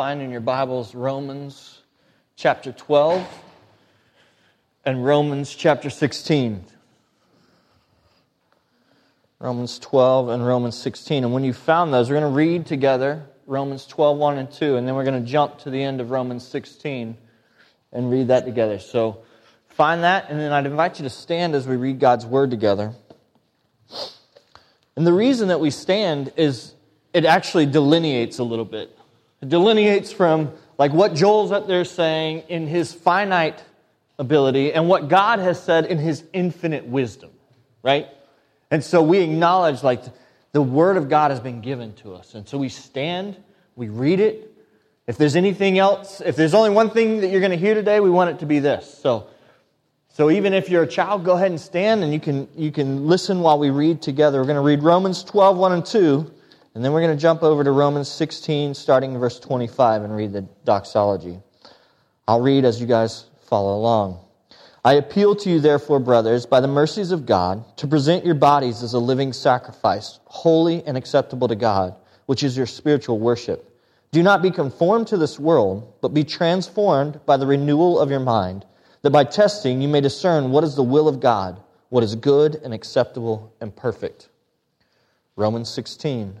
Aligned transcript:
find 0.00 0.22
in 0.22 0.30
your 0.30 0.40
Bibles 0.40 0.94
Romans 0.94 1.82
chapter 2.34 2.72
12 2.72 3.22
and 4.86 5.04
Romans 5.04 5.54
chapter 5.54 5.90
16. 5.90 6.64
Romans 9.40 9.78
12 9.78 10.30
and 10.30 10.46
Romans 10.46 10.78
16. 10.78 11.22
And 11.22 11.34
when 11.34 11.44
you 11.44 11.52
found 11.52 11.92
those, 11.92 12.08
we're 12.08 12.18
going 12.18 12.32
to 12.32 12.34
read 12.34 12.64
together 12.64 13.26
Romans 13.44 13.84
12, 13.84 14.16
1 14.16 14.38
and 14.38 14.50
2, 14.50 14.76
and 14.76 14.88
then 14.88 14.94
we're 14.94 15.04
going 15.04 15.22
to 15.22 15.30
jump 15.30 15.58
to 15.58 15.70
the 15.70 15.82
end 15.82 16.00
of 16.00 16.10
Romans 16.10 16.48
16 16.48 17.18
and 17.92 18.10
read 18.10 18.28
that 18.28 18.46
together. 18.46 18.78
So 18.78 19.22
find 19.68 20.02
that, 20.04 20.30
and 20.30 20.40
then 20.40 20.50
I'd 20.50 20.64
invite 20.64 20.98
you 20.98 21.02
to 21.02 21.10
stand 21.10 21.54
as 21.54 21.68
we 21.68 21.76
read 21.76 22.00
God's 22.00 22.24
Word 22.24 22.50
together. 22.50 22.94
And 24.96 25.06
the 25.06 25.12
reason 25.12 25.48
that 25.48 25.60
we 25.60 25.70
stand 25.70 26.32
is 26.38 26.72
it 27.12 27.26
actually 27.26 27.66
delineates 27.66 28.38
a 28.38 28.44
little 28.44 28.64
bit. 28.64 28.96
It 29.42 29.48
delineates 29.48 30.12
from 30.12 30.52
like 30.78 30.92
what 30.92 31.14
Joel's 31.14 31.52
up 31.52 31.66
there 31.66 31.84
saying 31.84 32.44
in 32.48 32.66
his 32.66 32.92
finite 32.92 33.62
ability 34.18 34.72
and 34.72 34.88
what 34.88 35.08
God 35.08 35.38
has 35.38 35.62
said 35.62 35.86
in 35.86 35.98
his 35.98 36.22
infinite 36.32 36.86
wisdom, 36.86 37.30
right? 37.82 38.08
And 38.70 38.84
so 38.84 39.02
we 39.02 39.18
acknowledge 39.18 39.82
like 39.82 40.02
the 40.52 40.62
word 40.62 40.96
of 40.96 41.08
God 41.08 41.30
has 41.30 41.40
been 41.40 41.60
given 41.60 41.94
to 41.94 42.14
us. 42.14 42.34
And 42.34 42.46
so 42.48 42.58
we 42.58 42.68
stand, 42.68 43.36
we 43.76 43.88
read 43.88 44.20
it. 44.20 44.46
If 45.06 45.16
there's 45.16 45.36
anything 45.36 45.78
else, 45.78 46.20
if 46.20 46.36
there's 46.36 46.54
only 46.54 46.70
one 46.70 46.90
thing 46.90 47.20
that 47.20 47.28
you're 47.28 47.40
going 47.40 47.50
to 47.50 47.56
hear 47.56 47.74
today, 47.74 48.00
we 48.00 48.10
want 48.10 48.30
it 48.30 48.38
to 48.40 48.46
be 48.46 48.58
this. 48.58 48.98
So 49.02 49.26
so 50.12 50.30
even 50.30 50.52
if 50.52 50.68
you're 50.68 50.82
a 50.82 50.88
child, 50.88 51.24
go 51.24 51.32
ahead 51.32 51.50
and 51.50 51.60
stand 51.60 52.02
and 52.04 52.12
you 52.12 52.20
can 52.20 52.48
you 52.56 52.70
can 52.70 53.06
listen 53.06 53.40
while 53.40 53.58
we 53.58 53.70
read 53.70 54.02
together. 54.02 54.40
We're 54.40 54.46
going 54.46 54.56
to 54.56 54.60
read 54.60 54.82
Romans 54.82 55.24
12, 55.24 55.56
1 55.56 55.72
and 55.72 55.86
2. 55.86 56.30
And 56.74 56.84
then 56.84 56.92
we're 56.92 57.00
going 57.00 57.16
to 57.16 57.20
jump 57.20 57.42
over 57.42 57.64
to 57.64 57.72
Romans 57.72 58.08
16, 58.08 58.74
starting 58.74 59.12
in 59.12 59.18
verse 59.18 59.40
25, 59.40 60.04
and 60.04 60.14
read 60.14 60.32
the 60.32 60.42
doxology. 60.64 61.40
I'll 62.28 62.40
read 62.40 62.64
as 62.64 62.80
you 62.80 62.86
guys 62.86 63.24
follow 63.48 63.76
along. 63.76 64.24
I 64.84 64.94
appeal 64.94 65.34
to 65.36 65.50
you, 65.50 65.58
therefore, 65.58 65.98
brothers, 65.98 66.46
by 66.46 66.60
the 66.60 66.68
mercies 66.68 67.10
of 67.10 67.26
God, 67.26 67.64
to 67.78 67.88
present 67.88 68.24
your 68.24 68.36
bodies 68.36 68.84
as 68.84 68.94
a 68.94 69.00
living 69.00 69.32
sacrifice, 69.32 70.20
holy 70.26 70.84
and 70.84 70.96
acceptable 70.96 71.48
to 71.48 71.56
God, 71.56 71.96
which 72.26 72.44
is 72.44 72.56
your 72.56 72.66
spiritual 72.66 73.18
worship. 73.18 73.66
Do 74.12 74.22
not 74.22 74.40
be 74.40 74.52
conformed 74.52 75.08
to 75.08 75.16
this 75.16 75.40
world, 75.40 75.92
but 76.00 76.14
be 76.14 76.24
transformed 76.24 77.20
by 77.26 77.36
the 77.36 77.46
renewal 77.46 77.98
of 77.98 78.10
your 78.10 78.20
mind, 78.20 78.64
that 79.02 79.10
by 79.10 79.24
testing 79.24 79.82
you 79.82 79.88
may 79.88 80.00
discern 80.00 80.52
what 80.52 80.62
is 80.62 80.76
the 80.76 80.84
will 80.84 81.08
of 81.08 81.18
God, 81.18 81.60
what 81.88 82.04
is 82.04 82.14
good 82.14 82.54
and 82.54 82.72
acceptable 82.72 83.52
and 83.60 83.74
perfect. 83.74 84.28
Romans 85.34 85.68
16 85.68 86.40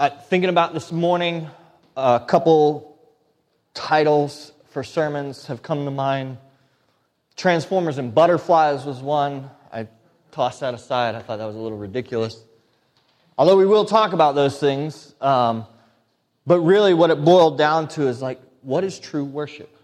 Uh, 0.00 0.08
thinking 0.08 0.48
about 0.48 0.72
this 0.72 0.90
morning, 0.90 1.46
a 1.94 2.24
couple 2.26 2.98
titles 3.74 4.50
for 4.70 4.82
sermons 4.82 5.44
have 5.48 5.62
come 5.62 5.84
to 5.84 5.90
mind. 5.90 6.38
Transformers 7.36 7.98
and 7.98 8.14
Butterflies 8.14 8.86
was 8.86 8.98
one. 9.00 9.50
I 9.70 9.88
tossed 10.32 10.60
that 10.60 10.72
aside. 10.72 11.16
I 11.16 11.20
thought 11.20 11.36
that 11.36 11.44
was 11.44 11.54
a 11.54 11.58
little 11.58 11.76
ridiculous. 11.76 12.42
Although 13.36 13.58
we 13.58 13.66
will 13.66 13.84
talk 13.84 14.14
about 14.14 14.34
those 14.34 14.58
things, 14.58 15.14
um, 15.20 15.66
but 16.46 16.60
really 16.60 16.94
what 16.94 17.10
it 17.10 17.22
boiled 17.22 17.58
down 17.58 17.88
to 17.88 18.08
is 18.08 18.22
like, 18.22 18.40
what 18.62 18.84
is 18.84 18.98
true 18.98 19.24
worship? 19.24 19.76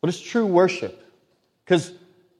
What 0.00 0.08
is 0.08 0.18
true 0.18 0.46
worship? 0.46 0.98
Because 1.62 1.92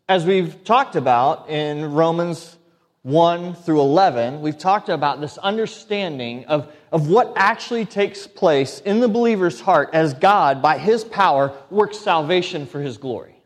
as 0.09 0.25
we've 0.25 0.65
talked 0.65 0.97
about 0.97 1.51
in 1.51 1.93
Romans 1.93 2.57
1 3.05 3.55
through 3.57 3.83
11, 3.83 4.41
we've 4.41 4.57
talked 4.57 4.89
about 4.89 5.21
this 5.21 5.37
understanding 5.37 6.47
of, 6.47 6.75
of 6.91 7.11
what 7.11 7.35
actually 7.37 7.85
takes 7.85 8.27
place 8.27 8.81
in 8.81 9.01
the 9.01 9.09
believer's 9.09 9.61
heart 9.61 9.91
as 9.93 10.15
God, 10.15 10.63
by 10.63 10.79
his 10.79 11.05
power, 11.05 11.53
works 11.69 11.99
salvation 11.99 12.65
for 12.65 12.81
his 12.81 12.97
glory. 12.97 13.37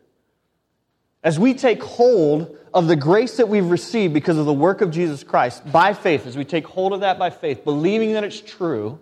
As 1.24 1.40
we 1.40 1.54
take 1.54 1.82
hold 1.82 2.56
of 2.72 2.86
the 2.86 2.94
grace 2.94 3.38
that 3.38 3.48
we've 3.48 3.68
received 3.68 4.14
because 4.14 4.38
of 4.38 4.46
the 4.46 4.52
work 4.52 4.80
of 4.80 4.92
Jesus 4.92 5.24
Christ 5.24 5.70
by 5.72 5.92
faith, 5.92 6.24
as 6.24 6.36
we 6.36 6.44
take 6.44 6.64
hold 6.64 6.92
of 6.92 7.00
that 7.00 7.18
by 7.18 7.28
faith, 7.28 7.64
believing 7.64 8.12
that 8.12 8.22
it's 8.22 8.40
true, 8.40 8.96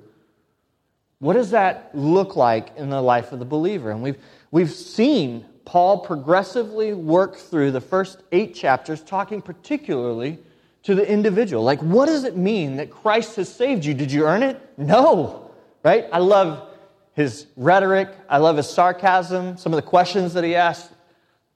what 1.19 1.35
does 1.35 1.51
that 1.51 1.91
look 1.93 2.35
like 2.35 2.75
in 2.79 2.89
the 2.89 3.03
life 3.03 3.31
of 3.33 3.41
the 3.41 3.45
believer? 3.45 3.91
And 3.91 4.03
we've, 4.03 4.17
we've 4.51 4.73
seen 4.73 5.45
Paul 5.67 5.99
progressively 5.99 6.95
work 6.95 7.37
through 7.37 7.73
the 7.73 7.81
first 7.83 8.23
eight 8.33 8.55
chapters, 8.55 9.03
talking 9.03 9.43
particularly 9.43 10.39
to 10.87 10.95
the 10.95 11.09
individual. 11.09 11.65
Like, 11.65 11.81
what 11.81 12.07
does 12.07 12.23
it 12.23 12.37
mean 12.37 12.77
that 12.77 12.93
Christ 12.93 13.35
has 13.37 13.53
saved 13.53 13.85
you? 13.85 13.93
Did 13.93 14.13
you 14.13 14.25
earn 14.25 14.45
it? 14.45 14.61
No, 14.79 15.51
right? 15.83 16.07
I 16.13 16.19
love 16.19 16.69
his 17.15 17.49
rhetoric, 17.57 18.09
I 18.29 18.39
love 18.39 18.57
his 18.57 18.71
sarcasm, 18.71 19.57
some 19.57 19.73
of 19.73 19.79
the 19.79 19.89
questions 19.89 20.35
that 20.35 20.45
he 20.45 20.55
asks. 20.55 20.95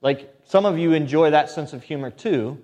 Like, 0.03 0.35
some 0.47 0.67
of 0.67 0.79
you 0.79 0.95
enjoy 0.95 1.31
that 1.31 1.49
sense 1.49 1.73
of 1.73 1.85
humor 1.85 2.11
too. 2.11 2.61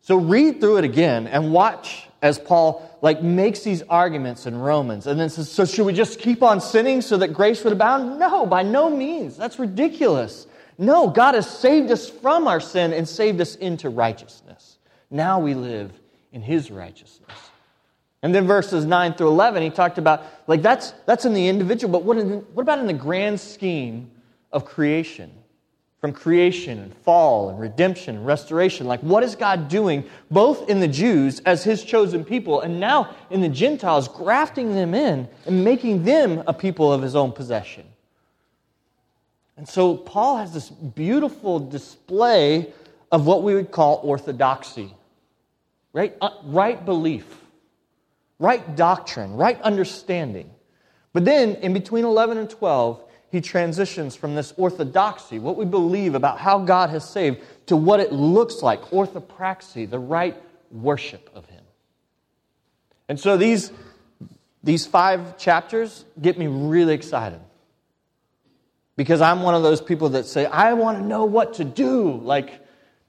So 0.00 0.16
read 0.16 0.60
through 0.60 0.78
it 0.78 0.84
again 0.84 1.28
and 1.28 1.52
watch 1.52 2.08
as 2.20 2.36
Paul 2.36 2.98
like 3.00 3.22
makes 3.22 3.60
these 3.60 3.82
arguments 3.82 4.46
in 4.46 4.58
Romans 4.58 5.06
and 5.06 5.20
then 5.20 5.30
says, 5.30 5.48
so 5.48 5.64
should 5.64 5.86
we 5.86 5.92
just 5.92 6.18
keep 6.18 6.42
on 6.42 6.60
sinning 6.60 7.00
so 7.00 7.16
that 7.18 7.28
grace 7.28 7.62
would 7.62 7.72
abound? 7.72 8.18
No, 8.18 8.44
by 8.44 8.64
no 8.64 8.90
means. 8.90 9.36
That's 9.36 9.60
ridiculous. 9.60 10.48
No, 10.78 11.08
God 11.08 11.34
has 11.34 11.48
saved 11.48 11.92
us 11.92 12.10
from 12.10 12.48
our 12.48 12.58
sin 12.58 12.92
and 12.92 13.08
saved 13.08 13.40
us 13.40 13.54
into 13.54 13.88
righteousness. 13.88 14.78
Now 15.10 15.38
we 15.38 15.54
live 15.54 15.92
in 16.32 16.42
his 16.42 16.70
righteousness. 16.70 17.30
And 18.22 18.34
then 18.34 18.46
verses 18.46 18.84
9 18.84 19.14
through 19.14 19.28
11, 19.28 19.62
he 19.62 19.70
talked 19.70 19.98
about, 19.98 20.24
like, 20.46 20.62
that's, 20.62 20.92
that's 21.06 21.24
in 21.24 21.34
the 21.34 21.48
individual, 21.48 21.92
but 21.92 22.02
what, 22.02 22.16
the, 22.16 22.38
what 22.52 22.62
about 22.62 22.80
in 22.80 22.86
the 22.86 22.92
grand 22.92 23.38
scheme 23.38 24.10
of 24.50 24.64
creation? 24.64 25.30
From 26.00 26.12
creation 26.12 26.78
and 26.78 26.94
fall 26.98 27.48
and 27.48 27.58
redemption 27.58 28.16
and 28.16 28.26
restoration. 28.26 28.86
Like, 28.86 29.00
what 29.00 29.22
is 29.22 29.34
God 29.34 29.68
doing 29.68 30.04
both 30.30 30.68
in 30.68 30.80
the 30.80 30.88
Jews 30.88 31.40
as 31.40 31.64
his 31.64 31.82
chosen 31.82 32.24
people 32.24 32.60
and 32.60 32.78
now 32.78 33.16
in 33.30 33.40
the 33.40 33.48
Gentiles, 33.48 34.06
grafting 34.08 34.74
them 34.74 34.94
in 34.94 35.28
and 35.46 35.64
making 35.64 36.04
them 36.04 36.42
a 36.46 36.52
people 36.52 36.92
of 36.92 37.02
his 37.02 37.16
own 37.16 37.32
possession? 37.32 37.84
And 39.56 39.68
so, 39.68 39.96
Paul 39.96 40.36
has 40.36 40.52
this 40.52 40.70
beautiful 40.70 41.58
display 41.58 42.72
of 43.10 43.26
what 43.26 43.42
we 43.42 43.54
would 43.54 43.72
call 43.72 44.00
orthodoxy 44.04 44.94
right, 45.92 46.16
uh, 46.20 46.30
right 46.44 46.84
belief, 46.84 47.26
right 48.38 48.76
doctrine, 48.76 49.34
right 49.34 49.60
understanding. 49.62 50.50
But 51.12 51.24
then 51.24 51.56
in 51.56 51.72
between 51.72 52.04
11 52.04 52.38
and 52.38 52.50
12, 52.50 53.02
he 53.30 53.40
transitions 53.40 54.16
from 54.16 54.34
this 54.34 54.54
orthodoxy, 54.56 55.38
what 55.38 55.56
we 55.56 55.64
believe 55.64 56.14
about 56.14 56.38
how 56.38 56.58
God 56.60 56.90
has 56.90 57.08
saved, 57.08 57.42
to 57.66 57.76
what 57.76 58.00
it 58.00 58.12
looks 58.12 58.62
like, 58.62 58.80
orthopraxy, 58.84 59.88
the 59.88 59.98
right 59.98 60.40
worship 60.70 61.28
of 61.34 61.44
him. 61.46 61.64
And 63.08 63.18
so 63.18 63.36
these, 63.36 63.72
these 64.62 64.86
five 64.86 65.38
chapters 65.38 66.04
get 66.20 66.38
me 66.38 66.46
really 66.46 66.94
excited. 66.94 67.40
Because 68.96 69.20
I'm 69.20 69.42
one 69.42 69.54
of 69.54 69.62
those 69.62 69.80
people 69.80 70.10
that 70.10 70.26
say, 70.26 70.46
I 70.46 70.72
want 70.72 70.98
to 70.98 71.04
know 71.04 71.24
what 71.24 71.54
to 71.54 71.64
do. 71.64 72.20
Like, 72.22 72.66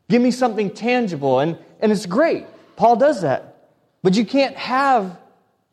give 0.08 0.22
me 0.22 0.32
something 0.32 0.72
tangible. 0.72 1.40
And, 1.40 1.58
and 1.80 1.92
it's 1.92 2.06
great. 2.06 2.46
Paul 2.80 2.96
does 2.96 3.24
that. 3.24 3.58
But 4.04 4.16
you 4.16 4.26
can't 4.26 4.56
have 4.56 5.20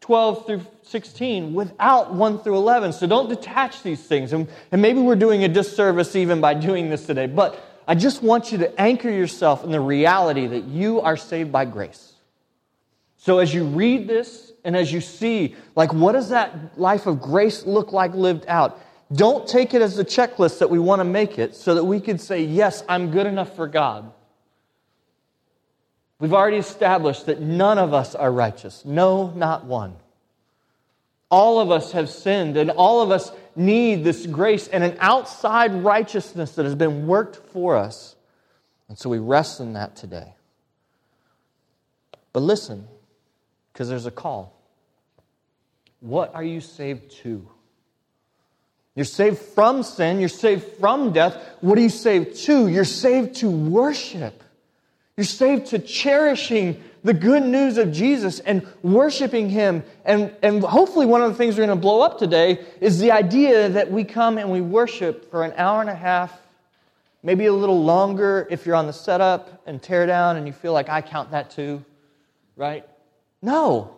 12 0.00 0.44
through 0.44 0.67
16 0.82 1.55
without 1.55 2.12
1 2.12 2.41
through 2.41 2.56
11. 2.56 2.94
So 2.94 3.06
don't 3.06 3.29
detach 3.29 3.85
these 3.85 4.03
things. 4.05 4.32
And, 4.32 4.49
and 4.73 4.82
maybe 4.82 4.99
we're 4.99 5.14
doing 5.14 5.44
a 5.44 5.49
disservice 5.49 6.17
even 6.17 6.41
by 6.41 6.55
doing 6.55 6.91
this 6.91 7.06
today. 7.06 7.29
But 7.29 7.62
I 7.87 7.94
just 7.94 8.25
want 8.25 8.50
you 8.50 8.58
to 8.58 8.81
anchor 8.81 9.08
yourself 9.08 9.62
in 9.62 9.70
the 9.70 9.79
reality 9.79 10.49
that 10.49 10.64
you 10.64 11.00
are 11.00 11.17
saved 11.17 11.53
by 11.53 11.64
grace. 11.64 12.14
So 13.19 13.38
as 13.38 13.55
you 13.55 13.67
read 13.67 14.08
this 14.08 14.50
and 14.64 14.76
as 14.76 14.93
you 14.93 15.00
see, 15.00 15.55
like, 15.76 15.93
what 15.93 16.12
does 16.12 16.31
that 16.31 16.76
life 16.76 17.06
of 17.06 17.23
grace 17.23 17.64
look 17.64 17.93
like 17.93 18.14
lived 18.14 18.47
out? 18.49 18.81
Don't 19.12 19.47
take 19.47 19.75
it 19.75 19.81
as 19.81 19.94
the 19.94 20.05
checklist 20.05 20.58
that 20.58 20.70
we 20.70 20.81
want 20.81 20.99
to 20.99 21.05
make 21.05 21.38
it 21.38 21.55
so 21.55 21.76
that 21.76 21.85
we 21.85 22.00
could 22.00 22.20
say, 22.20 22.43
yes, 22.43 22.82
I'm 22.88 23.12
good 23.12 23.29
enough 23.29 23.55
for 23.55 23.69
God. 23.69 24.12
We've 26.18 26.32
already 26.32 26.56
established 26.56 27.26
that 27.26 27.40
none 27.40 27.78
of 27.78 27.92
us 27.92 28.14
are 28.14 28.32
righteous. 28.32 28.84
No, 28.84 29.30
not 29.30 29.64
one. 29.64 29.96
All 31.30 31.60
of 31.60 31.70
us 31.70 31.92
have 31.92 32.08
sinned, 32.08 32.56
and 32.56 32.70
all 32.70 33.02
of 33.02 33.10
us 33.10 33.30
need 33.54 34.04
this 34.04 34.26
grace 34.26 34.68
and 34.68 34.84
an 34.84 34.96
outside 35.00 35.82
righteousness 35.82 36.52
that 36.52 36.64
has 36.64 36.74
been 36.74 37.06
worked 37.06 37.36
for 37.36 37.76
us. 37.76 38.14
And 38.88 38.96
so 38.96 39.10
we 39.10 39.18
rest 39.18 39.60
in 39.60 39.72
that 39.74 39.96
today. 39.96 40.34
But 42.32 42.40
listen, 42.40 42.86
because 43.72 43.88
there's 43.88 44.06
a 44.06 44.10
call. 44.10 44.54
What 46.00 46.34
are 46.34 46.44
you 46.44 46.60
saved 46.60 47.10
to? 47.22 47.48
You're 48.94 49.04
saved 49.04 49.38
from 49.38 49.82
sin. 49.82 50.20
You're 50.20 50.28
saved 50.28 50.64
from 50.78 51.12
death. 51.12 51.36
What 51.60 51.76
are 51.76 51.82
you 51.82 51.90
saved 51.90 52.36
to? 52.44 52.69
You're 52.69 52.84
saved 52.84 53.36
to 53.36 53.50
worship. 53.50 54.42
You're 55.16 55.24
saved 55.24 55.66
to 55.68 55.78
cherishing 55.78 56.82
the 57.02 57.14
good 57.14 57.42
news 57.42 57.78
of 57.78 57.92
Jesus 57.92 58.40
and 58.40 58.66
worshiping 58.82 59.48
Him. 59.48 59.82
And, 60.04 60.34
and 60.42 60.62
hopefully, 60.62 61.06
one 61.06 61.22
of 61.22 61.30
the 61.30 61.38
things 61.38 61.56
we're 61.56 61.66
going 61.66 61.78
to 61.78 61.80
blow 61.80 62.02
up 62.02 62.18
today 62.18 62.66
is 62.80 62.98
the 62.98 63.12
idea 63.12 63.70
that 63.70 63.90
we 63.90 64.04
come 64.04 64.36
and 64.36 64.50
we 64.50 64.60
worship 64.60 65.30
for 65.30 65.44
an 65.44 65.54
hour 65.56 65.80
and 65.80 65.88
a 65.88 65.94
half, 65.94 66.38
maybe 67.22 67.46
a 67.46 67.52
little 67.52 67.82
longer 67.82 68.46
if 68.50 68.66
you're 68.66 68.74
on 68.74 68.86
the 68.86 68.92
setup 68.92 69.62
and 69.66 69.80
tear 69.80 70.04
down 70.04 70.36
and 70.36 70.46
you 70.46 70.52
feel 70.52 70.72
like 70.74 70.90
I 70.90 71.00
count 71.00 71.30
that 71.30 71.50
too, 71.50 71.82
right? 72.56 72.86
No. 73.40 73.96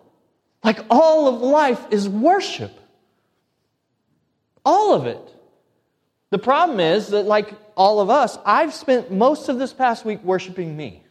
Like 0.62 0.78
all 0.88 1.34
of 1.34 1.40
life 1.40 1.84
is 1.90 2.08
worship. 2.08 2.78
All 4.64 4.94
of 4.94 5.06
it. 5.06 5.34
The 6.30 6.38
problem 6.38 6.78
is 6.78 7.08
that, 7.08 7.24
like 7.24 7.54
all 7.74 8.00
of 8.00 8.10
us, 8.10 8.38
I've 8.44 8.74
spent 8.74 9.10
most 9.10 9.48
of 9.48 9.58
this 9.58 9.72
past 9.72 10.04
week 10.04 10.22
worshiping 10.22 10.76
me. 10.76 11.02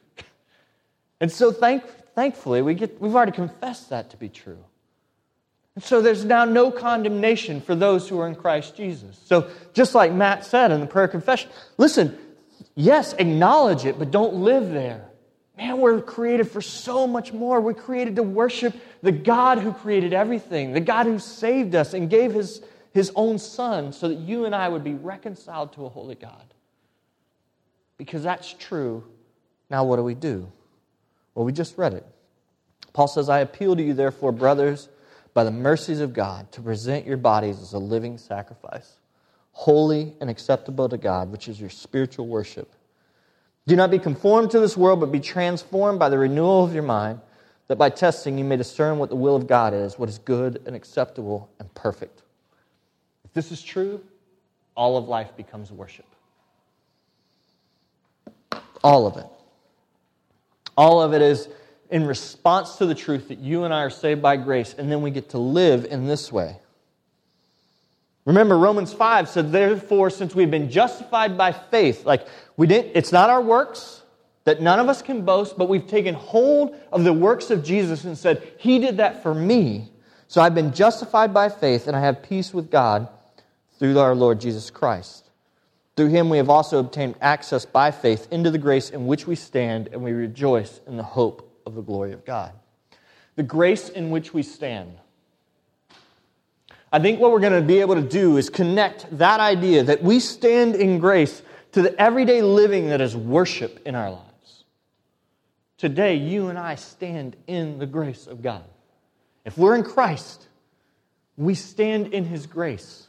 And 1.19 1.31
so 1.31 1.51
thank, 1.51 1.83
thankfully, 2.13 2.61
we 2.61 2.73
get, 2.75 2.99
we've 3.01 3.15
already 3.15 3.31
confessed 3.31 3.89
that 3.89 4.11
to 4.11 4.17
be 4.17 4.29
true. 4.29 4.63
And 5.75 5.83
so 5.83 6.01
there's 6.01 6.25
now 6.25 6.45
no 6.45 6.71
condemnation 6.71 7.61
for 7.61 7.75
those 7.75 8.09
who 8.09 8.19
are 8.19 8.27
in 8.27 8.35
Christ 8.35 8.75
Jesus. 8.75 9.19
So 9.25 9.49
just 9.73 9.93
like 9.93 10.11
Matt 10.11 10.43
said 10.43 10.71
in 10.71 10.79
the 10.79 10.87
prayer 10.87 11.07
confession, 11.07 11.51
listen, 11.77 12.17
yes, 12.73 13.13
acknowledge 13.13 13.85
it, 13.85 13.99
but 13.99 14.09
don't 14.09 14.35
live 14.35 14.71
there. 14.71 15.07
Man, 15.57 15.79
we're 15.79 16.01
created 16.01 16.49
for 16.49 16.61
so 16.61 17.07
much 17.07 17.33
more. 17.33 17.61
We're 17.61 17.73
created 17.73 18.15
to 18.17 18.23
worship 18.23 18.75
the 19.01 19.11
God 19.11 19.59
who 19.59 19.73
created 19.73 20.13
everything, 20.13 20.73
the 20.73 20.79
God 20.79 21.07
who 21.07 21.17
saved 21.17 21.73
us 21.73 21.93
and 21.93 22.09
gave 22.09 22.33
his, 22.33 22.61
his 22.93 23.11
own 23.15 23.39
Son 23.39 23.91
so 23.91 24.07
that 24.07 24.15
you 24.15 24.45
and 24.45 24.53
I 24.53 24.69
would 24.69 24.83
be 24.83 24.93
reconciled 24.93 25.73
to 25.73 25.85
a 25.85 25.89
holy 25.89 26.15
God. 26.15 26.53
Because 27.97 28.21
that's 28.21 28.53
true. 28.53 29.03
Now, 29.69 29.83
what 29.83 29.95
do 29.97 30.03
we 30.03 30.13
do? 30.13 30.51
Well, 31.37 31.45
we 31.45 31.51
just 31.53 31.77
read 31.77 31.93
it. 31.93 32.03
Paul 32.93 33.07
says, 33.07 33.29
I 33.29 33.41
appeal 33.41 33.75
to 33.75 33.83
you, 33.83 33.93
therefore, 33.93 34.31
brothers, 34.31 34.89
by 35.35 35.43
the 35.43 35.51
mercies 35.51 35.99
of 35.99 36.11
God, 36.11 36.51
to 36.53 36.63
present 36.63 37.05
your 37.05 37.17
bodies 37.17 37.61
as 37.61 37.73
a 37.73 37.77
living 37.77 38.17
sacrifice, 38.17 38.97
holy 39.51 40.15
and 40.19 40.31
acceptable 40.31 40.89
to 40.89 40.97
God, 40.97 41.31
which 41.31 41.47
is 41.47 41.61
your 41.61 41.69
spiritual 41.69 42.25
worship. 42.25 42.73
Do 43.67 43.75
not 43.75 43.91
be 43.91 43.99
conformed 43.99 44.49
to 44.49 44.59
this 44.59 44.75
world, 44.75 44.99
but 44.99 45.11
be 45.11 45.19
transformed 45.19 45.99
by 45.99 46.09
the 46.09 46.17
renewal 46.17 46.63
of 46.63 46.73
your 46.73 46.81
mind, 46.81 47.21
that 47.67 47.75
by 47.75 47.91
testing 47.91 48.39
you 48.39 48.43
may 48.43 48.57
discern 48.57 48.97
what 48.97 49.09
the 49.09 49.15
will 49.15 49.35
of 49.35 49.45
God 49.45 49.75
is, 49.75 49.99
what 49.99 50.09
is 50.09 50.17
good 50.17 50.63
and 50.65 50.75
acceptable 50.75 51.51
and 51.59 51.71
perfect. 51.75 52.23
If 53.25 53.33
this 53.33 53.51
is 53.51 53.61
true, 53.61 54.03
all 54.73 54.97
of 54.97 55.07
life 55.07 55.37
becomes 55.37 55.71
worship. 55.71 56.07
All 58.83 59.05
of 59.05 59.17
it. 59.17 59.27
All 60.77 61.01
of 61.01 61.13
it 61.13 61.21
is 61.21 61.49
in 61.89 62.05
response 62.05 62.75
to 62.75 62.85
the 62.85 62.95
truth 62.95 63.29
that 63.29 63.39
you 63.39 63.63
and 63.63 63.73
I 63.73 63.81
are 63.81 63.89
saved 63.89 64.21
by 64.21 64.37
grace, 64.37 64.75
and 64.77 64.91
then 64.91 65.01
we 65.01 65.11
get 65.11 65.29
to 65.29 65.39
live 65.39 65.85
in 65.85 66.05
this 66.05 66.31
way. 66.31 66.59
Remember, 68.25 68.57
Romans 68.57 68.93
5 68.93 69.29
said, 69.29 69.51
Therefore, 69.51 70.09
since 70.09 70.35
we've 70.35 70.51
been 70.51 70.69
justified 70.69 71.37
by 71.37 71.53
faith, 71.53 72.05
like 72.05 72.27
we 72.57 72.67
didn't, 72.67 72.91
it's 72.93 73.11
not 73.11 73.29
our 73.29 73.41
works 73.41 74.03
that 74.43 74.61
none 74.61 74.79
of 74.79 74.89
us 74.89 75.01
can 75.01 75.23
boast, 75.23 75.57
but 75.57 75.69
we've 75.69 75.87
taken 75.87 76.13
hold 76.13 76.75
of 76.91 77.03
the 77.03 77.13
works 77.13 77.51
of 77.51 77.63
Jesus 77.63 78.03
and 78.03 78.17
said, 78.17 78.53
He 78.57 78.79
did 78.79 78.97
that 78.97 79.23
for 79.23 79.33
me. 79.33 79.91
So 80.27 80.41
I've 80.41 80.55
been 80.55 80.73
justified 80.73 81.33
by 81.33 81.49
faith, 81.49 81.87
and 81.87 81.95
I 81.95 82.01
have 82.01 82.21
peace 82.21 82.53
with 82.53 82.69
God 82.69 83.07
through 83.79 83.97
our 83.99 84.13
Lord 84.13 84.41
Jesus 84.41 84.69
Christ. 84.69 85.26
Through 85.97 86.09
him 86.09 86.29
we 86.29 86.37
have 86.37 86.49
also 86.49 86.77
obtained 86.77 87.15
access 87.21 87.65
by 87.65 87.89
faith 87.89 88.27
into 88.29 88.51
the 88.51 88.59
grace 88.59 88.91
in 88.91 89.07
which 89.07 89.25
we 89.25 89.35
stand, 89.35 89.89
and 89.91 90.03
we 90.03 90.11
rejoice 90.11 90.79
in 90.85 90.95
the 90.95 91.03
hope 91.03 91.59
of 91.65 91.73
the 91.73 91.81
glory 91.81 92.13
of 92.13 92.23
God. 92.23 92.53
The 93.35 93.41
grace 93.41 93.89
in 93.89 94.11
which 94.11 94.31
we 94.31 94.43
stand. 94.43 94.95
I 96.93 96.99
think 96.99 97.19
what 97.19 97.31
we're 97.31 97.39
going 97.39 97.59
to 97.59 97.67
be 97.67 97.79
able 97.79 97.95
to 97.95 98.01
do 98.01 98.37
is 98.37 98.49
connect 98.49 99.07
that 99.17 99.39
idea 99.39 99.83
that 99.83 100.03
we 100.03 100.19
stand 100.19 100.75
in 100.75 100.99
grace 100.99 101.41
to 101.71 101.81
the 101.81 101.99
everyday 101.99 102.43
living 102.43 102.89
that 102.89 103.01
is 103.01 103.15
worship 103.15 103.81
in 103.85 103.95
our 103.95 104.11
lives. 104.11 104.65
Today, 105.79 106.15
you 106.15 106.49
and 106.49 106.59
I 106.59 106.75
stand 106.75 107.35
in 107.47 107.79
the 107.79 107.87
grace 107.87 108.27
of 108.27 108.43
God. 108.43 108.63
If 109.45 109.57
we're 109.57 109.75
in 109.75 109.83
Christ, 109.83 110.47
we 111.37 111.55
stand 111.55 112.13
in 112.13 112.23
His 112.25 112.45
grace. 112.45 113.06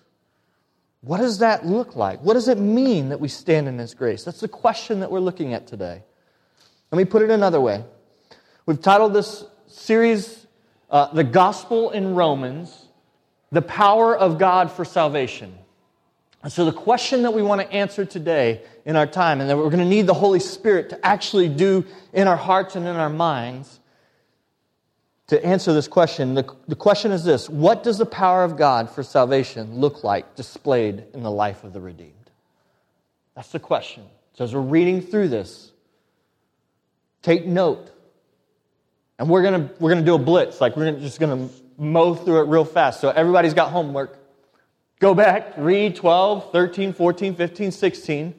What 1.00 1.18
does 1.18 1.38
that 1.38 1.64
look 1.64 1.94
like? 1.94 2.20
What 2.22 2.34
does 2.34 2.48
it 2.48 2.58
mean 2.58 3.10
that 3.10 3.20
we 3.20 3.28
stand 3.28 3.68
in 3.68 3.78
His 3.78 3.94
grace? 3.94 4.24
That's 4.24 4.40
the 4.40 4.48
question 4.48 5.00
that 5.00 5.10
we're 5.10 5.20
looking 5.20 5.54
at 5.54 5.66
today. 5.66 6.02
Let 6.90 6.98
me 6.98 7.04
put 7.04 7.22
it 7.22 7.30
another 7.30 7.60
way. 7.60 7.84
We've 8.66 8.80
titled 8.80 9.14
this 9.14 9.44
series, 9.66 10.46
uh, 10.90 11.12
The 11.12 11.24
Gospel 11.24 11.90
in 11.90 12.14
Romans 12.14 12.86
The 13.52 13.62
Power 13.62 14.16
of 14.16 14.38
God 14.38 14.72
for 14.72 14.84
Salvation. 14.84 15.56
And 16.42 16.52
so, 16.52 16.64
the 16.64 16.72
question 16.72 17.22
that 17.22 17.32
we 17.32 17.42
want 17.42 17.60
to 17.60 17.72
answer 17.72 18.04
today 18.04 18.62
in 18.84 18.96
our 18.96 19.06
time, 19.06 19.40
and 19.40 19.50
that 19.50 19.56
we're 19.56 19.70
going 19.70 19.78
to 19.78 19.84
need 19.84 20.06
the 20.06 20.14
Holy 20.14 20.40
Spirit 20.40 20.90
to 20.90 21.06
actually 21.06 21.48
do 21.48 21.84
in 22.12 22.28
our 22.28 22.36
hearts 22.36 22.76
and 22.76 22.86
in 22.86 22.96
our 22.96 23.10
minds, 23.10 23.77
to 25.28 25.44
answer 25.44 25.72
this 25.72 25.88
question, 25.88 26.34
the, 26.34 26.54
the 26.66 26.76
question 26.76 27.12
is 27.12 27.22
this 27.22 27.48
What 27.48 27.82
does 27.82 27.98
the 27.98 28.06
power 28.06 28.42
of 28.44 28.56
God 28.56 28.90
for 28.90 29.02
salvation 29.02 29.76
look 29.76 30.02
like 30.02 30.34
displayed 30.34 31.04
in 31.14 31.22
the 31.22 31.30
life 31.30 31.64
of 31.64 31.72
the 31.72 31.80
redeemed? 31.80 32.12
That's 33.36 33.52
the 33.52 33.60
question. 33.60 34.04
So, 34.34 34.44
as 34.44 34.54
we're 34.54 34.60
reading 34.60 35.00
through 35.00 35.28
this, 35.28 35.70
take 37.22 37.46
note. 37.46 37.92
And 39.18 39.28
we're 39.28 39.42
going 39.42 39.68
to 39.68 39.74
we're 39.80 39.94
to 39.94 40.02
do 40.02 40.14
a 40.14 40.18
blitz. 40.18 40.60
Like, 40.60 40.76
we're 40.76 40.92
just 40.92 41.20
going 41.20 41.48
to 41.48 41.54
mow 41.76 42.14
through 42.14 42.42
it 42.42 42.48
real 42.48 42.64
fast. 42.64 43.00
So, 43.00 43.10
everybody's 43.10 43.54
got 43.54 43.70
homework. 43.70 44.18
Go 45.00 45.14
back, 45.14 45.54
read 45.56 45.94
12, 45.94 46.50
13, 46.50 46.92
14, 46.92 47.34
15, 47.36 47.70
16. 47.70 48.34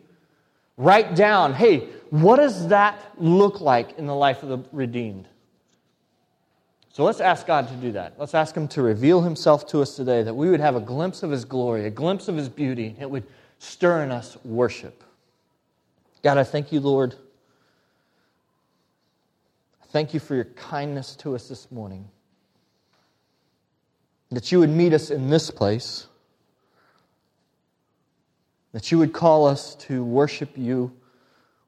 Write 0.75 1.15
down, 1.15 1.53
hey, 1.53 1.87
what 2.09 2.37
does 2.37 2.67
that 2.69 3.13
look 3.17 3.61
like 3.61 3.97
in 3.97 4.07
the 4.07 4.15
life 4.15 4.43
of 4.43 4.49
the 4.49 4.59
redeemed? 4.73 5.27
So 6.91 7.03
let's 7.03 7.21
ask 7.21 7.45
God 7.45 7.67
to 7.67 7.75
do 7.75 7.91
that. 7.93 8.15
Let's 8.17 8.33
ask 8.33 8.55
Him 8.55 8.67
to 8.69 8.81
reveal 8.81 9.21
Himself 9.21 9.67
to 9.67 9.81
us 9.81 9.95
today, 9.95 10.23
that 10.23 10.33
we 10.33 10.49
would 10.49 10.59
have 10.59 10.75
a 10.75 10.81
glimpse 10.81 11.23
of 11.23 11.31
His 11.31 11.45
glory, 11.45 11.85
a 11.85 11.89
glimpse 11.89 12.27
of 12.27 12.35
His 12.35 12.49
beauty. 12.49 12.95
It 12.99 13.09
would 13.09 13.25
stir 13.59 14.03
in 14.03 14.11
us 14.11 14.37
worship. 14.43 15.03
God, 16.23 16.37
I 16.37 16.43
thank 16.43 16.71
you, 16.71 16.79
Lord. 16.79 17.15
Thank 19.91 20.13
you 20.13 20.19
for 20.19 20.35
your 20.35 20.45
kindness 20.45 21.15
to 21.17 21.35
us 21.35 21.47
this 21.47 21.71
morning. 21.71 22.07
That 24.31 24.51
you 24.51 24.59
would 24.59 24.69
meet 24.69 24.93
us 24.93 25.09
in 25.09 25.29
this 25.29 25.49
place. 25.49 26.07
That 28.73 28.91
you 28.91 28.97
would 28.99 29.13
call 29.13 29.47
us 29.47 29.75
to 29.75 30.03
worship 30.03 30.51
you 30.55 30.91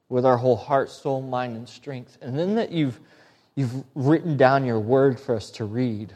with 0.08 0.24
our 0.26 0.36
whole 0.36 0.56
heart, 0.56 0.90
soul, 0.90 1.22
mind, 1.22 1.56
and 1.56 1.68
strength. 1.68 2.18
And 2.20 2.38
then 2.38 2.54
that 2.56 2.70
you've 2.70 3.00
You've 3.54 3.84
written 3.94 4.36
down 4.36 4.64
your 4.64 4.80
word 4.80 5.20
for 5.20 5.34
us 5.34 5.50
to 5.52 5.64
read 5.64 6.14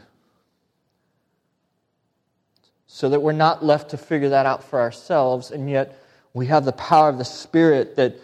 so 2.87 3.09
that 3.09 3.19
we're 3.19 3.31
not 3.31 3.63
left 3.63 3.91
to 3.91 3.97
figure 3.97 4.29
that 4.29 4.45
out 4.45 4.63
for 4.63 4.79
ourselves, 4.79 5.51
and 5.51 5.69
yet 5.69 6.01
we 6.33 6.47
have 6.47 6.65
the 6.65 6.71
power 6.71 7.09
of 7.09 7.17
the 7.17 7.25
Spirit 7.25 7.95
that, 7.97 8.15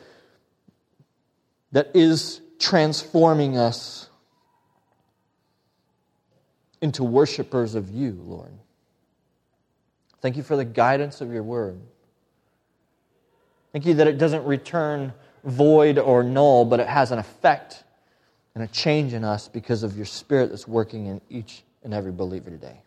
that 1.72 1.91
is 1.93 2.41
transforming 2.60 3.58
us 3.58 4.10
into 6.82 7.03
worshipers 7.03 7.75
of 7.75 7.91
you, 7.91 8.20
Lord. 8.25 8.51
Thank 10.22 10.38
you 10.38 10.43
for 10.43 10.55
the 10.55 10.65
guidance 10.65 11.22
of 11.22 11.32
your 11.32 11.43
word. 11.43 11.79
Thank 13.74 13.86
you 13.86 13.96
that 13.96 14.08
it 14.08 14.17
doesn't 14.17 14.46
return 14.46 15.13
void 15.43 16.00
or 16.00 16.24
null, 16.24 16.65
but 16.65 16.79
it 16.79 16.88
has 16.88 17.12
an 17.12 17.20
effect 17.20 17.84
and 18.56 18.64
a 18.64 18.68
change 18.68 19.14
in 19.14 19.24
us 19.24 19.48
because 19.48 19.84
of 19.84 19.96
your 19.96 20.06
spirit 20.06 20.50
that's 20.50 20.68
working 20.68 21.08
in 21.08 21.22
each 21.30 21.64
and 21.84 21.94
every 21.94 22.12
believer 22.12 22.50
today. 22.50 22.82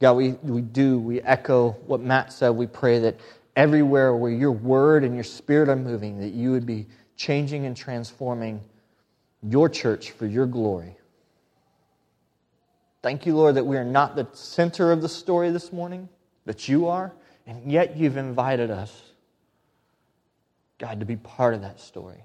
God, 0.00 0.14
we, 0.14 0.30
we 0.42 0.60
do, 0.60 0.98
we 0.98 1.20
echo 1.22 1.72
what 1.86 2.00
Matt 2.00 2.32
said. 2.32 2.50
We 2.50 2.66
pray 2.66 3.00
that 3.00 3.16
everywhere 3.56 4.14
where 4.14 4.30
your 4.30 4.52
word 4.52 5.02
and 5.02 5.14
your 5.14 5.24
spirit 5.24 5.68
are 5.68 5.76
moving, 5.76 6.20
that 6.20 6.32
you 6.32 6.52
would 6.52 6.66
be 6.66 6.86
changing 7.16 7.66
and 7.66 7.76
transforming 7.76 8.60
your 9.42 9.68
church 9.68 10.12
for 10.12 10.26
your 10.26 10.46
glory. 10.46 10.96
Thank 13.02 13.26
you, 13.26 13.36
Lord, 13.36 13.56
that 13.56 13.64
we 13.64 13.76
are 13.76 13.84
not 13.84 14.16
the 14.16 14.28
center 14.32 14.92
of 14.92 15.02
the 15.02 15.08
story 15.08 15.50
this 15.50 15.72
morning, 15.72 16.08
that 16.46 16.68
you 16.68 16.86
are, 16.86 17.12
and 17.46 17.70
yet 17.70 17.96
you've 17.96 18.16
invited 18.16 18.70
us, 18.70 19.12
God, 20.78 21.00
to 21.00 21.06
be 21.06 21.16
part 21.16 21.54
of 21.54 21.62
that 21.62 21.80
story. 21.80 22.24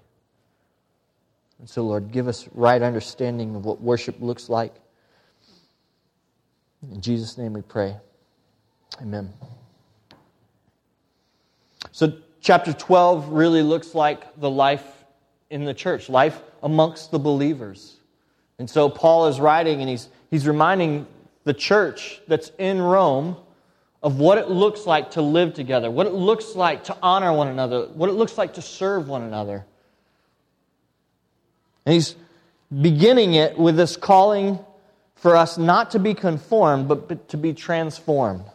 And 1.64 1.70
so, 1.70 1.82
Lord, 1.82 2.12
give 2.12 2.28
us 2.28 2.50
right 2.54 2.82
understanding 2.82 3.56
of 3.56 3.64
what 3.64 3.80
worship 3.80 4.18
looks 4.20 4.50
like. 4.50 4.76
In 6.92 7.00
Jesus' 7.00 7.38
name 7.38 7.54
we 7.54 7.62
pray. 7.62 7.96
Amen. 9.02 9.32
So, 11.94 12.18
chapter 12.42 12.74
12 12.74 13.30
really 13.30 13.62
looks 13.62 13.96
like 13.96 14.38
the 14.42 14.50
life 14.50 15.06
in 15.52 15.64
the 15.64 15.74
church, 15.74 16.10
life 16.10 16.42
amongst 16.64 17.12
the 17.12 17.20
believers. 17.20 17.96
And 18.60 18.70
so, 18.70 18.90
Paul 18.90 19.28
is 19.28 19.40
writing 19.40 19.80
and 19.80 19.90
he's, 19.90 20.10
he's 20.30 20.46
reminding 20.46 21.08
the 21.46 21.54
church 21.54 22.20
that's 22.28 22.52
in 22.60 22.82
Rome 22.82 23.38
of 24.02 24.20
what 24.20 24.38
it 24.38 24.50
looks 24.50 24.86
like 24.86 25.12
to 25.12 25.22
live 25.22 25.54
together, 25.54 25.90
what 25.90 26.08
it 26.08 26.14
looks 26.14 26.56
like 26.58 26.84
to 26.84 26.98
honor 27.02 27.32
one 27.32 27.48
another, 27.48 27.86
what 27.94 28.10
it 28.10 28.14
looks 28.14 28.38
like 28.38 28.56
to 28.56 28.62
serve 28.62 29.08
one 29.08 29.22
another. 29.22 29.66
And 31.86 31.94
he's 31.94 32.16
beginning 32.82 33.34
it 33.34 33.58
with 33.58 33.76
this 33.76 33.98
calling 33.98 34.60
for 35.16 35.36
us 35.36 35.58
not 35.58 35.92
to 35.92 36.00
be 36.00 36.14
conformed, 36.14 36.88
but, 36.88 37.30
to 37.30 37.38
be 37.38 37.54
transformed. 37.54 38.46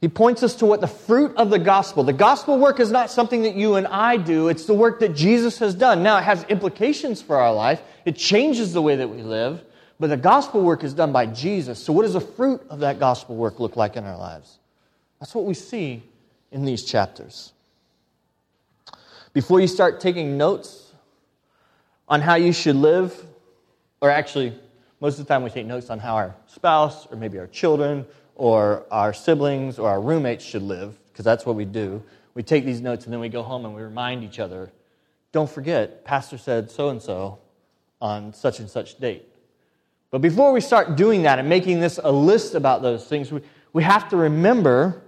He 0.00 0.08
points 0.08 0.42
us 0.42 0.56
to 0.56 0.66
what 0.66 0.80
the 0.80 0.86
fruit 0.86 1.34
of 1.36 1.48
the 1.48 1.58
gospel. 1.58 2.04
The 2.04 2.12
gospel 2.12 2.58
work 2.58 2.80
is 2.80 2.90
not 2.90 3.10
something 3.10 3.42
that 3.42 3.54
you 3.54 3.76
and 3.76 3.86
I 3.86 4.18
do, 4.18 4.48
it's 4.48 4.66
the 4.66 4.74
work 4.74 5.00
that 5.00 5.16
Jesus 5.16 5.58
has 5.60 5.74
done. 5.74 6.02
Now, 6.02 6.18
it 6.18 6.24
has 6.24 6.44
implications 6.44 7.22
for 7.22 7.36
our 7.36 7.52
life, 7.52 7.80
it 8.04 8.16
changes 8.16 8.72
the 8.72 8.82
way 8.82 8.96
that 8.96 9.08
we 9.08 9.22
live, 9.22 9.62
but 9.98 10.08
the 10.08 10.16
gospel 10.18 10.60
work 10.62 10.84
is 10.84 10.92
done 10.92 11.12
by 11.12 11.26
Jesus. 11.26 11.82
So, 11.82 11.92
what 11.92 12.02
does 12.02 12.12
the 12.12 12.20
fruit 12.20 12.60
of 12.68 12.80
that 12.80 12.98
gospel 12.98 13.36
work 13.36 13.58
look 13.58 13.76
like 13.76 13.96
in 13.96 14.04
our 14.04 14.18
lives? 14.18 14.58
That's 15.18 15.34
what 15.34 15.46
we 15.46 15.54
see 15.54 16.02
in 16.52 16.66
these 16.66 16.84
chapters. 16.84 17.52
Before 19.32 19.60
you 19.60 19.66
start 19.66 20.00
taking 20.00 20.36
notes 20.36 20.85
on 22.08 22.20
how 22.20 22.34
you 22.34 22.52
should 22.52 22.76
live, 22.76 23.24
or 24.00 24.10
actually, 24.10 24.58
most 25.00 25.18
of 25.18 25.26
the 25.26 25.32
time 25.32 25.42
we 25.42 25.50
take 25.50 25.66
notes 25.66 25.90
on 25.90 25.98
how 25.98 26.14
our 26.14 26.34
spouse 26.46 27.06
or 27.06 27.16
maybe 27.16 27.38
our 27.38 27.46
children 27.48 28.06
or 28.34 28.84
our 28.90 29.12
siblings 29.12 29.78
or 29.78 29.88
our 29.88 30.00
roommates 30.00 30.44
should 30.44 30.62
live, 30.62 30.98
because 31.08 31.24
that's 31.24 31.44
what 31.44 31.56
we 31.56 31.64
do. 31.64 32.02
We 32.34 32.42
take 32.42 32.64
these 32.64 32.80
notes 32.80 33.04
and 33.04 33.12
then 33.12 33.20
we 33.20 33.28
go 33.28 33.42
home 33.42 33.64
and 33.64 33.74
we 33.74 33.82
remind 33.82 34.24
each 34.24 34.38
other 34.38 34.70
don't 35.36 35.50
forget, 35.50 36.02
Pastor 36.02 36.38
said 36.38 36.70
so 36.70 36.88
and 36.88 37.02
so 37.02 37.38
on 38.00 38.32
such 38.32 38.58
and 38.58 38.70
such 38.70 38.98
date. 38.98 39.28
But 40.10 40.22
before 40.22 40.50
we 40.50 40.62
start 40.62 40.96
doing 40.96 41.24
that 41.24 41.38
and 41.38 41.46
making 41.46 41.78
this 41.78 42.00
a 42.02 42.10
list 42.10 42.54
about 42.54 42.80
those 42.80 43.06
things, 43.06 43.30
we, 43.30 43.42
we 43.74 43.82
have 43.82 44.08
to 44.08 44.16
remember 44.16 45.02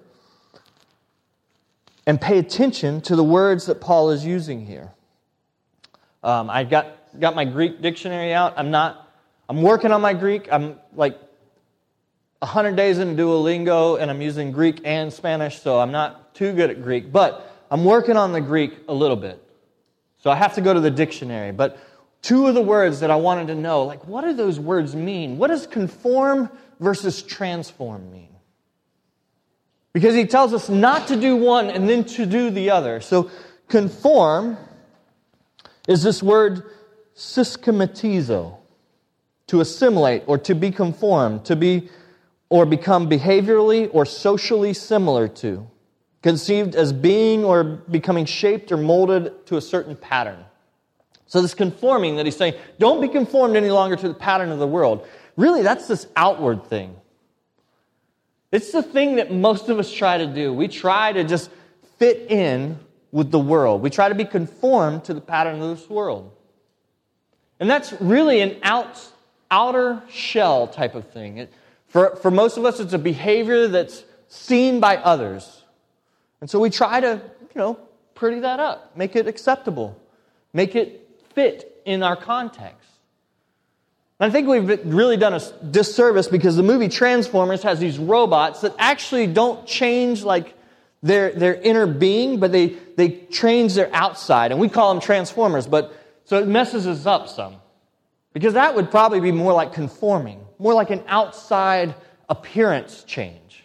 and 2.06 2.20
pay 2.20 2.36
attention 2.36 3.00
to 3.00 3.16
the 3.16 3.24
words 3.24 3.64
that 3.64 3.80
Paul 3.80 4.10
is 4.10 4.22
using 4.22 4.66
here. 4.66 4.92
Um, 6.28 6.50
I've 6.50 6.68
got, 6.68 7.18
got 7.18 7.34
my 7.34 7.46
Greek 7.46 7.80
dictionary 7.80 8.34
out. 8.34 8.52
I'm 8.58 8.70
not, 8.70 9.10
I'm 9.48 9.62
working 9.62 9.92
on 9.92 10.02
my 10.02 10.12
Greek. 10.12 10.46
I'm 10.52 10.78
like 10.94 11.18
100 12.40 12.76
days 12.76 12.98
into 12.98 13.22
Duolingo 13.22 13.98
and 13.98 14.10
I'm 14.10 14.20
using 14.20 14.52
Greek 14.52 14.82
and 14.84 15.10
Spanish, 15.10 15.62
so 15.62 15.80
I'm 15.80 15.90
not 15.90 16.34
too 16.34 16.52
good 16.52 16.68
at 16.68 16.82
Greek, 16.82 17.10
but 17.10 17.50
I'm 17.70 17.82
working 17.82 18.18
on 18.18 18.32
the 18.32 18.42
Greek 18.42 18.74
a 18.88 18.92
little 18.92 19.16
bit. 19.16 19.42
So 20.18 20.28
I 20.28 20.34
have 20.34 20.54
to 20.56 20.60
go 20.60 20.74
to 20.74 20.80
the 20.80 20.90
dictionary. 20.90 21.50
But 21.50 21.78
two 22.20 22.46
of 22.46 22.54
the 22.54 22.60
words 22.60 23.00
that 23.00 23.10
I 23.10 23.16
wanted 23.16 23.46
to 23.46 23.54
know, 23.54 23.84
like, 23.84 24.06
what 24.06 24.22
do 24.22 24.34
those 24.34 24.60
words 24.60 24.94
mean? 24.94 25.38
What 25.38 25.46
does 25.46 25.66
conform 25.66 26.50
versus 26.78 27.22
transform 27.22 28.12
mean? 28.12 28.36
Because 29.94 30.14
he 30.14 30.26
tells 30.26 30.52
us 30.52 30.68
not 30.68 31.08
to 31.08 31.16
do 31.16 31.36
one 31.36 31.70
and 31.70 31.88
then 31.88 32.04
to 32.04 32.26
do 32.26 32.50
the 32.50 32.68
other. 32.68 33.00
So 33.00 33.30
conform 33.68 34.58
is 35.88 36.02
this 36.04 36.22
word 36.22 36.62
syschematizo, 37.16 38.56
to 39.48 39.60
assimilate 39.60 40.22
or 40.26 40.38
to 40.38 40.54
be 40.54 40.70
conformed, 40.70 41.44
to 41.46 41.56
be 41.56 41.88
or 42.50 42.64
become 42.64 43.08
behaviorally 43.08 43.90
or 43.92 44.04
socially 44.06 44.72
similar 44.72 45.26
to, 45.26 45.68
conceived 46.22 46.76
as 46.76 46.92
being 46.92 47.44
or 47.44 47.64
becoming 47.64 48.24
shaped 48.24 48.70
or 48.70 48.76
molded 48.76 49.46
to 49.46 49.56
a 49.56 49.60
certain 49.60 49.96
pattern. 49.96 50.44
So, 51.26 51.42
this 51.42 51.54
conforming 51.54 52.16
that 52.16 52.26
he's 52.26 52.36
saying, 52.36 52.54
don't 52.78 53.00
be 53.00 53.08
conformed 53.08 53.56
any 53.56 53.70
longer 53.70 53.96
to 53.96 54.08
the 54.08 54.14
pattern 54.14 54.50
of 54.50 54.58
the 54.58 54.66
world. 54.66 55.06
Really, 55.36 55.62
that's 55.62 55.86
this 55.86 56.06
outward 56.16 56.64
thing. 56.64 56.96
It's 58.50 58.72
the 58.72 58.82
thing 58.82 59.16
that 59.16 59.30
most 59.30 59.68
of 59.68 59.78
us 59.78 59.92
try 59.92 60.18
to 60.18 60.26
do. 60.26 60.52
We 60.54 60.68
try 60.68 61.12
to 61.12 61.24
just 61.24 61.50
fit 61.98 62.30
in 62.30 62.78
with 63.10 63.30
the 63.30 63.38
world, 63.38 63.82
we 63.82 63.90
try 63.90 64.08
to 64.08 64.14
be 64.14 64.24
conformed 64.24 65.04
to 65.04 65.14
the 65.14 65.20
pattern 65.20 65.60
of 65.60 65.78
this 65.78 65.88
world. 65.88 66.30
And 67.60 67.68
that's 67.68 67.92
really 68.00 68.40
an 68.40 68.56
out, 68.62 69.00
outer 69.50 70.02
shell 70.10 70.68
type 70.68 70.94
of 70.94 71.08
thing. 71.10 71.38
It, 71.38 71.52
for, 71.88 72.16
for 72.16 72.30
most 72.30 72.56
of 72.56 72.64
us, 72.64 72.80
it's 72.80 72.92
a 72.92 72.98
behavior 72.98 73.68
that's 73.68 74.04
seen 74.28 74.78
by 74.80 74.96
others. 74.98 75.64
And 76.40 76.48
so 76.48 76.60
we 76.60 76.70
try 76.70 77.00
to, 77.00 77.20
you 77.40 77.58
know, 77.58 77.78
pretty 78.14 78.40
that 78.40 78.60
up, 78.60 78.96
make 78.96 79.16
it 79.16 79.26
acceptable, 79.26 79.98
make 80.52 80.76
it 80.76 81.08
fit 81.34 81.80
in 81.84 82.02
our 82.02 82.16
context. 82.16 82.88
And 84.20 84.30
I 84.30 84.32
think 84.32 84.48
we've 84.48 84.84
really 84.84 85.16
done 85.16 85.34
a 85.34 85.40
disservice 85.70 86.26
because 86.26 86.56
the 86.56 86.62
movie 86.62 86.88
Transformers 86.88 87.62
has 87.62 87.78
these 87.78 87.98
robots 87.98 88.62
that 88.62 88.74
actually 88.78 89.28
don't 89.28 89.64
change 89.66 90.24
like 90.24 90.54
their, 91.02 91.32
their 91.32 91.54
inner 91.54 91.86
being, 91.86 92.40
but 92.40 92.52
they, 92.52 92.76
they 92.96 93.10
change 93.30 93.74
their 93.74 93.90
outside. 93.94 94.50
And 94.50 94.60
we 94.60 94.68
call 94.68 94.92
them 94.92 95.00
Transformers, 95.00 95.66
but 95.66 95.94
so 96.24 96.38
it 96.38 96.46
messes 96.48 96.86
us 96.86 97.06
up 97.06 97.28
some. 97.28 97.56
Because 98.32 98.54
that 98.54 98.74
would 98.74 98.90
probably 98.90 99.20
be 99.20 99.32
more 99.32 99.52
like 99.52 99.72
conforming, 99.72 100.44
more 100.58 100.74
like 100.74 100.90
an 100.90 101.02
outside 101.06 101.94
appearance 102.28 103.04
change. 103.04 103.64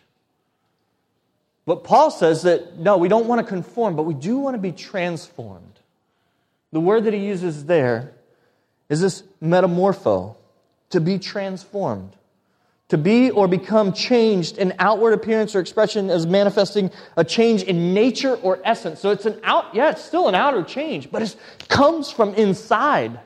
But 1.66 1.84
Paul 1.84 2.12
says 2.12 2.44
that 2.44 2.78
no, 2.78 2.98
we 2.98 3.08
don't 3.08 3.28
want 3.28 3.40
to 3.42 3.48
conform, 3.48 3.96
but 3.96 4.04
we 4.04 4.13
do 4.13 4.38
want 4.38 4.56
to 4.56 4.62
be 4.62 4.72
transformed. 4.72 5.80
The 6.72 6.80
word 6.80 7.06
that 7.06 7.13
he 7.13 7.25
uses 7.25 7.66
there 7.66 8.13
is 8.90 9.02
this 9.02 9.24
metamorpho, 9.42 10.36
to 10.90 11.02
be 11.02 11.18
transformed. 11.20 12.16
To 12.94 12.98
be 13.00 13.32
or 13.32 13.48
become 13.48 13.92
changed 13.92 14.60
in 14.60 14.72
outward 14.78 15.14
appearance 15.14 15.56
or 15.56 15.60
expression 15.60 16.12
as 16.12 16.28
manifesting 16.28 16.92
a 17.18 17.24
change 17.24 17.64
in 17.64 17.92
nature 17.92 18.36
or 18.36 18.60
essence. 18.64 19.00
So 19.00 19.10
it's 19.10 19.26
an 19.26 19.40
out, 19.42 19.74
yeah, 19.74 19.90
it's 19.90 20.04
still 20.04 20.28
an 20.28 20.36
outer 20.36 20.62
change, 20.62 21.10
but 21.10 21.24
it 21.24 21.36
comes 21.70 22.12
from 22.12 22.36
inside. 22.36 23.20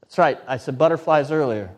That's 0.00 0.16
right, 0.16 0.38
I 0.48 0.56
said 0.56 0.78
butterflies 0.78 1.30
earlier. 1.30 1.68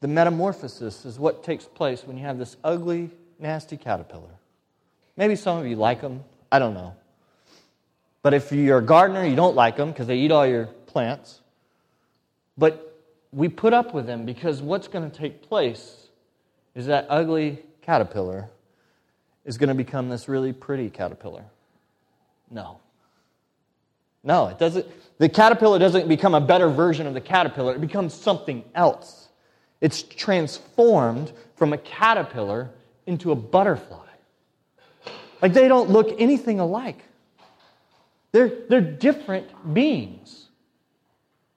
The 0.00 0.08
metamorphosis 0.08 1.04
is 1.04 1.18
what 1.18 1.44
takes 1.44 1.66
place 1.66 2.04
when 2.06 2.16
you 2.16 2.24
have 2.24 2.38
this 2.38 2.56
ugly, 2.64 3.10
nasty 3.38 3.76
caterpillar. 3.76 4.32
Maybe 5.18 5.36
some 5.36 5.58
of 5.58 5.66
you 5.66 5.76
like 5.76 6.00
them, 6.00 6.24
I 6.50 6.58
don't 6.58 6.72
know. 6.72 6.96
But 8.22 8.32
if 8.32 8.50
you're 8.50 8.78
a 8.78 8.82
gardener, 8.82 9.26
you 9.26 9.36
don't 9.36 9.56
like 9.56 9.76
them 9.76 9.90
because 9.90 10.06
they 10.06 10.16
eat 10.16 10.32
all 10.32 10.46
your 10.46 10.68
plants. 10.86 11.42
But 12.56 12.88
we 13.32 13.48
put 13.48 13.72
up 13.72 13.94
with 13.94 14.06
them 14.06 14.24
because 14.24 14.60
what's 14.60 14.88
going 14.88 15.10
to 15.10 15.16
take 15.16 15.42
place 15.42 16.08
is 16.74 16.86
that 16.86 17.06
ugly 17.08 17.62
caterpillar 17.80 18.50
is 19.44 19.58
going 19.58 19.68
to 19.68 19.74
become 19.74 20.08
this 20.08 20.28
really 20.28 20.52
pretty 20.52 20.90
caterpillar. 20.90 21.44
No. 22.50 22.78
No, 24.22 24.46
it 24.48 24.58
doesn't. 24.58 24.86
The 25.18 25.28
caterpillar 25.28 25.78
doesn't 25.78 26.06
become 26.08 26.34
a 26.34 26.40
better 26.40 26.68
version 26.68 27.06
of 27.06 27.14
the 27.14 27.20
caterpillar, 27.20 27.74
it 27.74 27.80
becomes 27.80 28.14
something 28.14 28.64
else. 28.74 29.28
It's 29.80 30.02
transformed 30.02 31.32
from 31.56 31.72
a 31.72 31.78
caterpillar 31.78 32.70
into 33.06 33.32
a 33.32 33.34
butterfly. 33.34 33.98
Like 35.40 35.52
they 35.52 35.66
don't 35.66 35.90
look 35.90 36.14
anything 36.20 36.60
alike. 36.60 37.00
They're, 38.30 38.52
they're 38.68 38.80
different 38.80 39.74
beings. 39.74 40.48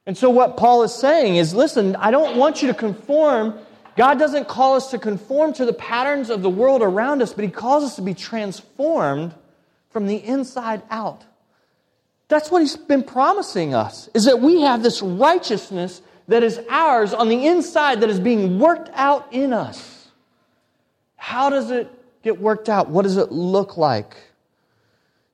And 0.05 0.17
so, 0.17 0.29
what 0.29 0.57
Paul 0.57 0.83
is 0.83 0.93
saying 0.93 1.37
is 1.37 1.53
listen, 1.53 1.95
I 1.95 2.11
don't 2.11 2.37
want 2.37 2.61
you 2.61 2.67
to 2.67 2.73
conform. 2.73 3.59
God 3.95 4.19
doesn't 4.19 4.47
call 4.47 4.75
us 4.75 4.91
to 4.91 4.99
conform 4.99 5.53
to 5.53 5.65
the 5.65 5.73
patterns 5.73 6.29
of 6.29 6.41
the 6.41 6.49
world 6.49 6.81
around 6.81 7.21
us, 7.21 7.33
but 7.33 7.45
He 7.45 7.51
calls 7.51 7.83
us 7.83 7.95
to 7.95 8.01
be 8.01 8.13
transformed 8.13 9.33
from 9.89 10.07
the 10.07 10.17
inside 10.17 10.81
out. 10.89 11.23
That's 12.27 12.49
what 12.49 12.61
he's 12.61 12.75
been 12.75 13.03
promising 13.03 13.73
us, 13.73 14.09
is 14.13 14.25
that 14.25 14.39
we 14.39 14.61
have 14.61 14.81
this 14.81 15.01
righteousness 15.01 16.01
that 16.27 16.43
is 16.43 16.59
ours 16.69 17.13
on 17.13 17.29
the 17.29 17.45
inside 17.45 18.01
that 18.01 18.09
is 18.09 18.19
being 18.19 18.59
worked 18.59 18.89
out 18.93 19.31
in 19.31 19.53
us. 19.53 20.09
How 21.15 21.49
does 21.49 21.71
it 21.71 21.89
get 22.23 22.41
worked 22.41 22.67
out? 22.67 22.89
What 22.89 23.03
does 23.03 23.17
it 23.17 23.31
look 23.31 23.77
like? 23.77 24.17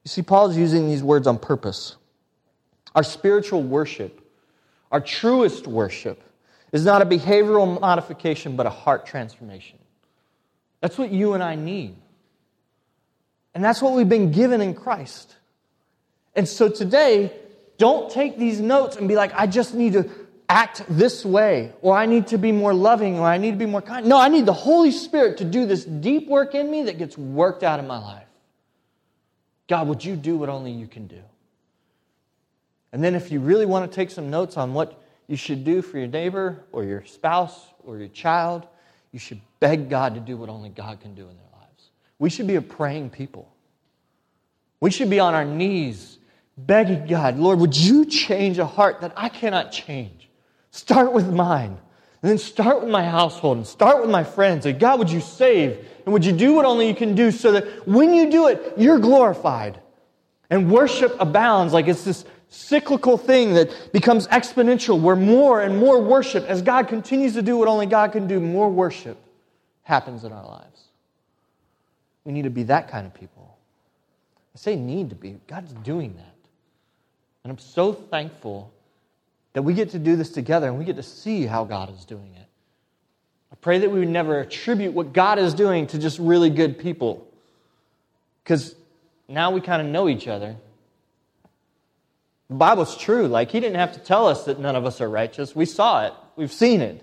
You 0.04 0.10
see, 0.10 0.22
Paul 0.22 0.52
is 0.52 0.58
using 0.58 0.88
these 0.88 1.02
words 1.02 1.28
on 1.28 1.40
purpose. 1.40 1.96
Our 2.94 3.04
spiritual 3.04 3.64
worship, 3.64 4.21
our 4.92 5.02
truest 5.02 5.68
worship, 5.68 6.22
is 6.72 6.86
not 6.86 7.02
a 7.02 7.06
behavioral 7.06 7.80
modification, 7.80 8.56
but 8.56 8.66
a 8.66 8.70
heart 8.70 9.06
transformation. 9.06 9.78
That's 10.80 10.98
what 10.98 11.12
you 11.12 11.34
and 11.34 11.44
I 11.44 11.56
need. 11.56 11.96
And 13.54 13.64
that's 13.64 13.82
what 13.82 13.94
we've 13.94 14.08
been 14.08 14.32
given 14.32 14.62
in 14.62 14.74
Christ. 14.74 15.36
And 16.36 16.48
so 16.48 16.70
today, 16.70 17.34
don't 17.78 18.12
take 18.12 18.38
these 18.38 18.60
notes 18.60 18.96
and 18.96 19.08
be 19.08 19.16
like, 19.16 19.34
I 19.36 19.48
just 19.48 19.74
need 19.74 19.94
to 19.94 20.10
act 20.48 20.84
this 20.90 21.26
way, 21.26 21.72
or 21.82 21.96
I 21.96 22.06
need 22.06 22.28
to 22.28 22.38
be 22.38 22.52
more 22.52 22.74
loving, 22.74 23.20
or 23.20 23.26
I 23.26 23.38
need 23.38 23.52
to 23.52 23.58
be 23.58 23.66
more 23.66 23.82
kind. 23.82 24.06
No, 24.06 24.20
I 24.20 24.28
need 24.28 24.46
the 24.46 24.54
Holy 24.54 24.92
Spirit 24.92 25.38
to 25.38 25.46
do 25.46 25.66
this 25.66 25.86
deep 25.86 26.28
work 26.28 26.56
in 26.56 26.70
me 26.70 26.84
that 26.84 26.98
gets 26.98 27.18
worked 27.18 27.64
out 27.64 27.80
in 27.80 27.88
my 27.88 27.98
life. 27.98 28.28
God, 29.68 29.88
would 29.88 30.04
you 30.04 30.16
do 30.16 30.38
what 30.38 30.50
only 30.50 30.72
you 30.72 30.88
can 30.88 31.08
do? 31.08 31.22
And 32.94 33.04
then, 33.04 33.16
if 33.16 33.32
you 33.32 33.40
really 33.40 33.66
want 33.66 33.90
to 33.90 33.96
take 33.96 34.12
some 34.12 34.30
notes 34.30 34.58
on 34.58 34.74
what 34.74 35.02
you 35.28 35.38
should 35.38 35.64
do 35.64 35.82
for 35.82 35.98
your 35.98 36.08
neighbor, 36.08 36.64
or 36.72 36.84
your 36.84 37.06
spouse, 37.06 37.68
or 37.86 37.98
your 37.98 38.10
child, 38.10 38.68
you 39.12 39.20
should 39.20 39.42
beg 39.60 39.90
God 39.90 40.16
to 40.16 40.20
do 40.20 40.38
what 40.38 40.50
only 40.50 40.70
God 40.70 41.00
can 41.00 41.16
do 41.16 41.22
in 41.22 41.36
their 41.36 41.60
lives. 41.60 41.90
We 42.20 42.30
should 42.30 42.48
be 42.48 42.56
a 42.56 42.62
praying 42.62 43.12
people. 43.12 43.52
We 44.80 44.92
should 44.92 45.10
be 45.10 45.20
on 45.20 45.34
our 45.34 45.46
knees 45.46 46.18
begging 46.58 47.08
God, 47.08 47.38
Lord, 47.38 47.60
would 47.60 47.76
you 47.76 48.06
change 48.06 48.60
a 48.60 48.66
heart 48.66 49.02
that 49.02 49.14
I 49.16 49.30
cannot 49.30 49.72
change? 49.72 50.30
Start 50.72 51.14
with 51.14 51.32
mine. 51.32 51.78
And 52.22 52.30
then 52.30 52.38
start 52.38 52.82
with 52.82 52.90
my 52.90 53.04
household 53.04 53.58
and 53.58 53.66
start 53.66 54.02
with 54.02 54.12
my 54.12 54.24
friends. 54.24 54.66
And 54.66 54.80
God, 54.80 55.00
would 55.00 55.10
you 55.10 55.22
save? 55.22 55.88
And 56.06 56.14
would 56.14 56.24
you 56.24 56.32
do 56.32 56.54
what 56.54 56.66
only 56.66 56.88
you 56.88 56.94
can 56.94 57.16
do 57.16 57.32
so 57.32 57.54
that 57.54 57.88
when 57.88 58.14
you 58.14 58.30
do 58.30 58.48
it, 58.48 58.74
you're 58.78 59.00
glorified? 59.00 59.80
And 60.50 60.70
worship 60.70 61.16
abounds 61.20 61.74
like 61.74 61.88
it's 61.88 62.04
this 62.04 62.26
cyclical 62.52 63.18
thing 63.18 63.54
that 63.54 63.92
becomes 63.94 64.28
exponential 64.28 65.00
where 65.00 65.16
more 65.16 65.62
and 65.62 65.78
more 65.78 66.02
worship, 66.02 66.46
as 66.46 66.62
God 66.62 66.88
continues 66.90 67.34
to 67.34 67.42
do 67.42 67.58
what 67.58 67.68
only 67.68 67.86
God 67.86 68.12
can 68.12 68.28
do, 68.28 68.40
more 68.40 68.70
worship 68.70 69.18
happens 69.84 70.24
in 70.26 70.32
our 70.32 70.46
lives. 70.46 70.84
We 72.26 72.34
need 72.34 72.44
to 72.44 72.50
be 72.50 72.64
that 72.64 72.90
kind 72.90 73.08
of 73.08 73.14
people. 73.14 73.58
I 74.54 74.58
say 74.58 74.76
need 74.76 75.10
to 75.10 75.16
be, 75.16 75.40
God's 75.48 75.72
doing 75.74 76.14
that. 76.18 76.36
And 77.44 77.52
I'm 77.52 77.58
so 77.58 77.94
thankful 77.94 78.72
that 79.54 79.62
we 79.62 79.74
get 79.74 79.92
to 79.92 80.00
do 80.00 80.16
this 80.18 80.30
together 80.30 80.68
and 80.68 80.78
we 80.78 80.84
get 80.86 80.98
to 80.98 81.04
see 81.04 81.46
how 81.46 81.64
God 81.64 81.92
is 81.94 82.06
doing 82.06 82.34
it. 82.36 82.48
I 83.52 83.56
pray 83.56 83.80
that 83.80 83.90
we 83.90 84.00
would 84.00 84.10
never 84.10 84.40
attribute 84.40 84.94
what 84.94 85.14
God 85.14 85.40
is 85.40 85.54
doing 85.54 85.88
to 85.88 85.98
just 85.98 86.20
really 86.20 86.50
good 86.50 86.78
people. 86.78 87.26
Because 88.44 88.76
now 89.28 89.52
we 89.52 89.62
kind 89.62 89.82
of 89.82 89.88
know 89.88 90.10
each 90.10 90.28
other. 90.28 90.58
The 92.52 92.58
Bible's 92.58 92.98
true. 92.98 93.30
Like, 93.30 93.50
He 93.50 93.62
didn't 93.62 93.78
have 93.78 93.94
to 93.94 94.00
tell 94.00 94.28
us 94.28 94.44
that 94.44 94.60
none 94.60 94.76
of 94.76 94.86
us 94.86 95.00
are 95.00 95.10
righteous. 95.10 95.56
We 95.56 95.66
saw 95.66 96.06
it, 96.06 96.14
we've 96.36 96.52
seen 96.52 96.82
it. 96.82 97.02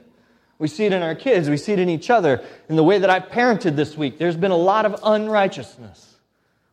We 0.58 0.68
see 0.68 0.84
it 0.84 0.92
in 0.92 1.02
our 1.02 1.14
kids, 1.14 1.48
we 1.48 1.56
see 1.56 1.72
it 1.72 1.78
in 1.78 1.88
each 1.88 2.10
other. 2.10 2.44
In 2.68 2.76
the 2.76 2.84
way 2.84 2.98
that 2.98 3.08
I've 3.08 3.30
parented 3.30 3.74
this 3.74 3.96
week, 3.96 4.18
there's 4.18 4.36
been 4.36 4.50
a 4.50 4.56
lot 4.56 4.84
of 4.84 5.00
unrighteousness. 5.02 6.16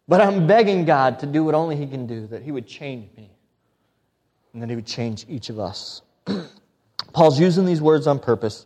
But 0.10 0.20
I'm 0.20 0.46
begging 0.46 0.84
God 0.84 1.20
to 1.20 1.26
do 1.26 1.46
what 1.46 1.56
only 1.56 1.78
He 1.78 1.88
can 1.88 2.06
do, 2.06 2.28
that 2.28 2.42
He 2.42 2.52
would 2.52 2.68
change 2.68 3.16
me 3.16 3.32
and 4.52 4.62
that 4.62 4.70
He 4.70 4.76
would 4.76 4.88
change 4.88 5.26
each 5.30 5.50
of 5.50 5.58
us. 5.58 6.02
Paul's 7.14 7.40
using 7.40 7.66
these 7.66 7.82
words 7.82 8.08
on 8.08 8.20
purpose. 8.20 8.66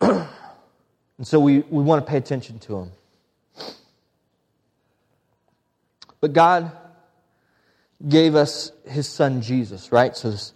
and 0.00 0.26
so 1.20 1.38
we, 1.38 1.58
we 1.58 1.82
want 1.82 2.02
to 2.02 2.10
pay 2.10 2.16
attention 2.16 2.58
to 2.60 2.72
them. 2.76 2.92
But 6.22 6.32
God 6.32 6.72
gave 8.08 8.34
us 8.34 8.72
His 8.86 9.08
Son 9.08 9.42
Jesus, 9.42 9.92
right? 9.92 10.16
So 10.16 10.30
this, 10.30 10.52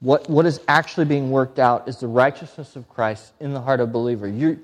what, 0.00 0.28
what 0.28 0.46
is 0.46 0.60
actually 0.68 1.06
being 1.06 1.30
worked 1.30 1.58
out 1.58 1.88
is 1.88 1.98
the 1.98 2.06
righteousness 2.06 2.76
of 2.76 2.88
Christ 2.88 3.32
in 3.40 3.52
the 3.52 3.60
heart 3.60 3.80
of 3.80 3.88
a 3.88 3.92
believer. 3.92 4.28
You, 4.28 4.60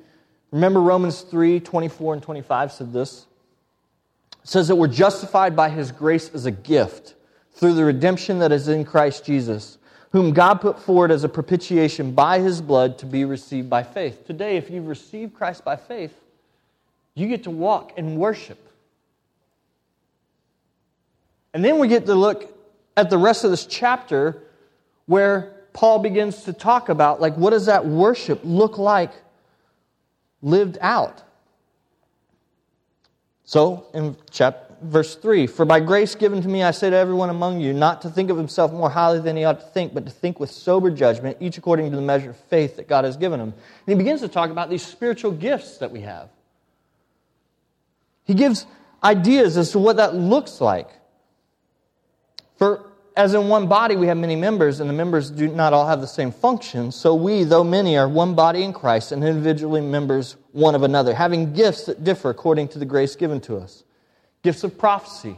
remember 0.51 0.81
Romans 0.81 1.23
3 1.23 1.61
24 1.61 2.15
and 2.15 2.23
25 2.23 2.73
said 2.73 2.93
this? 2.93 3.27
It 4.43 4.49
says 4.49 4.69
that 4.69 4.77
we're 4.77 4.89
justified 4.89 5.57
by 5.57 5.71
His 5.71 5.91
grace 5.91 6.31
as 6.35 6.47
a 6.47 6.51
gift 6.51 7.15
through 7.55 7.75
the 7.75 7.85
redemption 7.85 8.41
that 8.41 8.53
is 8.53 8.69
in 8.69 8.85
Christ 8.85 9.25
Jesus, 9.25 9.79
whom 10.11 10.33
God 10.33 10.61
put 10.61 10.79
forward 10.79 11.11
as 11.11 11.25
a 11.25 11.29
propitiation 11.29 12.13
by 12.13 12.41
his 12.41 12.61
blood 12.61 12.99
to 12.99 13.07
be 13.07 13.25
received 13.25 13.71
by 13.71 13.83
faith. 13.83 14.27
Today, 14.27 14.57
if 14.57 14.71
you've 14.71 14.89
received 14.89 15.35
Christ 15.35 15.65
by 15.65 15.77
faith, 15.77 16.15
you 17.15 17.29
get 17.29 17.45
to 17.45 17.51
walk 17.51 17.93
and 17.97 18.17
worship. 18.17 18.59
And 21.55 21.65
then 21.65 21.79
we 21.79 21.89
get 21.89 22.05
to 22.07 22.15
look 22.15 22.53
at 22.97 23.09
the 23.09 23.19
rest 23.19 23.45
of 23.45 23.51
this 23.51 23.65
chapter 23.65 24.43
where 25.07 25.55
Paul 25.73 26.01
begins 26.01 26.45
to 26.45 26.53
talk 26.53 26.89
about 26.89 27.21
like 27.21 27.35
what 27.37 27.51
does 27.51 27.67
that 27.67 27.87
worship 27.87 28.41
look 28.45 28.77
like 28.77 29.13
lived 30.43 30.77
out? 30.81 31.23
So 33.45 33.87
in 33.95 34.17
chapter 34.31 34.65
verse 34.83 35.17
3 35.17 35.47
For 35.47 35.65
by 35.65 35.81
grace 35.81 36.15
given 36.15 36.43
to 36.43 36.49
me, 36.49 36.63
I 36.63 36.71
say 36.71 36.91
to 36.91 36.97
everyone 36.97 37.31
among 37.31 37.61
you, 37.61 37.73
not 37.73 38.03
to 38.03 38.11
think 38.11 38.31
of 38.31 38.37
himself 38.37 38.73
more 38.73 38.91
highly 38.91 39.21
than 39.21 39.37
he 39.37 39.45
ought 39.45 39.61
to 39.61 39.67
think, 39.67 39.95
but 39.95 40.05
to 40.07 40.13
think 40.13 40.39
with 40.39 40.51
sober 40.51 40.91
judgment, 40.91 41.39
each 41.41 41.59
according 41.59 41.91
to 41.91 41.97
the 41.97 42.03
measure 42.03 42.31
of 42.31 42.37
faith 42.37 42.77
that 42.77 42.89
God 42.89 43.05
has 43.05 43.17
given 43.17 43.41
him. 43.41 43.53
And 43.53 43.55
he 43.87 43.95
begins 43.95 44.21
to 44.21 44.29
talk 44.29 44.51
about 44.51 44.71
these 44.71 44.85
spiritual 44.85 45.33
gifts 45.33 45.79
that 45.79 45.91
we 45.91 46.01
have. 46.01 46.29
He 48.25 48.35
gives 48.35 48.67
ideas 49.03 49.57
as 49.57 49.71
to 49.73 49.79
what 49.79 49.97
that 49.97 50.15
looks 50.15 50.61
like. 50.61 50.89
For 52.57 52.87
as 53.17 53.35
in 53.35 53.49
one 53.49 53.69
body 53.69 53.97
we 53.97 54.09
have 54.09 54.17
many 54.17 54.37
members, 54.37 54.81
and 54.81 54.91
the 54.91 54.95
members 54.95 55.31
do 55.31 55.49
not 55.49 55.73
all 55.73 55.87
have 55.87 56.01
the 56.01 56.07
same 56.07 56.33
function, 56.33 56.91
so 56.91 57.15
we, 57.15 57.45
though 57.45 57.65
many, 57.65 57.97
are 57.97 58.09
one 58.09 58.35
body 58.35 58.63
in 58.63 58.73
Christ 58.73 59.13
and 59.13 59.23
individually 59.23 59.81
members 59.81 60.37
one 60.53 60.75
of 60.75 60.83
another, 60.83 61.15
having 61.15 61.53
gifts 61.53 61.85
that 61.85 62.03
differ 62.03 62.31
according 62.31 62.69
to 62.69 62.79
the 62.79 62.85
grace 62.85 63.15
given 63.15 63.41
to 63.43 63.57
us. 63.57 63.85
Gifts 64.43 64.65
of 64.65 64.77
prophecy, 64.77 65.37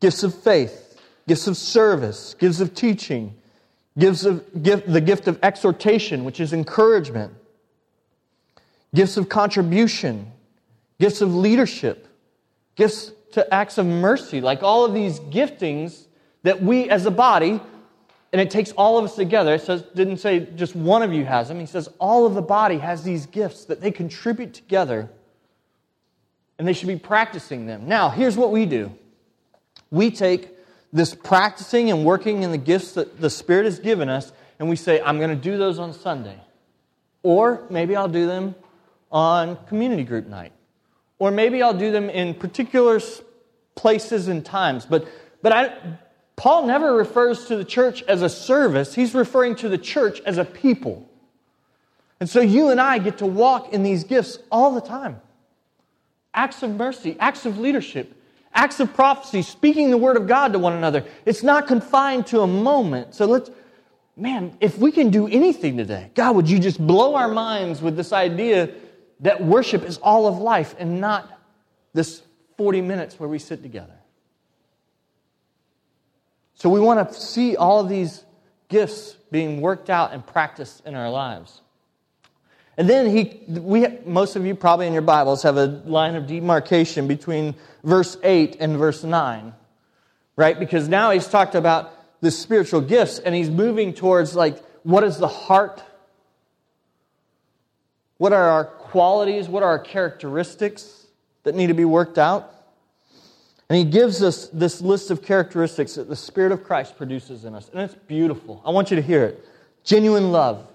gifts 0.00 0.22
of 0.22 0.34
faith, 0.34 1.00
gifts 1.26 1.46
of 1.46 1.56
service, 1.56 2.34
gifts 2.38 2.60
of 2.60 2.74
teaching, 2.74 3.34
gifts 3.98 4.24
of 4.24 4.62
gift, 4.62 4.90
the 4.90 5.00
gift 5.00 5.26
of 5.26 5.38
exhortation, 5.42 6.24
which 6.24 6.40
is 6.40 6.52
encouragement, 6.52 7.32
gifts 8.94 9.16
of 9.16 9.28
contribution, 9.28 10.30
gifts 11.00 11.20
of 11.20 11.34
leadership, 11.34 12.06
gifts 12.76 13.12
to 13.32 13.54
acts 13.54 13.78
of 13.78 13.86
mercy, 13.86 14.40
like 14.40 14.62
all 14.62 14.84
of 14.84 14.94
these 14.94 15.20
giftings 15.20 16.06
that 16.42 16.62
we 16.62 16.88
as 16.88 17.06
a 17.06 17.10
body, 17.10 17.60
and 18.32 18.40
it 18.40 18.50
takes 18.50 18.72
all 18.72 18.98
of 18.98 19.04
us 19.04 19.14
together. 19.16 19.54
It 19.54 19.62
says, 19.62 19.82
didn't 19.94 20.18
say 20.18 20.40
just 20.54 20.76
one 20.76 21.02
of 21.02 21.12
you 21.12 21.24
has 21.24 21.48
them. 21.48 21.60
He 21.60 21.66
says 21.66 21.88
all 21.98 22.26
of 22.26 22.34
the 22.34 22.42
body 22.42 22.78
has 22.78 23.02
these 23.02 23.26
gifts 23.26 23.66
that 23.66 23.80
they 23.80 23.90
contribute 23.90 24.54
together 24.54 25.10
and 26.58 26.66
they 26.66 26.72
should 26.72 26.88
be 26.88 26.96
practicing 26.96 27.66
them. 27.66 27.86
Now, 27.86 28.10
here's 28.10 28.36
what 28.36 28.50
we 28.50 28.66
do 28.66 28.92
we 29.90 30.10
take 30.10 30.50
this 30.92 31.14
practicing 31.14 31.90
and 31.90 32.04
working 32.04 32.42
in 32.42 32.50
the 32.50 32.58
gifts 32.58 32.92
that 32.92 33.20
the 33.20 33.30
Spirit 33.30 33.64
has 33.64 33.78
given 33.78 34.08
us, 34.08 34.32
and 34.58 34.68
we 34.68 34.76
say, 34.76 35.00
I'm 35.00 35.18
going 35.18 35.30
to 35.30 35.36
do 35.36 35.56
those 35.56 35.78
on 35.78 35.92
Sunday. 35.92 36.38
Or 37.22 37.66
maybe 37.70 37.94
I'll 37.94 38.08
do 38.08 38.26
them 38.26 38.54
on 39.10 39.56
community 39.66 40.04
group 40.04 40.26
night. 40.26 40.52
Or 41.18 41.30
maybe 41.30 41.62
I'll 41.62 41.74
do 41.74 41.90
them 41.90 42.10
in 42.10 42.34
particular 42.34 43.00
places 43.74 44.28
and 44.28 44.44
times. 44.44 44.86
But, 44.86 45.08
but 45.42 45.52
I, 45.52 45.98
Paul 46.36 46.66
never 46.66 46.94
refers 46.94 47.46
to 47.46 47.56
the 47.56 47.64
church 47.64 48.02
as 48.04 48.22
a 48.22 48.28
service, 48.28 48.94
he's 48.94 49.14
referring 49.14 49.56
to 49.56 49.68
the 49.68 49.78
church 49.78 50.20
as 50.26 50.38
a 50.38 50.44
people. 50.44 51.08
And 52.20 52.28
so 52.28 52.40
you 52.40 52.70
and 52.70 52.80
I 52.80 52.98
get 52.98 53.18
to 53.18 53.26
walk 53.26 53.72
in 53.72 53.82
these 53.82 54.04
gifts 54.04 54.38
all 54.50 54.74
the 54.74 54.80
time 54.80 55.20
acts 56.34 56.62
of 56.62 56.70
mercy, 56.70 57.16
acts 57.18 57.46
of 57.46 57.58
leadership, 57.58 58.14
acts 58.54 58.78
of 58.78 58.94
prophecy, 58.94 59.42
speaking 59.42 59.90
the 59.90 59.96
word 59.96 60.16
of 60.16 60.28
God 60.28 60.52
to 60.52 60.58
one 60.58 60.72
another. 60.72 61.04
It's 61.24 61.42
not 61.42 61.66
confined 61.66 62.28
to 62.28 62.42
a 62.42 62.46
moment. 62.46 63.14
So 63.14 63.26
let's, 63.26 63.50
man, 64.16 64.56
if 64.60 64.78
we 64.78 64.92
can 64.92 65.10
do 65.10 65.26
anything 65.26 65.76
today, 65.76 66.12
God, 66.14 66.36
would 66.36 66.48
you 66.48 66.60
just 66.60 66.78
blow 66.78 67.16
our 67.16 67.28
minds 67.28 67.82
with 67.82 67.96
this 67.96 68.12
idea 68.12 68.70
that 69.20 69.42
worship 69.42 69.84
is 69.84 69.98
all 69.98 70.26
of 70.26 70.38
life 70.38 70.74
and 70.78 71.00
not 71.00 71.30
this 71.92 72.22
40 72.56 72.80
minutes 72.82 73.18
where 73.18 73.28
we 73.28 73.38
sit 73.38 73.62
together? 73.62 73.94
So 76.54 76.68
we 76.68 76.80
want 76.80 77.08
to 77.08 77.14
see 77.14 77.56
all 77.56 77.80
of 77.80 77.88
these 77.88 78.24
gifts 78.68 79.16
being 79.30 79.60
worked 79.60 79.90
out 79.90 80.12
and 80.12 80.26
practiced 80.26 80.84
in 80.84 80.94
our 80.94 81.10
lives. 81.10 81.60
And 82.76 82.88
then 82.88 83.10
he, 83.10 83.42
we, 83.48 83.86
most 84.06 84.36
of 84.36 84.46
you 84.46 84.54
probably 84.54 84.86
in 84.86 84.92
your 84.92 85.02
Bibles 85.02 85.42
have 85.42 85.56
a 85.56 85.66
line 85.66 86.14
of 86.14 86.26
demarcation 86.26 87.08
between 87.08 87.54
verse 87.82 88.16
8 88.22 88.56
and 88.60 88.76
verse 88.76 89.02
9, 89.02 89.52
right? 90.36 90.58
Because 90.58 90.88
now 90.88 91.10
he's 91.10 91.26
talked 91.26 91.56
about 91.56 91.92
the 92.20 92.30
spiritual 92.30 92.80
gifts 92.80 93.18
and 93.18 93.34
he's 93.34 93.50
moving 93.50 93.94
towards 93.94 94.34
like, 94.34 94.62
what 94.84 95.02
is 95.02 95.18
the 95.18 95.28
heart? 95.28 95.82
What 98.18 98.32
are 98.32 98.48
our 98.48 98.64
qualities? 98.90 99.48
What 99.48 99.62
are 99.62 99.68
our 99.68 99.78
characteristics 99.78 101.06
that 101.44 101.54
need 101.54 101.68
to 101.68 101.74
be 101.74 101.84
worked 101.84 102.18
out? 102.18 102.54
And 103.68 103.76
he 103.76 103.84
gives 103.84 104.22
us 104.22 104.48
this 104.48 104.80
list 104.80 105.10
of 105.10 105.22
characteristics 105.22 105.94
that 105.96 106.08
the 106.08 106.16
Spirit 106.16 106.52
of 106.52 106.64
Christ 106.64 106.96
produces 106.96 107.44
in 107.44 107.54
us. 107.54 107.68
And 107.72 107.80
it's 107.82 107.94
beautiful. 107.94 108.62
I 108.64 108.70
want 108.70 108.90
you 108.90 108.96
to 108.96 109.02
hear 109.02 109.24
it 109.24 109.44
genuine 109.84 110.32
love, 110.32 110.66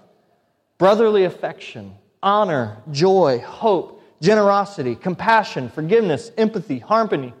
brotherly 0.78 1.24
affection, 1.24 1.94
honor, 2.22 2.76
joy, 2.90 3.40
hope, 3.40 4.02
generosity, 4.20 4.94
compassion, 4.94 5.68
forgiveness, 5.68 6.30
empathy, 6.38 6.78
harmony, 6.78 7.34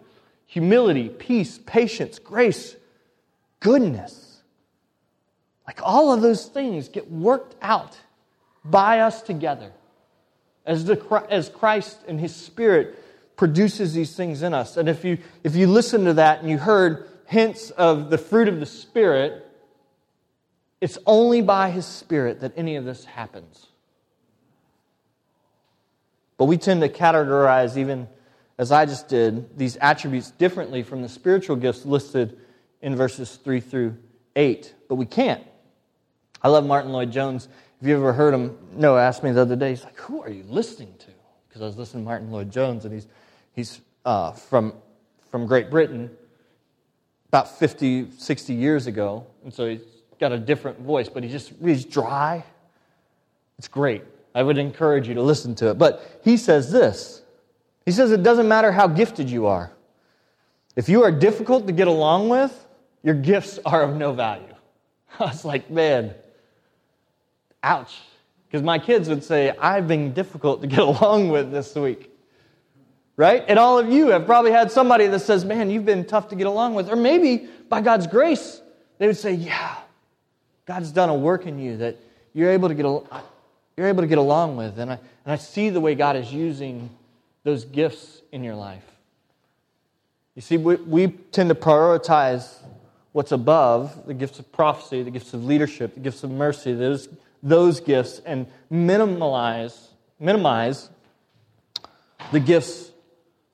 humility, 0.46 1.08
peace, 1.08 1.58
patience, 1.66 2.18
grace, 2.18 2.76
goodness. 3.60 4.42
Like 5.66 5.80
all 5.82 6.12
of 6.12 6.20
those 6.20 6.46
things 6.46 6.88
get 6.88 7.10
worked 7.10 7.54
out 7.62 7.96
by 8.64 9.00
us 9.00 9.22
together 9.22 9.72
as, 10.66 10.84
the, 10.84 11.26
as 11.30 11.48
Christ 11.48 11.98
and 12.08 12.20
His 12.20 12.34
Spirit 12.34 12.98
produces 13.36 13.94
these 13.94 14.16
things 14.16 14.42
in 14.42 14.54
us. 14.54 14.76
And 14.76 14.88
if 14.88 15.04
you, 15.04 15.18
if 15.42 15.56
you 15.56 15.66
listen 15.66 16.04
to 16.04 16.14
that 16.14 16.40
and 16.40 16.50
you 16.50 16.58
heard 16.58 17.08
hints 17.26 17.70
of 17.70 18.10
the 18.10 18.18
fruit 18.18 18.48
of 18.48 18.60
the 18.60 18.66
Spirit, 18.66 19.46
it's 20.80 20.98
only 21.06 21.40
by 21.40 21.70
His 21.70 21.86
Spirit 21.86 22.40
that 22.40 22.52
any 22.56 22.76
of 22.76 22.84
this 22.84 23.04
happens. 23.04 23.66
But 26.36 26.46
we 26.46 26.56
tend 26.56 26.80
to 26.82 26.88
categorize, 26.88 27.76
even 27.76 28.08
as 28.58 28.72
I 28.72 28.86
just 28.86 29.08
did, 29.08 29.56
these 29.58 29.76
attributes 29.76 30.30
differently 30.30 30.82
from 30.82 31.02
the 31.02 31.08
spiritual 31.08 31.56
gifts 31.56 31.84
listed 31.84 32.38
in 32.82 32.96
verses 32.96 33.36
3 33.36 33.60
through 33.60 33.96
8. 34.36 34.74
But 34.88 34.96
we 34.96 35.06
can't. 35.06 35.42
I 36.42 36.48
love 36.48 36.66
Martyn 36.66 36.92
Lloyd-Jones. 36.92 37.48
If 37.84 37.88
you 37.88 37.96
ever 37.96 38.14
heard 38.14 38.32
him, 38.32 38.56
Noah 38.72 39.02
asked 39.02 39.22
me 39.22 39.30
the 39.30 39.42
other 39.42 39.56
day, 39.56 39.68
he's 39.68 39.84
like, 39.84 39.98
Who 39.98 40.22
are 40.22 40.30
you 40.30 40.44
listening 40.48 40.94
to? 41.00 41.06
Because 41.46 41.60
I 41.60 41.66
was 41.66 41.76
listening 41.76 42.04
to 42.04 42.06
Martyn 42.06 42.30
Lloyd-Jones, 42.30 42.86
and 42.86 42.94
he's 42.94 43.06
He's 43.54 43.80
uh, 44.04 44.32
from, 44.32 44.74
from 45.30 45.46
Great 45.46 45.70
Britain 45.70 46.10
about 47.28 47.58
50, 47.58 48.10
60 48.10 48.54
years 48.54 48.86
ago. 48.86 49.26
And 49.44 49.52
so 49.52 49.68
he's 49.68 49.80
got 50.18 50.32
a 50.32 50.38
different 50.38 50.80
voice, 50.80 51.08
but 51.08 51.22
he 51.22 51.28
just, 51.28 51.52
he's 51.62 51.84
dry. 51.84 52.44
It's 53.58 53.68
great. 53.68 54.02
I 54.34 54.42
would 54.42 54.58
encourage 54.58 55.06
you 55.06 55.14
to 55.14 55.22
listen 55.22 55.54
to 55.56 55.70
it. 55.70 55.78
But 55.78 56.20
he 56.24 56.36
says 56.36 56.72
this 56.72 57.22
He 57.84 57.92
says, 57.92 58.10
It 58.10 58.22
doesn't 58.22 58.48
matter 58.48 58.72
how 58.72 58.88
gifted 58.88 59.30
you 59.30 59.46
are. 59.46 59.72
If 60.74 60.88
you 60.88 61.04
are 61.04 61.12
difficult 61.12 61.66
to 61.68 61.72
get 61.72 61.86
along 61.86 62.28
with, 62.28 62.66
your 63.02 63.14
gifts 63.14 63.60
are 63.64 63.82
of 63.82 63.94
no 63.94 64.12
value. 64.12 64.54
I 65.20 65.26
was 65.26 65.44
like, 65.44 65.70
man, 65.70 66.14
ouch. 67.64 68.00
Because 68.46 68.62
my 68.62 68.78
kids 68.78 69.08
would 69.08 69.24
say, 69.24 69.50
I've 69.58 69.88
been 69.88 70.12
difficult 70.12 70.60
to 70.60 70.66
get 70.68 70.78
along 70.92 71.30
with 71.30 71.50
this 71.50 71.74
week 71.74 72.10
right? 73.16 73.44
And 73.46 73.58
all 73.58 73.78
of 73.78 73.90
you 73.90 74.08
have 74.08 74.26
probably 74.26 74.50
had 74.50 74.70
somebody 74.70 75.06
that 75.06 75.20
says, 75.20 75.44
Man, 75.44 75.70
you've 75.70 75.84
been 75.84 76.04
tough 76.04 76.28
to 76.28 76.36
get 76.36 76.46
along 76.46 76.74
with. 76.74 76.90
Or 76.90 76.96
maybe 76.96 77.48
by 77.68 77.80
God's 77.80 78.06
grace, 78.06 78.60
they 78.98 79.06
would 79.06 79.16
say, 79.16 79.32
Yeah, 79.32 79.76
God's 80.66 80.90
done 80.90 81.08
a 81.08 81.14
work 81.14 81.46
in 81.46 81.58
you 81.58 81.76
that 81.78 81.96
you're 82.32 82.50
able 82.50 82.68
to 82.68 82.74
get, 82.74 82.84
you're 83.76 83.88
able 83.88 84.02
to 84.02 84.08
get 84.08 84.18
along 84.18 84.56
with. 84.56 84.78
And 84.78 84.92
I, 84.92 84.98
and 85.24 85.32
I 85.32 85.36
see 85.36 85.70
the 85.70 85.80
way 85.80 85.94
God 85.94 86.16
is 86.16 86.32
using 86.32 86.90
those 87.44 87.64
gifts 87.64 88.22
in 88.32 88.42
your 88.42 88.54
life. 88.54 88.84
You 90.34 90.42
see, 90.42 90.56
we, 90.56 90.76
we 90.76 91.08
tend 91.08 91.48
to 91.50 91.54
prioritize 91.54 92.52
what's 93.12 93.30
above 93.30 94.06
the 94.06 94.14
gifts 94.14 94.40
of 94.40 94.50
prophecy, 94.50 95.02
the 95.04 95.10
gifts 95.10 95.32
of 95.34 95.44
leadership, 95.44 95.94
the 95.94 96.00
gifts 96.00 96.24
of 96.24 96.30
mercy, 96.32 96.74
those, 96.74 97.08
those 97.44 97.80
gifts, 97.80 98.20
and 98.24 98.46
minimize, 98.70 99.90
minimize 100.18 100.88
the 102.32 102.40
gifts 102.40 102.90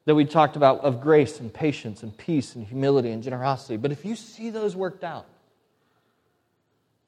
that 0.05 0.15
we 0.15 0.25
talked 0.25 0.57
about 0.57 0.81
of 0.81 1.01
grace 1.01 1.41
and 1.41 1.53
patience 1.53 2.03
and 2.03 2.17
peace 2.17 2.55
and 2.55 2.65
humility 2.65 3.11
and 3.11 3.23
generosity. 3.23 3.77
But 3.77 3.93
if 3.93 4.05
you 4.05 4.15
see 4.15 4.51
those 4.51 4.75
worked 4.75 5.05
out, 5.05 5.27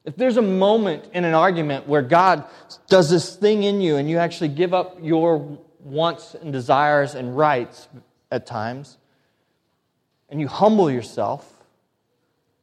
if 0.03 0.17
there's 0.17 0.35
a 0.35 0.41
moment 0.41 1.09
in 1.13 1.23
an 1.23 1.33
argument 1.33 1.87
where 1.87 2.01
God 2.01 2.43
does 2.89 3.09
this 3.09 3.35
thing 3.37 3.63
in 3.63 3.79
you 3.79 3.95
and 3.95 4.09
you 4.09 4.17
actually 4.17 4.49
give 4.49 4.73
up 4.73 4.97
your 5.01 5.57
wants 5.79 6.35
and 6.35 6.51
desires 6.51 7.15
and 7.15 7.37
rights 7.37 7.87
at 8.29 8.45
times, 8.45 8.97
and 10.29 10.41
you 10.41 10.49
humble 10.49 10.91
yourself, 10.91 11.49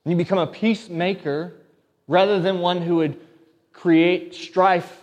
and 0.05 0.13
you 0.13 0.19
become 0.19 0.39
a 0.39 0.47
peacemaker 0.47 1.55
rather 2.07 2.41
than 2.41 2.59
one 2.59 2.83
who 2.83 2.97
would 2.97 3.19
create 3.73 4.35
strife, 4.35 5.01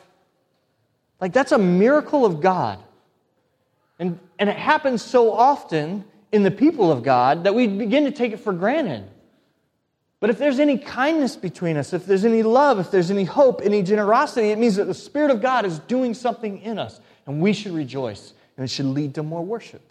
like 1.19 1.33
that's 1.33 1.51
a 1.51 1.57
miracle 1.57 2.25
of 2.25 2.41
God. 2.41 2.79
And, 3.99 4.19
and 4.37 4.49
it 4.49 4.57
happens 4.57 5.01
so 5.01 5.31
often 5.31 6.05
in 6.31 6.43
the 6.43 6.51
people 6.51 6.91
of 6.91 7.03
God 7.03 7.45
that 7.45 7.55
we 7.55 7.67
begin 7.67 8.05
to 8.05 8.11
take 8.11 8.31
it 8.33 8.39
for 8.39 8.53
granted. 8.53 9.09
But 10.19 10.29
if 10.29 10.37
there's 10.39 10.59
any 10.59 10.77
kindness 10.77 11.35
between 11.35 11.77
us, 11.77 11.93
if 11.93 12.05
there's 12.05 12.25
any 12.25 12.43
love, 12.43 12.79
if 12.79 12.89
there's 12.89 13.11
any 13.11 13.23
hope, 13.23 13.61
any 13.63 13.83
generosity, 13.83 14.49
it 14.49 14.57
means 14.57 14.75
that 14.75 14.85
the 14.85 14.93
Spirit 14.93 15.29
of 15.31 15.41
God 15.41 15.65
is 15.65 15.79
doing 15.79 16.13
something 16.13 16.59
in 16.61 16.79
us. 16.79 16.99
And 17.27 17.41
we 17.41 17.53
should 17.53 17.73
rejoice, 17.73 18.33
and 18.55 18.63
it 18.63 18.69
should 18.69 18.85
lead 18.85 19.15
to 19.15 19.23
more 19.23 19.43
worship. 19.43 19.81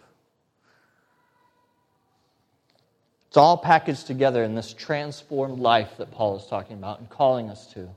It's 3.27 3.37
all 3.37 3.57
packaged 3.57 4.07
together 4.07 4.43
in 4.43 4.55
this 4.55 4.73
transformed 4.73 5.59
life 5.59 5.97
that 5.97 6.11
Paul 6.11 6.37
is 6.37 6.45
talking 6.47 6.77
about 6.77 6.99
and 6.99 7.09
calling 7.09 7.49
us 7.49 7.67
to. 7.73 7.89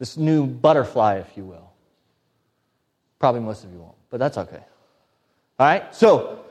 This 0.00 0.16
new 0.16 0.46
butterfly, 0.46 1.18
if 1.18 1.36
you 1.36 1.44
will. 1.44 1.70
Probably 3.20 3.42
most 3.42 3.62
of 3.64 3.72
you 3.72 3.78
won't, 3.78 3.94
but 4.08 4.18
that's 4.18 4.38
okay. 4.38 4.64
All 5.58 5.66
right? 5.66 5.94
So, 5.94 6.42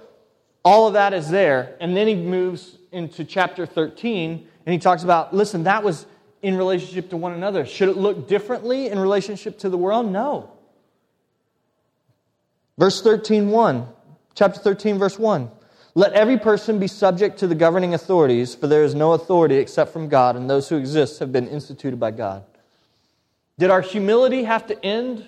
all 0.64 0.88
of 0.88 0.94
that 0.94 1.14
is 1.14 1.30
there. 1.30 1.76
And 1.82 1.98
then 1.98 2.08
he 2.08 2.16
moves 2.16 2.78
into 2.92 3.26
chapter 3.26 3.66
13 3.66 4.48
and 4.66 4.74
he 4.74 4.80
talks 4.80 5.04
about 5.04 5.34
listen, 5.34 5.64
that 5.64 5.84
was 5.84 6.06
in 6.42 6.56
relationship 6.56 7.10
to 7.10 7.18
one 7.18 7.34
another. 7.34 7.66
Should 7.66 7.90
it 7.90 7.98
look 7.98 8.28
differently 8.28 8.88
in 8.88 9.00
relationship 9.00 9.58
to 9.60 9.70
the 9.70 9.78
world? 9.78 10.12
No. 10.12 10.52
Verse 12.78 13.02
13, 13.02 13.50
1. 13.50 13.88
Chapter 14.36 14.60
13, 14.60 15.00
verse 15.00 15.18
1. 15.20 15.50
Let 15.96 16.14
every 16.14 16.38
person 16.38 16.80
be 16.80 16.88
subject 16.88 17.40
to 17.40 17.48
the 17.48 17.56
governing 17.56 17.94
authorities, 17.94 18.54
for 18.54 18.68
there 18.68 18.84
is 18.84 18.96
no 18.96 19.14
authority 19.14 19.56
except 19.56 19.92
from 19.92 20.08
God, 20.08 20.36
and 20.36 20.50
those 20.50 20.70
who 20.70 20.78
exist 20.78 21.20
have 21.20 21.32
been 21.32 21.48
instituted 21.48 22.00
by 22.00 22.12
God. 22.12 22.46
Did 23.60 23.72
our 23.72 23.82
humility 23.82 24.46
have 24.46 24.68
to 24.68 24.86
end 24.86 25.28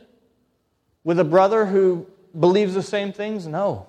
with 1.04 1.20
a 1.20 1.26
brother 1.26 1.66
who 1.66 2.08
believes 2.38 2.74
the 2.74 2.82
same 2.82 3.12
things? 3.12 3.46
No. 3.46 3.88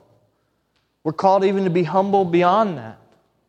We're 1.05 1.13
called 1.13 1.45
even 1.45 1.63
to 1.63 1.71
be 1.71 1.85
humble 1.85 2.25
beyond 2.25 2.77
that. 2.77 2.99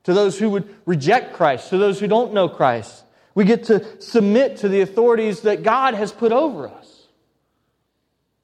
To 0.03 0.13
those 0.13 0.37
who 0.37 0.51
would 0.51 0.71
reject 0.85 1.33
Christ, 1.33 1.69
to 1.69 1.79
those 1.79 1.99
who 1.99 2.05
don't 2.07 2.31
know 2.31 2.47
Christ. 2.47 3.03
We 3.33 3.43
get 3.43 3.63
to 3.65 3.99
submit 3.99 4.57
to 4.57 4.69
the 4.69 4.81
authorities 4.81 5.41
that 5.41 5.63
God 5.63 5.95
has 5.95 6.11
put 6.11 6.31
over 6.31 6.67
us. 6.67 7.07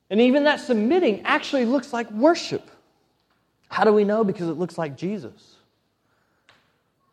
And 0.09 0.19
even 0.19 0.45
that 0.45 0.59
submitting 0.59 1.21
actually 1.25 1.65
looks 1.65 1.93
like 1.93 2.09
worship. 2.09 2.67
How 3.67 3.83
do 3.83 3.93
we 3.93 4.05
know? 4.05 4.23
Because 4.23 4.49
it 4.49 4.53
looks 4.53 4.75
like 4.75 4.97
Jesus. 4.97 5.57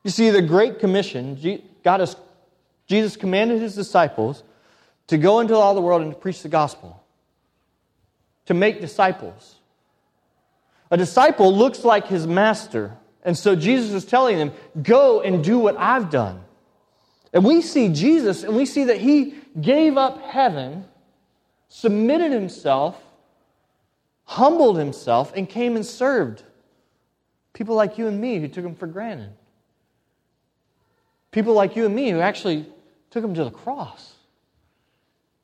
You 0.02 0.10
see, 0.10 0.30
the 0.30 0.40
Great 0.40 0.78
Commission, 0.78 1.60
God 1.84 2.00
has, 2.00 2.16
Jesus 2.86 3.16
commanded 3.16 3.60
his 3.60 3.74
disciples 3.74 4.42
to 5.08 5.18
go 5.18 5.40
into 5.40 5.54
all 5.54 5.74
the 5.74 5.80
world 5.80 6.02
and 6.02 6.12
to 6.12 6.18
preach 6.18 6.42
the 6.42 6.48
gospel 6.48 7.02
to 8.46 8.54
make 8.54 8.80
disciples. 8.80 9.56
A 10.90 10.96
disciple 10.96 11.54
looks 11.54 11.84
like 11.84 12.06
his 12.06 12.26
master. 12.26 12.96
And 13.24 13.36
so 13.36 13.54
Jesus 13.56 13.92
is 13.92 14.04
telling 14.04 14.38
them, 14.38 14.52
go 14.82 15.20
and 15.20 15.44
do 15.44 15.58
what 15.58 15.76
I've 15.76 16.10
done. 16.10 16.40
And 17.32 17.44
we 17.44 17.60
see 17.60 17.88
Jesus 17.88 18.44
and 18.44 18.56
we 18.56 18.64
see 18.66 18.84
that 18.84 18.98
he 18.98 19.34
gave 19.60 19.96
up 19.96 20.22
heaven, 20.22 20.84
submitted 21.68 22.32
himself, 22.32 23.00
humbled 24.24 24.78
himself, 24.78 25.32
and 25.34 25.48
came 25.48 25.76
and 25.76 25.84
served 25.84 26.42
people 27.52 27.74
like 27.74 27.98
you 27.98 28.06
and 28.06 28.20
me 28.20 28.38
who 28.38 28.48
took 28.48 28.64
him 28.64 28.74
for 28.74 28.86
granted. 28.86 29.32
People 31.32 31.54
like 31.54 31.74
you 31.74 31.84
and 31.84 31.94
me 31.94 32.10
who 32.10 32.20
actually 32.20 32.64
took 33.10 33.24
him 33.24 33.34
to 33.34 33.44
the 33.44 33.50
cross. 33.50 34.15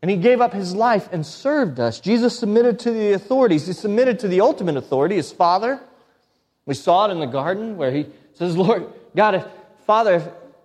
And 0.02 0.10
he 0.10 0.16
gave 0.16 0.40
up 0.40 0.52
his 0.52 0.74
life 0.74 1.08
and 1.12 1.24
served 1.24 1.78
us. 1.78 2.00
Jesus 2.00 2.36
submitted 2.36 2.80
to 2.80 2.90
the 2.90 3.12
authorities. 3.12 3.68
He 3.68 3.72
submitted 3.72 4.18
to 4.18 4.28
the 4.28 4.40
ultimate 4.40 4.76
authority, 4.76 5.14
his 5.14 5.30
Father. 5.30 5.80
We 6.66 6.74
saw 6.74 7.06
it 7.06 7.12
in 7.12 7.20
the 7.20 7.26
garden 7.26 7.76
where 7.76 7.92
he 7.92 8.06
says, 8.34 8.56
Lord, 8.56 8.92
God, 9.14 9.36
if, 9.36 9.46
Father, 9.86 10.16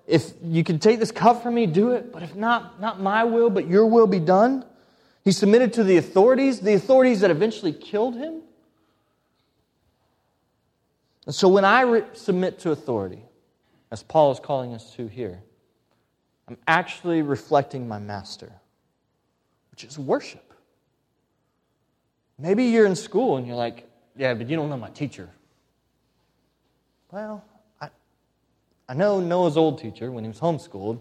if, 0.07 0.25
if 0.25 0.33
you 0.43 0.63
can 0.63 0.79
take 0.79 0.99
this 0.99 1.11
cup 1.11 1.43
from 1.43 1.53
me, 1.53 1.67
do 1.67 1.91
it. 1.91 2.11
But 2.11 2.23
if 2.23 2.35
not, 2.35 2.81
not 2.81 2.99
my 2.99 3.25
will, 3.25 3.51
but 3.51 3.67
your 3.67 3.85
will 3.85 4.07
be 4.07 4.19
done. 4.19 4.65
He 5.23 5.31
submitted 5.31 5.73
to 5.73 5.83
the 5.83 5.97
authorities, 5.97 6.59
the 6.61 6.73
authorities 6.73 7.19
that 7.19 7.29
eventually 7.29 7.73
killed 7.73 8.15
him. 8.15 8.41
And 11.27 11.35
so 11.35 11.47
when 11.47 11.65
I 11.65 11.81
re- 11.81 12.03
submit 12.13 12.59
to 12.59 12.71
authority, 12.71 13.21
as 13.91 14.01
Paul 14.01 14.31
is 14.31 14.39
calling 14.39 14.73
us 14.73 14.95
to 14.95 15.07
here, 15.07 15.43
I'm 16.47 16.57
actually 16.67 17.21
reflecting 17.21 17.87
my 17.87 17.99
master 17.99 18.53
which 19.77 19.83
is 19.83 19.99
worship. 19.99 20.55
Maybe 22.39 22.63
you're 22.63 22.87
in 22.87 22.95
school 22.95 23.37
and 23.37 23.45
you're 23.45 23.55
like, 23.55 23.87
yeah, 24.15 24.33
but 24.33 24.49
you 24.49 24.55
don't 24.55 24.69
know 24.69 24.77
my 24.77 24.89
teacher. 24.89 25.29
Well, 27.11 27.45
I, 27.79 27.89
I 28.89 28.95
know 28.95 29.19
Noah's 29.19 29.55
old 29.55 29.79
teacher 29.79 30.11
when 30.11 30.23
he 30.23 30.29
was 30.29 30.39
homeschooled, 30.39 30.99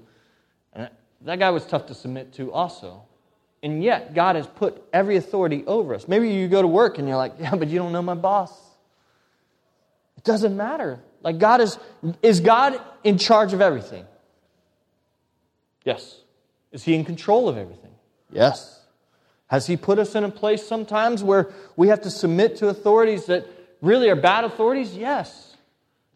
and 0.75 0.91
that 1.23 1.39
guy 1.39 1.49
was 1.49 1.65
tough 1.65 1.87
to 1.87 1.95
submit 1.95 2.35
to 2.35 2.53
also. 2.53 3.03
And 3.63 3.83
yet, 3.83 4.13
God 4.13 4.37
has 4.37 4.47
put 4.47 4.85
every 4.93 5.17
authority 5.17 5.65
over 5.67 5.95
us. 5.95 6.07
Maybe 6.07 6.29
you 6.29 6.47
go 6.47 6.61
to 6.61 6.69
work 6.69 6.99
and 6.99 7.09
you're 7.09 7.17
like, 7.17 7.33
yeah, 7.41 7.55
but 7.55 7.69
you 7.69 7.79
don't 7.79 7.93
know 7.93 8.03
my 8.03 8.15
boss. 8.15 8.53
It 10.19 10.25
doesn't 10.25 10.55
matter. 10.55 11.01
Like, 11.23 11.39
God 11.39 11.63
is, 11.63 11.79
is 12.23 12.41
God 12.41 12.79
in 13.05 13.17
charge 13.17 13.55
of 13.55 13.63
everything? 13.63 14.05
Yes. 15.83 16.21
Is 16.73 16.83
He 16.83 16.95
in 16.95 17.07
control 17.07 17.49
of 17.49 17.57
everything? 17.57 17.96
Yes. 18.33 18.81
Has 19.49 19.67
He 19.67 19.77
put 19.77 19.99
us 19.99 20.15
in 20.15 20.25
a 20.25 20.31
place 20.31 20.67
sometimes 20.67 21.23
where 21.23 21.53
we 21.77 21.89
have 21.89 22.01
to 22.03 22.11
submit 22.11 22.57
to 22.57 22.69
authorities 22.69 23.27
that 23.27 23.47
really 23.81 24.09
are 24.09 24.17
bad 24.17 24.45
authorities? 24.45 24.97
Yes. 24.97 25.57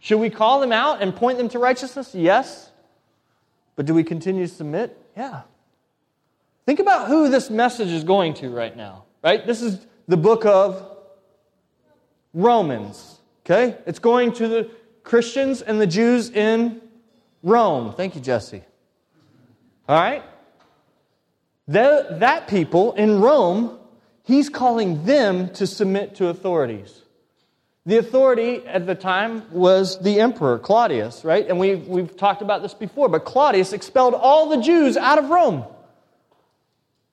Should 0.00 0.18
we 0.18 0.30
call 0.30 0.60
them 0.60 0.72
out 0.72 1.02
and 1.02 1.14
point 1.14 1.38
them 1.38 1.48
to 1.50 1.58
righteousness? 1.58 2.14
Yes. 2.14 2.70
But 3.76 3.86
do 3.86 3.94
we 3.94 4.02
continue 4.02 4.46
to 4.46 4.52
submit? 4.52 4.96
Yeah. 5.16 5.42
Think 6.66 6.80
about 6.80 7.08
who 7.08 7.28
this 7.28 7.50
message 7.50 7.88
is 7.88 8.04
going 8.04 8.34
to 8.34 8.50
right 8.50 8.76
now, 8.76 9.04
right? 9.22 9.46
This 9.46 9.62
is 9.62 9.86
the 10.08 10.16
book 10.16 10.44
of 10.44 10.98
Romans, 12.32 13.18
okay? 13.44 13.76
It's 13.86 13.98
going 13.98 14.32
to 14.34 14.48
the 14.48 14.70
Christians 15.02 15.62
and 15.62 15.80
the 15.80 15.86
Jews 15.86 16.30
in 16.30 16.80
Rome. 17.42 17.94
Thank 17.94 18.14
you, 18.14 18.20
Jesse. 18.20 18.62
All 19.88 20.00
right? 20.00 20.22
The, 21.70 22.16
that 22.18 22.48
people 22.48 22.94
in 22.94 23.20
Rome, 23.20 23.78
he's 24.24 24.48
calling 24.48 25.04
them 25.04 25.50
to 25.50 25.68
submit 25.68 26.16
to 26.16 26.26
authorities. 26.26 27.02
The 27.86 27.98
authority 27.98 28.66
at 28.66 28.88
the 28.88 28.96
time 28.96 29.44
was 29.52 30.02
the 30.02 30.18
emperor, 30.18 30.58
Claudius, 30.58 31.24
right? 31.24 31.46
And 31.46 31.60
we've, 31.60 31.86
we've 31.86 32.16
talked 32.16 32.42
about 32.42 32.62
this 32.62 32.74
before, 32.74 33.08
but 33.08 33.24
Claudius 33.24 33.72
expelled 33.72 34.14
all 34.14 34.48
the 34.48 34.60
Jews 34.60 34.96
out 34.96 35.18
of 35.18 35.30
Rome. 35.30 35.64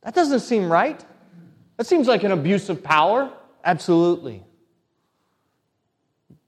That 0.01 0.15
doesn't 0.15 0.39
seem 0.39 0.71
right. 0.71 1.05
That 1.77 1.85
seems 1.85 2.07
like 2.07 2.23
an 2.23 2.31
abuse 2.31 2.67
of 2.69 2.83
power. 2.83 3.31
Absolutely. 3.63 4.43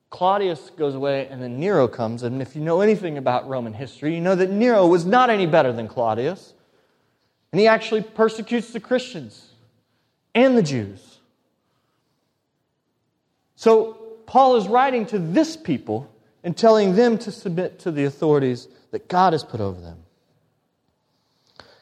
Claudius 0.10 0.72
goes 0.72 0.95
away, 0.95 1.28
and 1.28 1.43
then 1.43 1.60
Nero 1.60 1.88
comes. 1.88 2.24
And 2.24 2.41
if 2.41 2.56
you 2.56 2.63
know 2.63 2.82
anything 2.82 3.19
about 3.19 3.48
Roman 3.48 3.74
history, 3.74 4.15
you 4.15 4.22
know 4.22 4.34
that 4.34 4.50
Nero 4.50 4.88
was 4.88 5.06
not 5.06 5.30
any 5.30 5.45
better 5.45 5.72
than 5.72 5.88
Claudius. 5.88 6.56
And 7.51 7.59
he 7.59 7.67
actually 7.67 8.01
persecutes 8.01 8.71
the 8.71 8.79
Christians 8.79 9.49
and 10.35 10.57
the 10.57 10.63
Jews. 10.63 11.17
So, 13.55 13.95
Paul 14.25 14.57
is 14.57 14.67
writing 14.67 15.07
to 15.07 15.19
this 15.19 15.57
people 15.57 16.09
and 16.43 16.55
telling 16.55 16.95
them 16.95 17.17
to 17.19 17.31
submit 17.31 17.79
to 17.79 17.91
the 17.91 18.05
authorities 18.05 18.67
that 18.91 19.07
God 19.07 19.33
has 19.33 19.43
put 19.43 19.59
over 19.59 19.81
them. 19.81 19.97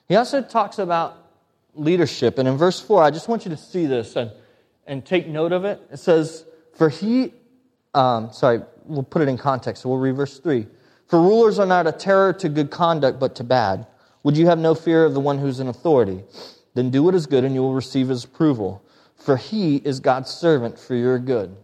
He 0.07 0.15
also 0.15 0.41
talks 0.41 0.79
about 0.79 1.27
leadership. 1.75 2.37
And 2.37 2.47
in 2.47 2.57
verse 2.57 2.79
4, 2.79 3.03
I 3.03 3.11
just 3.11 3.27
want 3.27 3.45
you 3.45 3.51
to 3.51 3.57
see 3.57 3.85
this 3.85 4.15
and, 4.15 4.31
and 4.85 5.05
take 5.05 5.27
note 5.27 5.51
of 5.51 5.65
it. 5.65 5.81
It 5.91 5.97
says, 5.97 6.45
For 6.75 6.89
he, 6.89 7.33
um, 7.93 8.31
sorry, 8.31 8.61
we'll 8.85 9.03
put 9.03 9.21
it 9.21 9.27
in 9.27 9.37
context. 9.37 9.83
So 9.83 9.89
we'll 9.89 9.99
read 9.99 10.15
verse 10.15 10.39
3. 10.39 10.65
For 11.07 11.21
rulers 11.21 11.59
are 11.59 11.65
not 11.65 11.87
a 11.87 11.91
terror 11.91 12.33
to 12.33 12.49
good 12.49 12.71
conduct, 12.71 13.19
but 13.19 13.35
to 13.35 13.43
bad. 13.43 13.87
Would 14.27 14.35
you 14.35 14.47
have 14.47 14.59
no 14.59 14.75
fear 14.75 15.05
of 15.05 15.13
the 15.13 15.21
one 15.21 15.37
who's 15.37 15.61
in 15.61 15.69
authority? 15.69 16.21
Then 16.73 16.89
do 16.89 17.01
what 17.01 17.15
is 17.15 17.25
good, 17.25 17.45
and 17.45 17.55
you 17.55 17.61
will 17.61 17.73
receive 17.73 18.09
his 18.09 18.25
approval. 18.25 18.83
For 19.15 19.37
he 19.37 19.77
is 19.77 20.01
God's 20.01 20.29
servant 20.29 20.77
for 20.77 20.95
your 20.95 21.17
good. 21.17 21.55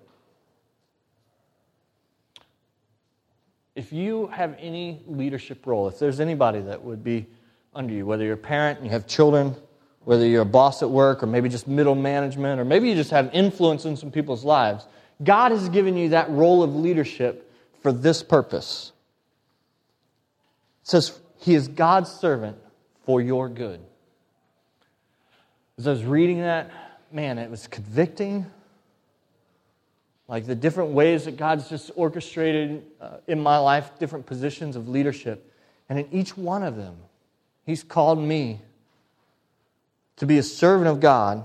If 3.76 3.92
you 3.92 4.28
have 4.28 4.56
any 4.58 5.02
leadership 5.08 5.68
role, 5.68 5.90
if 5.90 6.00
there's 6.00 6.22
anybody 6.22 6.62
that 6.62 6.82
would 6.82 7.04
be 7.04 7.28
under 7.76 7.94
you, 7.94 8.06
whether 8.06 8.24
you're 8.24 8.36
a 8.36 8.38
parent 8.38 8.80
and 8.80 8.88
you 8.88 8.94
have 8.94 9.08
children, 9.08 9.58
whether 10.06 10.26
you're 10.26 10.44
a 10.44 10.46
boss 10.46 10.82
at 10.82 10.90
work 10.90 11.22
or 11.22 11.28
maybe 11.28 11.50
just 11.50 11.68
middle 11.68 11.96
management 11.96 12.62
or 12.62 12.64
maybe 12.64 12.88
you 12.88 12.96
just 12.96 13.12
have 13.12 13.30
influence 13.34 13.84
in 13.84 13.98
some 13.98 14.10
people's 14.10 14.46
lives, 14.46 14.88
God 15.22 15.52
has 15.52 15.68
given 15.68 15.98
you 15.98 16.08
that 16.10 16.30
role 16.30 16.64
of 16.64 16.74
leadership 16.74 17.52
for 17.82 17.92
this 17.92 18.24
purpose. 18.24 18.94
It 20.84 20.88
says, 20.88 21.20
He 21.44 21.56
is 21.56 21.68
God's 21.68 22.10
servant 22.10 22.58
for 23.06 23.22
your 23.22 23.50
good. 23.50 23.82
As 25.78 25.88
I 25.88 25.92
was 25.92 26.06
reading 26.06 26.40
that, 26.40 26.72
man, 27.12 27.38
it 27.38 27.52
was 27.52 27.68
convicting. 27.68 28.46
Like 30.30 30.46
the 30.46 30.56
different 30.56 30.92
ways 30.92 31.26
that 31.26 31.36
God's 31.36 31.68
just 31.68 31.92
orchestrated 31.98 32.86
uh, 33.02 33.18
in 33.28 33.42
my 33.42 33.58
life, 33.58 33.92
different 34.00 34.26
positions 34.26 34.78
of 34.78 34.88
leadership. 34.88 35.52
And 35.90 36.00
in 36.00 36.08
each 36.14 36.38
one 36.38 36.64
of 36.64 36.78
them, 36.78 36.96
He's 37.66 37.84
called 37.84 38.20
me 38.20 38.62
to 40.16 40.26
be 40.26 40.38
a 40.38 40.44
servant 40.44 40.88
of 40.88 41.02
God 41.02 41.44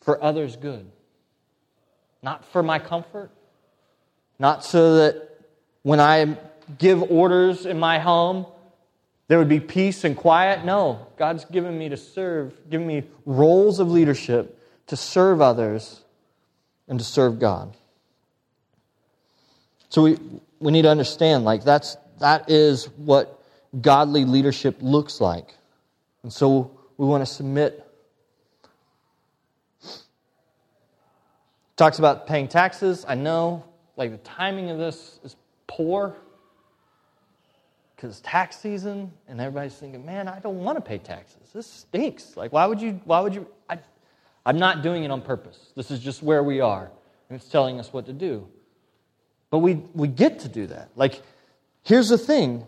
for 0.00 0.22
others' 0.24 0.56
good. 0.56 0.90
Not 2.22 2.46
for 2.46 2.62
my 2.62 2.78
comfort, 2.78 3.30
not 4.38 4.64
so 4.64 4.96
that 4.96 5.38
when 5.82 6.00
I 6.00 6.38
give 6.78 7.02
orders 7.10 7.66
in 7.66 7.78
my 7.78 7.98
home, 7.98 8.46
there 9.28 9.38
would 9.38 9.48
be 9.48 9.60
peace 9.60 10.04
and 10.04 10.16
quiet. 10.16 10.64
No, 10.64 11.06
God's 11.16 11.44
given 11.44 11.76
me 11.76 11.88
to 11.88 11.96
serve, 11.96 12.54
given 12.70 12.86
me 12.86 13.04
roles 13.24 13.80
of 13.80 13.90
leadership 13.90 14.60
to 14.86 14.96
serve 14.96 15.40
others 15.40 16.00
and 16.88 16.98
to 16.98 17.04
serve 17.04 17.38
God. 17.38 17.76
So 19.88 20.02
we, 20.02 20.18
we 20.60 20.72
need 20.72 20.82
to 20.82 20.90
understand 20.90 21.44
like 21.44 21.64
that's 21.64 21.96
that 22.20 22.50
is 22.50 22.86
what 22.96 23.42
godly 23.80 24.24
leadership 24.24 24.76
looks 24.80 25.20
like. 25.20 25.54
And 26.22 26.32
so 26.32 26.70
we 26.96 27.06
want 27.06 27.26
to 27.26 27.32
submit. 27.32 27.82
Talks 31.76 31.98
about 31.98 32.26
paying 32.26 32.48
taxes. 32.48 33.04
I 33.06 33.14
know, 33.16 33.64
like, 33.96 34.10
the 34.10 34.16
timing 34.18 34.70
of 34.70 34.78
this 34.78 35.20
is 35.22 35.36
poor 35.66 36.16
because 37.96 38.20
tax 38.20 38.58
season, 38.58 39.10
and 39.26 39.40
everybody's 39.40 39.74
thinking, 39.74 40.04
man, 40.04 40.28
I 40.28 40.38
don't 40.38 40.62
want 40.62 40.76
to 40.76 40.82
pay 40.82 40.98
taxes. 40.98 41.50
This 41.54 41.66
stinks. 41.66 42.36
Like, 42.36 42.52
why 42.52 42.66
would 42.66 42.80
you, 42.80 43.00
why 43.04 43.20
would 43.20 43.34
you? 43.34 43.46
I, 43.70 43.78
I'm 44.44 44.58
not 44.58 44.82
doing 44.82 45.04
it 45.04 45.10
on 45.10 45.22
purpose. 45.22 45.58
This 45.74 45.90
is 45.90 46.00
just 46.00 46.22
where 46.22 46.42
we 46.42 46.60
are, 46.60 46.90
and 47.28 47.40
it's 47.40 47.48
telling 47.48 47.80
us 47.80 47.92
what 47.92 48.06
to 48.06 48.12
do. 48.12 48.46
But 49.50 49.58
we, 49.58 49.74
we 49.94 50.08
get 50.08 50.40
to 50.40 50.48
do 50.48 50.66
that. 50.66 50.90
Like, 50.94 51.22
here's 51.82 52.10
the 52.10 52.18
thing 52.18 52.66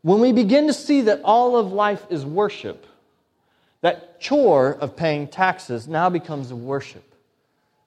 when 0.00 0.20
we 0.20 0.32
begin 0.32 0.66
to 0.66 0.72
see 0.72 1.02
that 1.02 1.20
all 1.22 1.56
of 1.56 1.72
life 1.72 2.04
is 2.08 2.24
worship, 2.24 2.86
that 3.82 4.20
chore 4.20 4.72
of 4.72 4.96
paying 4.96 5.28
taxes 5.28 5.86
now 5.86 6.08
becomes 6.08 6.50
a 6.50 6.56
worship. 6.56 7.04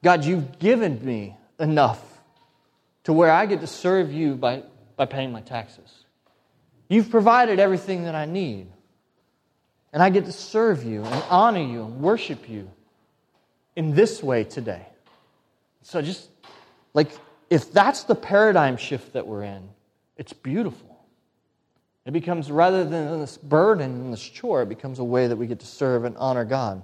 God, 0.04 0.24
you've 0.24 0.60
given 0.60 1.04
me 1.04 1.36
enough 1.60 2.02
to 3.06 3.14
where 3.14 3.32
I 3.32 3.46
get 3.48 3.62
to 3.62 3.68
serve 3.68 4.14
you 4.14 4.36
by, 4.36 4.64
by 4.96 5.06
paying 5.06 5.32
my 5.32 5.42
taxes. 5.42 6.05
You've 6.88 7.10
provided 7.10 7.60
everything 7.60 8.04
that 8.04 8.16
I 8.16 8.26
need. 8.26 8.68
And 9.94 10.04
I 10.04 10.10
get 10.10 10.26
to 10.26 10.32
serve 10.32 10.84
you 10.84 11.04
and 11.04 11.24
honor 11.30 11.62
you 11.62 11.86
and 11.86 12.02
worship 12.02 12.50
you 12.50 12.70
in 13.76 13.96
this 13.96 14.22
way 14.22 14.44
today. 14.44 14.86
So 15.84 16.02
just 16.02 16.30
like 16.94 17.12
if 17.50 17.72
that's 17.72 18.04
the 18.04 18.16
paradigm 18.16 18.78
shift 18.78 19.14
that 19.14 19.26
we're 19.26 19.44
in, 19.44 19.70
it's 20.18 20.34
beautiful. 20.34 20.96
It 22.06 22.12
becomes, 22.12 22.52
rather 22.52 22.84
than 22.84 23.20
this 23.20 23.38
burden 23.38 23.90
and 23.90 24.14
this 24.14 24.22
chore, 24.22 24.62
it 24.62 24.70
becomes 24.70 25.00
a 25.00 25.04
way 25.04 25.28
that 25.28 25.36
we 25.36 25.48
get 25.48 25.60
to 25.62 25.66
serve 25.66 26.04
and 26.04 26.16
honor 26.18 26.46
God. 26.46 26.84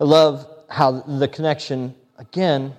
I 0.00 0.04
love 0.04 0.48
how 0.70 0.92
the 1.02 1.28
connection, 1.28 1.94
again, 2.16 2.74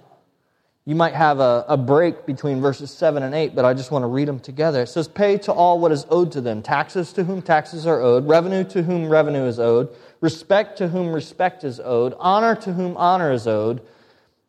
you 0.86 0.96
might 0.96 1.14
have 1.14 1.40
a, 1.40 1.64
a 1.68 1.78
break 1.78 2.26
between 2.26 2.60
verses 2.60 2.90
7 2.90 3.22
and 3.22 3.36
8, 3.36 3.54
but 3.54 3.66
I 3.66 3.74
just 3.74 3.92
want 3.92 4.02
to 4.04 4.08
read 4.08 4.28
them 4.28 4.40
together. 4.40 4.82
It 4.82 4.88
says, 4.88 5.08
Pay 5.08 5.38
to 5.40 5.54
all 5.54 5.80
what 5.80 5.92
is 5.92 6.08
owed 6.10 6.32
to 6.32 6.42
them 6.42 6.64
taxes 6.64 7.14
to 7.14 7.24
whom 7.24 7.42
taxes 7.42 7.86
are 7.86 8.02
owed, 8.02 8.28
revenue 8.28 8.64
to 8.66 8.82
whom 8.82 9.08
revenue 9.08 9.44
is 9.44 9.60
owed, 9.60 9.90
respect 10.22 10.80
to 10.80 10.88
whom 10.88 11.14
respect 11.14 11.64
is 11.64 11.80
owed, 11.80 12.16
honor 12.18 12.56
to 12.56 12.74
whom 12.74 12.98
honor 12.98 13.32
is 13.32 13.48
owed. 13.48 13.82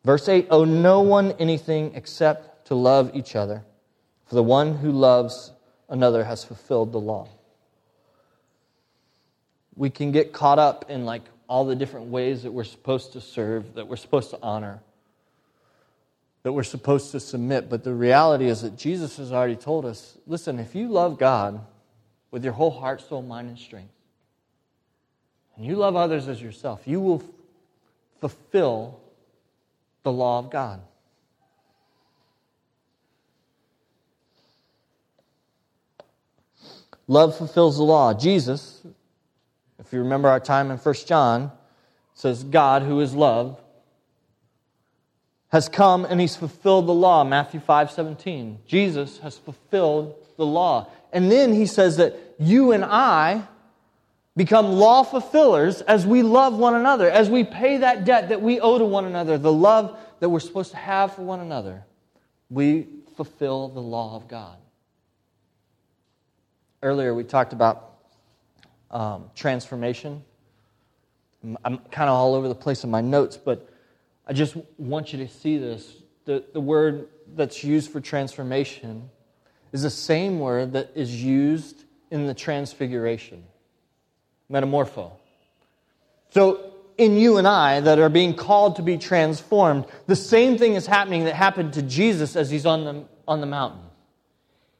Verse 0.03 0.27
8 0.27 0.47
Owe 0.49 0.65
no 0.65 1.01
one 1.01 1.33
anything 1.33 1.93
except 1.93 2.65
to 2.67 2.75
love 2.75 3.11
each 3.13 3.35
other. 3.35 3.63
For 4.25 4.35
the 4.35 4.43
one 4.43 4.75
who 4.75 4.91
loves 4.91 5.51
another 5.87 6.23
has 6.23 6.43
fulfilled 6.43 6.91
the 6.91 6.99
law. 6.99 7.27
We 9.75 9.91
can 9.91 10.11
get 10.11 10.33
caught 10.33 10.57
up 10.57 10.89
in 10.89 11.05
like 11.05 11.21
all 11.47 11.65
the 11.65 11.75
different 11.75 12.07
ways 12.07 12.41
that 12.41 12.51
we're 12.51 12.63
supposed 12.63 13.13
to 13.13 13.21
serve, 13.21 13.75
that 13.75 13.87
we're 13.87 13.97
supposed 13.97 14.31
to 14.31 14.39
honor, 14.41 14.81
that 16.43 16.51
we're 16.51 16.63
supposed 16.63 17.11
to 17.11 17.19
submit. 17.19 17.69
But 17.69 17.83
the 17.83 17.93
reality 17.93 18.47
is 18.47 18.61
that 18.61 18.77
Jesus 18.77 19.17
has 19.17 19.31
already 19.31 19.55
told 19.55 19.85
us 19.85 20.17
listen, 20.27 20.59
if 20.59 20.75
you 20.75 20.89
love 20.89 21.17
God 21.17 21.65
with 22.31 22.43
your 22.43 22.53
whole 22.53 22.71
heart, 22.71 23.01
soul, 23.01 23.21
mind, 23.21 23.49
and 23.49 23.57
strength, 23.57 23.93
and 25.55 25.65
you 25.65 25.75
love 25.75 25.95
others 25.95 26.27
as 26.27 26.41
yourself, 26.41 26.81
you 26.85 26.99
will 26.99 27.23
fulfill 28.19 28.99
the 30.03 30.11
law 30.11 30.39
of 30.39 30.51
God. 30.51 30.81
Love 37.07 37.37
fulfills 37.37 37.77
the 37.77 37.83
law. 37.83 38.13
Jesus, 38.13 38.81
if 39.77 39.91
you 39.91 39.99
remember 39.99 40.29
our 40.29 40.39
time 40.39 40.71
in 40.71 40.77
1 40.77 40.95
John, 41.05 41.51
says, 42.13 42.43
God, 42.43 42.83
who 42.83 42.99
is 43.01 43.13
love, 43.13 43.59
has 45.53 45.69
come 45.69 46.03
and 46.03 46.19
he's 46.19 46.35
fulfilled 46.35 46.87
the 46.87 46.93
law. 46.93 47.23
Matthew 47.23 47.59
5 47.59 47.91
17. 47.91 48.57
Jesus 48.65 49.19
has 49.19 49.37
fulfilled 49.37 50.15
the 50.35 50.45
law. 50.45 50.89
And 51.13 51.31
then 51.31 51.53
he 51.53 51.67
says 51.67 51.97
that 51.97 52.15
you 52.39 52.71
and 52.71 52.83
I 52.83 53.43
become 54.35 54.73
law 54.73 55.03
fulfillers 55.03 55.81
as 55.81 56.07
we 56.07 56.23
love 56.23 56.57
one 56.57 56.73
another, 56.73 57.07
as 57.07 57.29
we 57.29 57.43
pay 57.43 57.77
that 57.77 58.03
debt 58.03 58.29
that 58.29 58.41
we 58.41 58.59
owe 58.59 58.79
to 58.79 58.85
one 58.85 59.05
another, 59.05 59.37
the 59.37 59.53
love 59.53 59.95
that 60.21 60.27
we're 60.27 60.39
supposed 60.39 60.71
to 60.71 60.77
have 60.77 61.13
for 61.13 61.21
one 61.21 61.39
another. 61.39 61.83
We 62.49 62.87
fulfill 63.15 63.67
the 63.67 63.79
law 63.79 64.15
of 64.15 64.27
God. 64.27 64.57
Earlier, 66.81 67.13
we 67.13 67.23
talked 67.23 67.53
about 67.53 67.91
um, 68.89 69.29
transformation. 69.35 70.23
I'm 71.63 71.77
kind 71.77 72.09
of 72.09 72.15
all 72.15 72.33
over 72.33 72.47
the 72.47 72.55
place 72.55 72.83
in 72.83 72.89
my 72.89 73.01
notes, 73.01 73.37
but 73.37 73.69
I 74.25 74.33
just 74.33 74.55
want 74.77 75.13
you 75.13 75.19
to 75.25 75.31
see 75.31 75.57
this. 75.57 75.95
The, 76.25 76.43
the 76.53 76.61
word 76.61 77.09
that's 77.35 77.63
used 77.63 77.91
for 77.91 77.99
transformation 77.99 79.09
is 79.71 79.83
the 79.83 79.89
same 79.89 80.39
word 80.39 80.73
that 80.73 80.91
is 80.95 81.23
used 81.23 81.83
in 82.11 82.27
the 82.27 82.33
transfiguration 82.33 83.43
metamorpho. 84.49 85.11
So, 86.29 86.71
in 86.95 87.17
you 87.17 87.37
and 87.37 87.47
I 87.47 87.79
that 87.79 87.97
are 87.97 88.09
being 88.09 88.35
called 88.35 88.75
to 88.75 88.83
be 88.83 88.97
transformed, 88.97 89.85
the 90.05 90.15
same 90.15 90.59
thing 90.59 90.75
is 90.75 90.85
happening 90.85 91.25
that 91.25 91.33
happened 91.33 91.73
to 91.73 91.81
Jesus 91.81 92.35
as 92.35 92.51
he's 92.51 92.67
on 92.67 92.83
the, 92.83 93.05
on 93.27 93.41
the 93.41 93.47
mountain. 93.47 93.81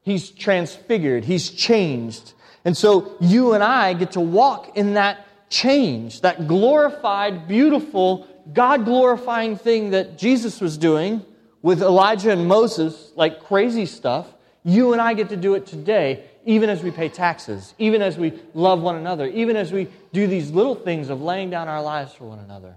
He's 0.03 0.29
transfigured, 0.29 1.25
he's 1.25 1.49
changed. 1.49 2.33
And 2.65 2.77
so 2.77 3.17
you 3.19 3.53
and 3.53 3.63
I 3.63 3.93
get 3.93 4.11
to 4.11 4.19
walk 4.19 4.77
in 4.77 4.93
that 4.93 5.25
change, 5.49 6.21
that 6.21 6.47
glorified, 6.47 7.47
beautiful, 7.47 8.27
God 8.51 8.83
glorifying 8.83 9.55
thing 9.55 9.91
that 9.91 10.17
Jesus 10.17 10.59
was 10.59 10.77
doing 10.77 11.25
with 11.61 11.81
Elijah 11.81 12.31
and 12.31 12.47
Moses, 12.47 13.11
like 13.15 13.41
crazy 13.43 13.85
stuff. 13.85 14.27
You 14.63 14.93
and 14.93 15.01
I 15.01 15.13
get 15.13 15.29
to 15.29 15.37
do 15.37 15.55
it 15.55 15.65
today, 15.65 16.25
even 16.45 16.69
as 16.69 16.83
we 16.83 16.91
pay 16.91 17.07
taxes, 17.07 17.73
even 17.77 18.01
as 18.01 18.17
we 18.17 18.33
love 18.53 18.81
one 18.81 18.95
another, 18.95 19.27
even 19.27 19.55
as 19.55 19.71
we 19.71 19.87
do 20.11 20.27
these 20.27 20.51
little 20.51 20.75
things 20.75 21.09
of 21.09 21.21
laying 21.21 21.49
down 21.49 21.67
our 21.67 21.81
lives 21.81 22.13
for 22.13 22.25
one 22.25 22.39
another. 22.39 22.75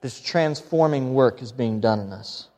This 0.00 0.20
transforming 0.20 1.14
work 1.14 1.42
is 1.42 1.52
being 1.52 1.80
done 1.80 2.00
in 2.00 2.12
us. 2.12 2.48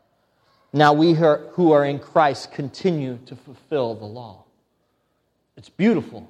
Now 0.73 0.93
we 0.93 1.13
who 1.13 1.73
are 1.73 1.85
in 1.85 1.99
Christ 1.99 2.53
continue 2.53 3.19
to 3.27 3.37
fulfill 3.37 3.95
the 3.95 4.07
law. 4.07 4.45
It's 5.57 5.69
beautiful. 5.69 6.29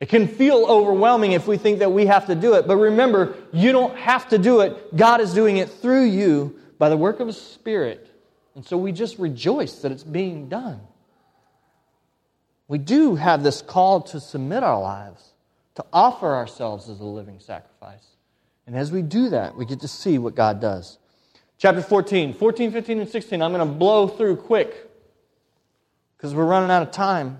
It 0.00 0.08
can 0.08 0.28
feel 0.28 0.64
overwhelming 0.68 1.32
if 1.32 1.48
we 1.48 1.56
think 1.56 1.80
that 1.80 1.90
we 1.90 2.06
have 2.06 2.26
to 2.26 2.34
do 2.34 2.54
it. 2.54 2.66
But 2.66 2.76
remember, 2.76 3.34
you 3.52 3.72
don't 3.72 3.96
have 3.96 4.28
to 4.28 4.38
do 4.38 4.60
it. 4.60 4.96
God 4.96 5.20
is 5.20 5.34
doing 5.34 5.56
it 5.56 5.68
through 5.68 6.04
you 6.04 6.58
by 6.78 6.88
the 6.88 6.96
work 6.96 7.18
of 7.20 7.26
His 7.26 7.40
Spirit 7.40 8.08
and 8.58 8.66
so 8.66 8.76
we 8.76 8.90
just 8.90 9.20
rejoice 9.20 9.82
that 9.82 9.92
it's 9.92 10.02
being 10.02 10.48
done. 10.48 10.80
We 12.66 12.78
do 12.78 13.14
have 13.14 13.44
this 13.44 13.62
call 13.62 14.00
to 14.00 14.18
submit 14.18 14.64
our 14.64 14.80
lives, 14.80 15.22
to 15.76 15.84
offer 15.92 16.34
ourselves 16.34 16.88
as 16.88 16.98
a 16.98 17.04
living 17.04 17.38
sacrifice. 17.38 18.04
And 18.66 18.74
as 18.74 18.90
we 18.90 19.02
do 19.02 19.28
that, 19.28 19.54
we 19.54 19.64
get 19.64 19.78
to 19.82 19.86
see 19.86 20.18
what 20.18 20.34
God 20.34 20.60
does. 20.60 20.98
Chapter 21.58 21.82
14, 21.82 22.34
14, 22.34 22.72
15, 22.72 22.98
and 22.98 23.08
16. 23.08 23.40
I'm 23.40 23.52
going 23.52 23.64
to 23.64 23.74
blow 23.74 24.08
through 24.08 24.38
quick 24.38 24.90
because 26.16 26.34
we're 26.34 26.44
running 26.44 26.72
out 26.72 26.82
of 26.82 26.90
time. 26.90 27.38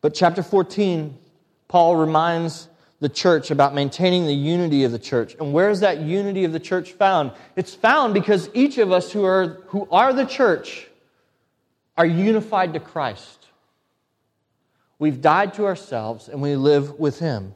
But 0.00 0.14
chapter 0.14 0.42
14, 0.42 1.16
Paul 1.68 1.96
reminds 1.96 2.68
the 3.00 3.08
church, 3.08 3.50
about 3.50 3.74
maintaining 3.74 4.26
the 4.26 4.34
unity 4.34 4.84
of 4.84 4.92
the 4.92 4.98
church. 4.98 5.34
And 5.40 5.54
where 5.54 5.70
is 5.70 5.80
that 5.80 6.00
unity 6.00 6.44
of 6.44 6.52
the 6.52 6.60
church 6.60 6.92
found? 6.92 7.32
It's 7.56 7.74
found 7.74 8.12
because 8.12 8.50
each 8.52 8.76
of 8.76 8.92
us 8.92 9.10
who 9.10 9.24
are, 9.24 9.62
who 9.68 9.88
are 9.90 10.12
the 10.12 10.26
church 10.26 10.86
are 11.96 12.04
unified 12.04 12.74
to 12.74 12.80
Christ. 12.80 13.46
We've 14.98 15.22
died 15.22 15.54
to 15.54 15.64
ourselves 15.64 16.28
and 16.28 16.42
we 16.42 16.56
live 16.56 16.98
with 16.98 17.18
Him. 17.20 17.54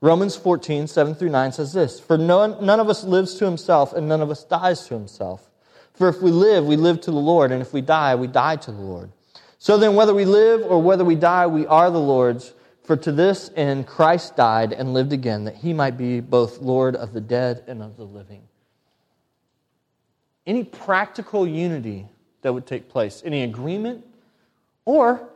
Romans 0.00 0.34
14, 0.34 0.88
7 0.88 1.14
through 1.14 1.28
9 1.28 1.52
says 1.52 1.72
this 1.72 2.00
For 2.00 2.18
none, 2.18 2.64
none 2.64 2.80
of 2.80 2.88
us 2.88 3.04
lives 3.04 3.36
to 3.36 3.44
himself, 3.44 3.92
and 3.92 4.08
none 4.08 4.20
of 4.20 4.32
us 4.32 4.42
dies 4.42 4.88
to 4.88 4.94
himself. 4.94 5.48
For 5.94 6.08
if 6.08 6.20
we 6.20 6.32
live, 6.32 6.66
we 6.66 6.74
live 6.74 7.00
to 7.02 7.12
the 7.12 7.18
Lord, 7.18 7.52
and 7.52 7.62
if 7.62 7.72
we 7.72 7.82
die, 7.82 8.16
we 8.16 8.26
die 8.26 8.56
to 8.56 8.72
the 8.72 8.80
Lord. 8.80 9.12
So 9.62 9.78
then, 9.78 9.94
whether 9.94 10.12
we 10.12 10.24
live 10.24 10.62
or 10.62 10.82
whether 10.82 11.04
we 11.04 11.14
die, 11.14 11.46
we 11.46 11.68
are 11.68 11.88
the 11.88 12.00
Lord's. 12.00 12.52
For 12.82 12.96
to 12.96 13.12
this 13.12 13.48
end 13.54 13.86
Christ 13.86 14.34
died 14.34 14.72
and 14.72 14.92
lived 14.92 15.12
again, 15.12 15.44
that 15.44 15.54
he 15.54 15.72
might 15.72 15.96
be 15.96 16.18
both 16.18 16.58
Lord 16.58 16.96
of 16.96 17.12
the 17.12 17.20
dead 17.20 17.62
and 17.68 17.80
of 17.80 17.96
the 17.96 18.02
living. 18.02 18.42
Any 20.48 20.64
practical 20.64 21.46
unity 21.46 22.08
that 22.40 22.52
would 22.52 22.66
take 22.66 22.88
place, 22.88 23.22
any 23.24 23.44
agreement, 23.44 24.04
or 24.84 25.28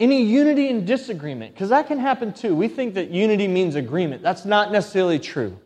any 0.00 0.22
unity 0.22 0.70
and 0.70 0.86
disagreement, 0.86 1.52
because 1.52 1.68
that 1.68 1.88
can 1.88 1.98
happen 1.98 2.32
too. 2.32 2.54
We 2.54 2.68
think 2.68 2.94
that 2.94 3.10
unity 3.10 3.48
means 3.48 3.74
agreement. 3.74 4.22
That's 4.22 4.46
not 4.46 4.72
necessarily 4.72 5.18
true. 5.18 5.58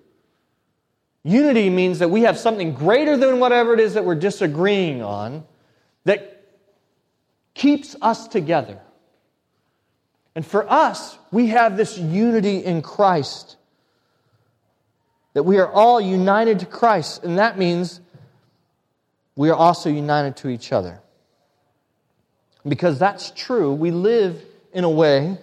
Unity 1.23 1.71
means 1.71 2.01
that 2.01 2.11
we 2.11 2.23
have 2.23 2.37
something 2.37 2.75
greater 2.75 3.17
than 3.17 3.39
whatever 3.39 3.73
it 3.73 3.79
is 3.79 3.95
that 3.95 4.05
we're 4.05 4.17
disagreeing 4.17 5.03
on 5.03 5.45
that 6.05 6.32
keeps 7.55 7.97
us 8.01 8.29
together. 8.29 8.81
And 10.35 10.45
for 10.47 10.71
us, 10.71 11.19
we 11.31 11.49
have 11.49 11.77
this 11.77 11.99
unity 11.99 12.65
in 12.65 12.83
Christ. 12.83 13.57
That 15.35 15.43
we 15.43 15.59
are 15.59 15.71
all 15.71 16.01
united 16.01 16.61
to 16.61 16.67
Christ, 16.67 17.25
and 17.25 17.39
that 17.39 17.59
means 17.59 18.01
we 19.37 19.51
are 19.51 19.57
also 19.57 19.89
united 19.89 20.37
to 20.39 20.49
each 20.49 20.73
other. 20.73 21.01
Because 22.67 22.99
that's 22.99 23.31
true, 23.31 23.73
we 23.73 23.91
live 23.91 24.43
in 24.73 24.85
a 24.85 24.91
way 24.91 25.39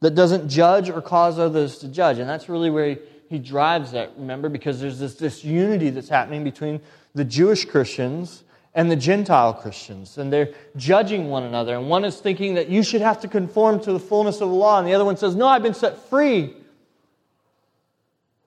that 0.00 0.14
doesn't 0.14 0.48
judge 0.48 0.90
or 0.90 1.00
cause 1.00 1.38
others 1.38 1.78
to 1.78 1.88
judge. 1.88 2.18
And 2.18 2.28
that's 2.28 2.48
really 2.48 2.70
where 2.70 2.98
he, 3.28 3.38
drives 3.38 3.92
that, 3.92 4.12
remember? 4.18 4.48
Because 4.48 4.80
there's 4.80 4.98
this, 4.98 5.14
this 5.14 5.44
unity 5.44 5.88
that's 5.88 6.08
happening 6.08 6.44
between 6.44 6.80
the 7.14 7.24
Jewish 7.24 7.64
Christians 7.64 8.44
and 8.74 8.90
the 8.90 8.96
Gentile 8.96 9.52
Christians, 9.52 10.16
and 10.16 10.32
they're 10.32 10.54
judging 10.76 11.28
one 11.28 11.42
another. 11.42 11.76
And 11.76 11.90
one 11.90 12.04
is 12.04 12.18
thinking 12.18 12.54
that 12.54 12.68
you 12.68 12.82
should 12.82 13.02
have 13.02 13.20
to 13.20 13.28
conform 13.28 13.80
to 13.80 13.92
the 13.92 14.00
fullness 14.00 14.40
of 14.40 14.48
the 14.48 14.54
law, 14.54 14.78
and 14.78 14.88
the 14.88 14.94
other 14.94 15.04
one 15.04 15.16
says, 15.16 15.34
No, 15.34 15.46
I've 15.46 15.62
been 15.62 15.74
set 15.74 15.98
free. 16.08 16.54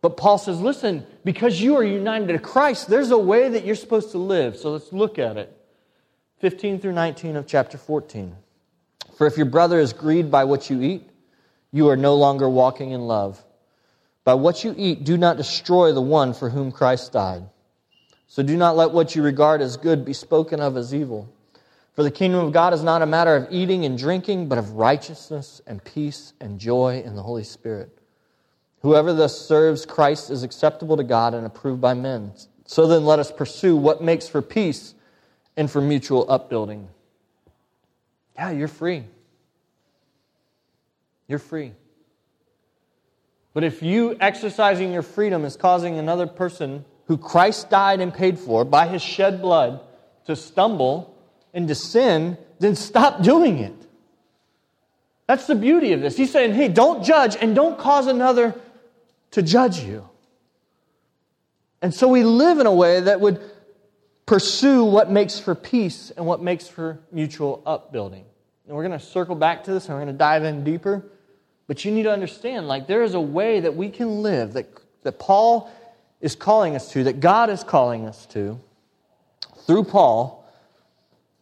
But 0.01 0.17
Paul 0.17 0.37
says, 0.37 0.59
Listen, 0.59 1.05
because 1.23 1.61
you 1.61 1.75
are 1.75 1.83
united 1.83 2.27
to 2.27 2.39
Christ, 2.39 2.87
there's 2.87 3.11
a 3.11 3.17
way 3.17 3.49
that 3.49 3.65
you're 3.65 3.75
supposed 3.75 4.11
to 4.11 4.17
live. 4.17 4.57
So 4.57 4.71
let's 4.71 4.91
look 4.91 5.19
at 5.19 5.37
it. 5.37 5.55
15 6.39 6.79
through 6.79 6.93
19 6.93 7.35
of 7.35 7.47
chapter 7.47 7.77
14. 7.77 8.35
For 9.17 9.27
if 9.27 9.37
your 9.37 9.45
brother 9.45 9.79
is 9.79 9.93
grieved 9.93 10.29
by 10.29 10.43
what 10.43 10.69
you 10.69 10.81
eat, 10.81 11.09
you 11.71 11.89
are 11.89 11.97
no 11.97 12.15
longer 12.15 12.49
walking 12.49 12.91
in 12.91 13.01
love. 13.01 13.43
By 14.23 14.33
what 14.33 14.63
you 14.63 14.73
eat, 14.77 15.03
do 15.03 15.17
not 15.17 15.37
destroy 15.37 15.93
the 15.93 16.01
one 16.01 16.33
for 16.33 16.49
whom 16.49 16.71
Christ 16.71 17.13
died. 17.13 17.43
So 18.35 18.43
do 18.43 18.57
not 18.57 18.75
let 18.75 18.91
what 18.91 19.15
you 19.15 19.23
regard 19.23 19.61
as 19.61 19.77
good 19.77 20.03
be 20.03 20.11
spoken 20.11 20.59
of 20.59 20.75
as 20.75 20.93
evil. 20.93 21.33
For 21.93 22.03
the 22.03 22.11
kingdom 22.11 22.41
of 22.41 22.51
God 22.51 22.73
is 22.73 22.83
not 22.83 23.01
a 23.01 23.05
matter 23.05 23.33
of 23.33 23.47
eating 23.49 23.85
and 23.85 23.97
drinking, 23.97 24.49
but 24.49 24.57
of 24.57 24.71
righteousness 24.71 25.61
and 25.65 25.81
peace 25.81 26.33
and 26.41 26.59
joy 26.59 27.01
in 27.05 27.15
the 27.15 27.23
Holy 27.23 27.45
Spirit. 27.45 27.97
Whoever 28.81 29.13
thus 29.13 29.39
serves 29.39 29.85
Christ 29.85 30.29
is 30.29 30.43
acceptable 30.43 30.97
to 30.97 31.03
God 31.05 31.33
and 31.33 31.45
approved 31.45 31.79
by 31.79 31.93
men. 31.93 32.33
So 32.65 32.87
then 32.87 33.05
let 33.05 33.19
us 33.19 33.31
pursue 33.31 33.77
what 33.77 34.03
makes 34.03 34.27
for 34.27 34.41
peace 34.41 34.95
and 35.55 35.71
for 35.71 35.79
mutual 35.79 36.29
upbuilding. 36.29 36.89
Yeah, 38.35 38.51
you're 38.51 38.67
free. 38.67 39.05
You're 41.29 41.39
free. 41.39 41.71
But 43.53 43.63
if 43.63 43.81
you 43.81 44.17
exercising 44.19 44.91
your 44.91 45.03
freedom 45.03 45.45
is 45.45 45.55
causing 45.55 45.97
another 45.97 46.27
person 46.27 46.83
who 47.07 47.17
Christ 47.17 47.69
died 47.69 48.01
and 48.01 48.13
paid 48.13 48.39
for 48.39 48.65
by 48.65 48.87
his 48.87 49.01
shed 49.01 49.41
blood 49.41 49.79
to 50.25 50.35
stumble 50.35 51.15
and 51.53 51.67
to 51.67 51.75
sin, 51.75 52.37
then 52.59 52.75
stop 52.75 53.21
doing 53.21 53.59
it. 53.59 53.75
That's 55.27 55.47
the 55.47 55.55
beauty 55.55 55.93
of 55.93 56.01
this. 56.01 56.17
He's 56.17 56.31
saying, 56.31 56.53
hey, 56.53 56.67
don't 56.67 57.03
judge 57.03 57.35
and 57.39 57.55
don't 57.55 57.77
cause 57.77 58.07
another 58.07 58.55
to 59.31 59.41
judge 59.41 59.79
you. 59.79 60.07
And 61.81 61.93
so 61.93 62.07
we 62.07 62.23
live 62.23 62.59
in 62.59 62.65
a 62.65 62.73
way 62.73 62.99
that 62.99 63.19
would 63.19 63.41
pursue 64.25 64.83
what 64.83 65.11
makes 65.11 65.39
for 65.39 65.53
peace 65.53 66.11
and 66.15 66.25
what 66.25 66.41
makes 66.41 66.67
for 66.67 66.99
mutual 67.11 67.61
upbuilding. 67.65 68.25
And 68.67 68.75
we're 68.75 68.87
going 68.87 68.99
to 68.99 69.05
circle 69.05 69.35
back 69.35 69.63
to 69.65 69.73
this 69.73 69.85
and 69.85 69.95
we're 69.95 70.03
going 70.03 70.13
to 70.13 70.17
dive 70.17 70.43
in 70.43 70.63
deeper. 70.63 71.05
But 71.67 71.85
you 71.85 71.91
need 71.91 72.03
to 72.03 72.11
understand, 72.11 72.67
like, 72.67 72.87
there 72.87 73.03
is 73.03 73.13
a 73.13 73.21
way 73.21 73.59
that 73.59 73.75
we 73.75 73.89
can 73.89 74.21
live 74.21 74.53
that, 74.53 74.67
that 75.03 75.19
Paul 75.19 75.71
is 76.21 76.35
calling 76.35 76.75
us 76.75 76.91
to, 76.91 77.03
that 77.03 77.19
God 77.19 77.49
is 77.49 77.63
calling 77.63 78.05
us 78.05 78.25
to, 78.27 78.59
through 79.65 79.83
Paul, 79.83 80.45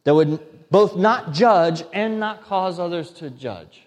that 0.03 0.13
would 0.13 0.69
both 0.69 0.95
not 0.95 1.33
judge 1.33 1.83
and 1.93 2.19
not 2.19 2.43
cause 2.43 2.79
others 2.79 3.11
to 3.11 3.29
judge. 3.29 3.83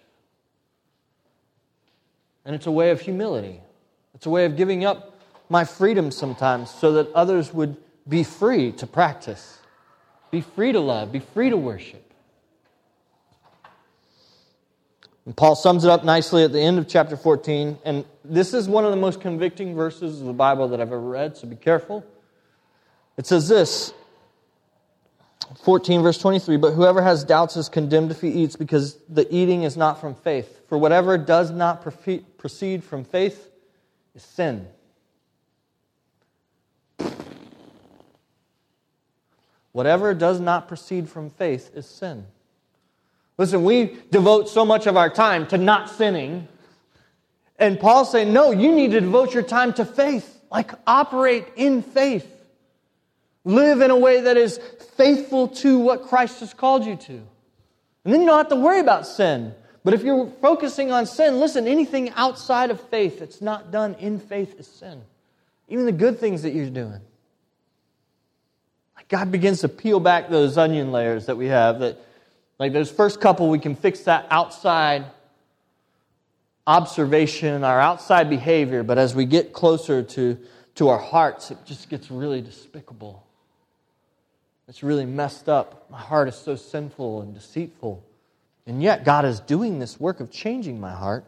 And 2.44 2.54
it's 2.54 2.66
a 2.66 2.70
way 2.70 2.90
of 2.90 3.00
humility. 3.00 3.60
It's 4.14 4.26
a 4.26 4.30
way 4.30 4.44
of 4.44 4.56
giving 4.56 4.84
up 4.84 5.18
my 5.48 5.64
freedom 5.64 6.10
sometimes 6.10 6.70
so 6.70 6.92
that 6.92 7.12
others 7.12 7.52
would 7.52 7.76
be 8.08 8.22
free 8.22 8.72
to 8.72 8.86
practice, 8.86 9.58
be 10.30 10.40
free 10.40 10.72
to 10.72 10.80
love, 10.80 11.10
be 11.12 11.18
free 11.18 11.50
to 11.50 11.56
worship. 11.56 12.05
And 15.26 15.36
Paul 15.36 15.56
sums 15.56 15.84
it 15.84 15.90
up 15.90 16.04
nicely 16.04 16.44
at 16.44 16.52
the 16.52 16.60
end 16.60 16.78
of 16.78 16.88
chapter 16.88 17.16
14. 17.16 17.78
And 17.84 18.04
this 18.24 18.54
is 18.54 18.68
one 18.68 18.84
of 18.84 18.92
the 18.92 18.96
most 18.96 19.20
convicting 19.20 19.74
verses 19.74 20.20
of 20.20 20.26
the 20.26 20.32
Bible 20.32 20.68
that 20.68 20.80
I've 20.80 20.86
ever 20.86 21.00
read, 21.00 21.36
so 21.36 21.48
be 21.48 21.56
careful. 21.56 22.04
It 23.16 23.26
says 23.26 23.48
this 23.48 23.92
14, 25.64 26.02
verse 26.02 26.18
23 26.18 26.56
But 26.58 26.72
whoever 26.74 27.02
has 27.02 27.24
doubts 27.24 27.56
is 27.56 27.68
condemned 27.68 28.12
if 28.12 28.20
he 28.20 28.28
eats, 28.28 28.54
because 28.54 28.96
the 29.08 29.26
eating 29.34 29.64
is 29.64 29.76
not 29.76 30.00
from 30.00 30.14
faith. 30.14 30.60
For 30.68 30.78
whatever 30.78 31.18
does 31.18 31.50
not 31.50 31.82
proceed 31.82 32.84
from 32.84 33.04
faith 33.04 33.50
is 34.14 34.22
sin. 34.22 34.68
Whatever 39.72 40.14
does 40.14 40.40
not 40.40 40.68
proceed 40.68 41.08
from 41.08 41.30
faith 41.30 41.70
is 41.74 41.86
sin. 41.86 42.26
Listen, 43.38 43.64
we 43.64 43.96
devote 44.10 44.48
so 44.48 44.64
much 44.64 44.86
of 44.86 44.96
our 44.96 45.10
time 45.10 45.46
to 45.48 45.58
not 45.58 45.90
sinning. 45.90 46.48
And 47.58 47.78
Paul's 47.78 48.10
saying, 48.10 48.32
no, 48.32 48.50
you 48.50 48.72
need 48.72 48.92
to 48.92 49.00
devote 49.00 49.34
your 49.34 49.42
time 49.42 49.72
to 49.74 49.84
faith. 49.84 50.40
Like, 50.50 50.72
operate 50.86 51.46
in 51.56 51.82
faith. 51.82 52.26
Live 53.44 53.80
in 53.80 53.90
a 53.90 53.96
way 53.96 54.22
that 54.22 54.36
is 54.36 54.58
faithful 54.96 55.48
to 55.48 55.78
what 55.78 56.02
Christ 56.02 56.40
has 56.40 56.54
called 56.54 56.84
you 56.84 56.96
to. 56.96 57.12
And 57.12 58.12
then 58.12 58.20
you 58.20 58.26
don't 58.26 58.38
have 58.38 58.48
to 58.48 58.56
worry 58.56 58.80
about 58.80 59.06
sin. 59.06 59.54
But 59.84 59.94
if 59.94 60.02
you're 60.02 60.28
focusing 60.40 60.90
on 60.90 61.06
sin, 61.06 61.38
listen, 61.38 61.68
anything 61.68 62.10
outside 62.10 62.70
of 62.70 62.80
faith 62.88 63.20
that's 63.20 63.40
not 63.40 63.70
done 63.70 63.94
in 64.00 64.18
faith 64.18 64.58
is 64.58 64.66
sin. 64.66 65.02
Even 65.68 65.86
the 65.86 65.92
good 65.92 66.18
things 66.18 66.42
that 66.42 66.50
you're 66.50 66.70
doing. 66.70 67.00
Like 68.96 69.08
God 69.08 69.30
begins 69.30 69.60
to 69.60 69.68
peel 69.68 70.00
back 70.00 70.28
those 70.28 70.58
onion 70.58 70.90
layers 70.90 71.26
that 71.26 71.36
we 71.36 71.46
have 71.46 71.80
that 71.80 72.00
like 72.58 72.72
those 72.72 72.90
first 72.90 73.20
couple, 73.20 73.48
we 73.48 73.58
can 73.58 73.76
fix 73.76 74.00
that 74.00 74.26
outside 74.30 75.06
observation, 76.66 77.64
our 77.64 77.80
outside 77.80 78.28
behavior, 78.28 78.82
but 78.82 78.98
as 78.98 79.14
we 79.14 79.24
get 79.24 79.52
closer 79.52 80.02
to, 80.02 80.38
to 80.74 80.88
our 80.88 80.98
hearts, 80.98 81.50
it 81.50 81.58
just 81.64 81.88
gets 81.88 82.10
really 82.10 82.40
despicable. 82.40 83.24
It's 84.68 84.82
really 84.82 85.06
messed 85.06 85.48
up. 85.48 85.88
My 85.90 86.00
heart 86.00 86.28
is 86.28 86.34
so 86.34 86.56
sinful 86.56 87.22
and 87.22 87.34
deceitful. 87.34 88.02
And 88.66 88.82
yet, 88.82 89.04
God 89.04 89.24
is 89.24 89.38
doing 89.38 89.78
this 89.78 90.00
work 90.00 90.18
of 90.18 90.32
changing 90.32 90.80
my 90.80 90.90
heart. 90.90 91.24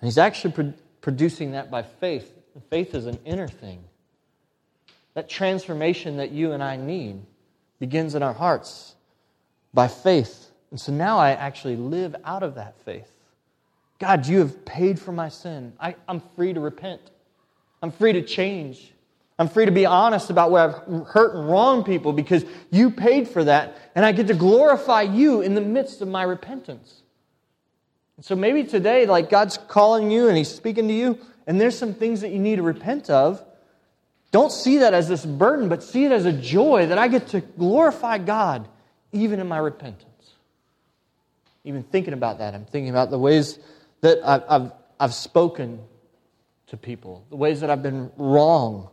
And 0.00 0.06
He's 0.06 0.18
actually 0.18 0.52
pro- 0.52 0.74
producing 1.00 1.52
that 1.52 1.70
by 1.70 1.82
faith. 1.82 2.30
Faith 2.68 2.94
is 2.94 3.06
an 3.06 3.18
inner 3.24 3.48
thing. 3.48 3.82
That 5.14 5.30
transformation 5.30 6.18
that 6.18 6.30
you 6.30 6.52
and 6.52 6.62
I 6.62 6.76
need 6.76 7.22
begins 7.78 8.14
in 8.14 8.22
our 8.22 8.34
hearts 8.34 8.93
by 9.74 9.88
faith. 9.88 10.50
And 10.70 10.80
so 10.80 10.92
now 10.92 11.18
I 11.18 11.30
actually 11.32 11.76
live 11.76 12.16
out 12.24 12.42
of 12.42 12.54
that 12.54 12.80
faith. 12.84 13.10
God, 13.98 14.26
you 14.26 14.38
have 14.38 14.64
paid 14.64 14.98
for 14.98 15.12
my 15.12 15.28
sin. 15.28 15.72
I, 15.78 15.96
am 16.08 16.22
free 16.34 16.52
to 16.52 16.60
repent. 16.60 17.00
I'm 17.82 17.90
free 17.90 18.12
to 18.14 18.22
change. 18.22 18.92
I'm 19.38 19.48
free 19.48 19.66
to 19.66 19.72
be 19.72 19.84
honest 19.84 20.30
about 20.30 20.50
where 20.50 20.62
I've 20.62 21.06
hurt 21.06 21.34
and 21.34 21.48
wronged 21.48 21.86
people 21.86 22.12
because 22.12 22.44
you 22.70 22.90
paid 22.90 23.28
for 23.28 23.44
that. 23.44 23.76
And 23.94 24.04
I 24.04 24.12
get 24.12 24.28
to 24.28 24.34
glorify 24.34 25.02
you 25.02 25.40
in 25.40 25.54
the 25.54 25.60
midst 25.60 26.00
of 26.00 26.08
my 26.08 26.22
repentance. 26.22 27.02
And 28.16 28.24
so 28.24 28.36
maybe 28.36 28.64
today, 28.64 29.06
like 29.06 29.28
God's 29.28 29.58
calling 29.58 30.10
you 30.10 30.28
and 30.28 30.36
He's 30.36 30.52
speaking 30.54 30.86
to 30.88 30.94
you, 30.94 31.18
and 31.46 31.60
there's 31.60 31.76
some 31.76 31.94
things 31.94 32.20
that 32.20 32.30
you 32.30 32.38
need 32.38 32.56
to 32.56 32.62
repent 32.62 33.10
of. 33.10 33.44
Don't 34.30 34.52
see 34.52 34.78
that 34.78 34.94
as 34.94 35.08
this 35.08 35.24
burden, 35.24 35.68
but 35.68 35.82
see 35.82 36.04
it 36.04 36.12
as 36.12 36.24
a 36.24 36.32
joy 36.32 36.86
that 36.86 36.98
I 36.98 37.08
get 37.08 37.28
to 37.28 37.40
glorify 37.40 38.18
God 38.18 38.68
even 39.14 39.40
in 39.40 39.48
my 39.48 39.58
repentance. 39.58 40.10
Even 41.64 41.82
thinking 41.82 42.12
about 42.12 42.38
that, 42.38 42.54
I'm 42.54 42.66
thinking 42.66 42.90
about 42.90 43.10
the 43.10 43.18
ways 43.18 43.58
that 44.02 44.18
I've, 44.22 44.42
I've, 44.48 44.72
I've 45.00 45.14
spoken 45.14 45.80
to 46.66 46.76
people, 46.76 47.24
the 47.30 47.36
ways 47.36 47.60
that 47.60 47.70
I've 47.70 47.82
been 47.82 48.10
wrong. 48.18 48.90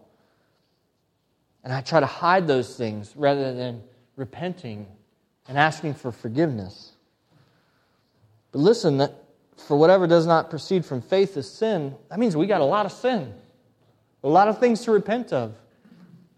And 1.63 1.73
I 1.73 1.81
try 1.81 1.99
to 1.99 2.05
hide 2.05 2.47
those 2.47 2.77
things 2.77 3.13
rather 3.15 3.53
than 3.53 3.83
repenting 4.15 4.87
and 5.47 5.57
asking 5.57 5.95
for 5.95 6.11
forgiveness. 6.11 6.93
But 8.51 8.59
listen, 8.59 8.99
that 8.99 9.15
for 9.57 9.77
whatever 9.77 10.07
does 10.07 10.25
not 10.25 10.49
proceed 10.49 10.85
from 10.85 11.01
faith 11.01 11.35
is 11.35 11.51
sin, 11.51 11.95
that 12.09 12.19
means 12.19 12.37
we 12.37 12.47
got 12.47 12.61
a 12.61 12.65
lot 12.65 12.85
of 12.85 12.91
sin, 12.91 13.33
a 14.23 14.29
lot 14.29 14.47
of 14.47 14.59
things 14.59 14.81
to 14.85 14.91
repent 14.91 15.33
of, 15.33 15.55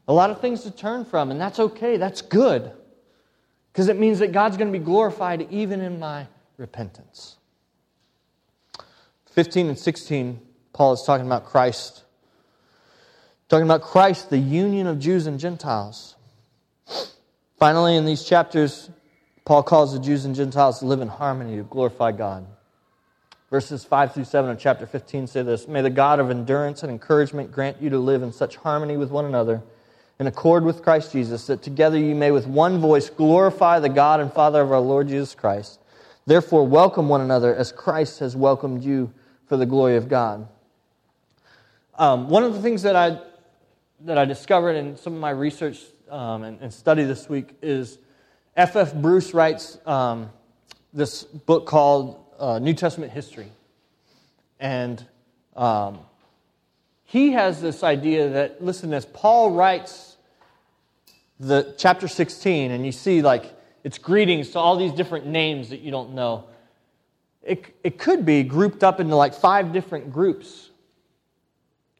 a 0.07 0.13
lot 0.13 0.29
of 0.29 0.41
things 0.41 0.63
to 0.63 0.71
turn 0.71 1.05
from, 1.05 1.31
and 1.31 1.39
that's 1.39 1.59
okay, 1.59 1.97
that's 1.97 2.21
good. 2.21 2.71
Because 3.73 3.87
it 3.87 3.97
means 3.97 4.19
that 4.19 4.31
God's 4.31 4.55
going 4.55 4.71
to 4.71 4.77
be 4.77 4.83
glorified 4.85 5.47
even 5.49 5.81
in 5.81 5.99
my 5.99 6.27
repentance. 6.57 7.37
15 9.31 9.69
and 9.69 9.79
16, 9.79 10.39
Paul 10.73 10.93
is 10.93 11.01
talking 11.01 11.25
about 11.25 11.45
Christ. 11.45 12.03
Talking 13.49 13.65
about 13.65 13.81
Christ, 13.81 14.29
the 14.29 14.37
union 14.37 14.85
of 14.85 14.99
Jews 14.99 15.25
and 15.25 15.39
Gentiles. 15.39 16.15
Finally, 17.57 17.95
in 17.95 18.05
these 18.05 18.23
chapters, 18.23 18.91
Paul 19.43 19.63
calls 19.63 19.91
the 19.91 19.99
Jews 19.99 20.25
and 20.25 20.35
Gentiles 20.35 20.79
to 20.79 20.85
live 20.85 21.01
in 21.01 21.07
harmony 21.07 21.57
to 21.57 21.63
glorify 21.63 22.11
God. 22.11 22.45
Verses 23.49 23.83
5 23.83 24.13
through 24.13 24.25
7 24.25 24.51
of 24.51 24.59
chapter 24.59 24.85
15 24.85 25.27
say 25.27 25.41
this 25.41 25.67
May 25.67 25.81
the 25.81 25.89
God 25.89 26.19
of 26.19 26.29
endurance 26.29 26.83
and 26.83 26.91
encouragement 26.91 27.51
grant 27.51 27.81
you 27.81 27.89
to 27.89 27.99
live 27.99 28.21
in 28.21 28.31
such 28.31 28.55
harmony 28.57 28.97
with 28.97 29.09
one 29.09 29.25
another 29.25 29.63
in 30.23 30.27
accord 30.27 30.63
with 30.63 30.81
Christ 30.81 31.11
Jesus, 31.11 31.47
that 31.47 31.61
together 31.61 31.97
you 31.97 32.15
may 32.15 32.31
with 32.31 32.47
one 32.47 32.79
voice 32.79 33.09
glorify 33.09 33.79
the 33.79 33.89
God 33.89 34.21
and 34.21 34.31
Father 34.31 34.61
of 34.61 34.71
our 34.71 34.79
Lord 34.79 35.09
Jesus 35.09 35.35
Christ. 35.35 35.81
Therefore, 36.25 36.65
welcome 36.65 37.09
one 37.09 37.19
another 37.19 37.53
as 37.53 37.73
Christ 37.73 38.19
has 38.19 38.33
welcomed 38.33 38.85
you 38.85 39.11
for 39.47 39.57
the 39.57 39.65
glory 39.65 39.97
of 39.97 40.07
God. 40.07 40.47
Um, 41.99 42.29
one 42.29 42.45
of 42.45 42.53
the 42.53 42.61
things 42.61 42.83
that 42.83 42.95
I, 42.95 43.19
that 44.05 44.17
I 44.17 44.23
discovered 44.23 44.77
in 44.77 44.95
some 44.95 45.13
of 45.13 45.19
my 45.19 45.31
research 45.31 45.81
um, 46.09 46.43
and, 46.43 46.61
and, 46.61 46.73
study 46.73 47.03
this 47.03 47.27
week 47.27 47.49
is 47.61 47.97
F.F. 48.55 48.93
Bruce 48.93 49.33
writes 49.33 49.77
um, 49.85 50.29
this 50.93 51.25
book 51.25 51.65
called 51.65 52.23
uh, 52.39 52.59
New 52.59 52.73
Testament 52.73 53.11
History. 53.11 53.51
And 54.57 55.05
um, 55.57 55.99
he 57.03 57.33
has 57.33 57.61
this 57.61 57.83
idea 57.83 58.29
that, 58.29 58.63
listen, 58.63 58.93
as 58.93 59.05
Paul 59.05 59.51
writes 59.51 60.12
the 61.47 61.75
chapter 61.77 62.07
16, 62.07 62.71
and 62.71 62.85
you 62.85 62.91
see 62.91 63.21
like 63.21 63.53
it's 63.83 63.97
greetings 63.97 64.51
to 64.51 64.59
all 64.59 64.77
these 64.77 64.93
different 64.93 65.25
names 65.25 65.69
that 65.69 65.81
you 65.81 65.91
don't 65.91 66.13
know. 66.13 66.45
It, 67.41 67.65
it 67.83 67.99
could 67.99 68.25
be 68.25 68.43
grouped 68.43 68.83
up 68.83 68.99
into 68.99 69.15
like 69.15 69.33
five 69.33 69.73
different 69.73 70.13
groups. 70.13 70.69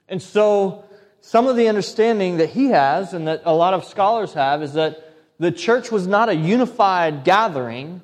And 0.08 0.22
so, 0.22 0.86
some 1.22 1.48
of 1.48 1.56
the 1.56 1.68
understanding 1.68 2.38
that 2.38 2.50
he 2.50 2.68
has, 2.68 3.14
and 3.14 3.28
that 3.28 3.41
a 3.46 3.54
lot 3.54 3.74
of 3.74 3.86
scholars 3.86 4.34
have, 4.34 4.62
is 4.62 4.74
that 4.74 5.14
the 5.39 5.52
church 5.52 5.91
was 5.91 6.08
not 6.08 6.30
a 6.30 6.36
unified 6.36 7.24
gathering 7.24 8.02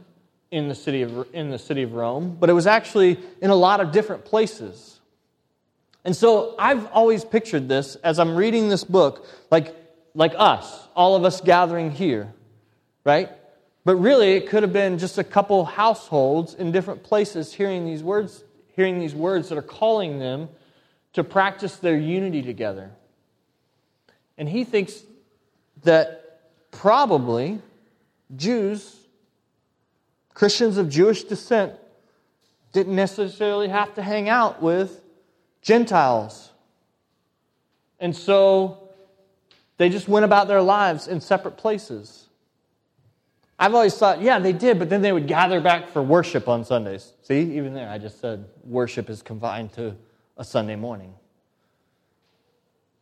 in 0.51 0.67
the 0.67 0.75
city 0.75 1.03
of, 1.03 1.27
in 1.33 1.51
the 1.51 1.59
city 1.59 1.83
of 1.83 1.93
Rome, 1.93 2.37
but 2.39 2.49
it 2.49 2.53
was 2.53 2.67
actually 2.67 3.19
in 3.41 3.49
a 3.49 3.55
lot 3.55 3.79
of 3.79 3.91
different 3.91 4.25
places. 4.25 4.99
And 6.03 6.15
so 6.15 6.55
I've 6.57 6.87
always 6.87 7.23
pictured 7.23 7.69
this 7.69 7.95
as 7.97 8.19
I'm 8.19 8.35
reading 8.35 8.69
this 8.69 8.83
book, 8.83 9.27
like, 9.51 9.75
like 10.19 10.33
us, 10.35 10.89
all 10.97 11.15
of 11.15 11.23
us 11.23 11.39
gathering 11.39 11.91
here, 11.91 12.33
right? 13.05 13.29
But 13.85 13.95
really, 13.95 14.33
it 14.33 14.49
could 14.49 14.63
have 14.63 14.73
been 14.73 14.97
just 14.97 15.17
a 15.17 15.23
couple 15.23 15.63
households 15.63 16.53
in 16.55 16.73
different 16.73 17.03
places 17.03 17.53
hearing 17.53 17.85
these 17.85 18.03
words, 18.03 18.43
hearing 18.75 18.99
these 18.99 19.15
words 19.15 19.47
that 19.47 19.57
are 19.57 19.61
calling 19.61 20.19
them 20.19 20.49
to 21.13 21.23
practice 21.23 21.77
their 21.77 21.97
unity 21.97 22.41
together. 22.41 22.91
And 24.37 24.49
he 24.49 24.65
thinks 24.65 25.01
that 25.83 26.41
probably 26.71 27.61
Jews, 28.35 28.93
Christians 30.33 30.75
of 30.75 30.89
Jewish 30.89 31.23
descent, 31.23 31.75
didn't 32.73 32.95
necessarily 32.95 33.69
have 33.69 33.95
to 33.95 34.03
hang 34.03 34.27
out 34.27 34.61
with 34.61 35.01
Gentiles. 35.61 36.51
And 38.01 38.13
so 38.13 38.88
they 39.79 39.87
just 39.87 40.09
went 40.09 40.25
about 40.25 40.49
their 40.49 40.61
lives 40.61 41.07
in 41.07 41.21
separate 41.21 41.55
places. 41.55 42.27
I've 43.57 43.73
always 43.73 43.95
thought, 43.97 44.21
yeah, 44.21 44.37
they 44.37 44.51
did, 44.51 44.77
but 44.77 44.89
then 44.89 45.01
they 45.01 45.13
would 45.13 45.25
gather 45.25 45.61
back 45.61 45.87
for 45.87 46.03
worship 46.03 46.49
on 46.49 46.65
Sundays. 46.65 47.13
See, 47.21 47.39
even 47.39 47.73
there, 47.73 47.89
I 47.89 47.97
just 47.97 48.19
said 48.19 48.43
worship 48.65 49.09
is 49.09 49.21
confined 49.21 49.71
to 49.73 49.95
a 50.35 50.43
Sunday 50.43 50.75
morning. 50.75 51.13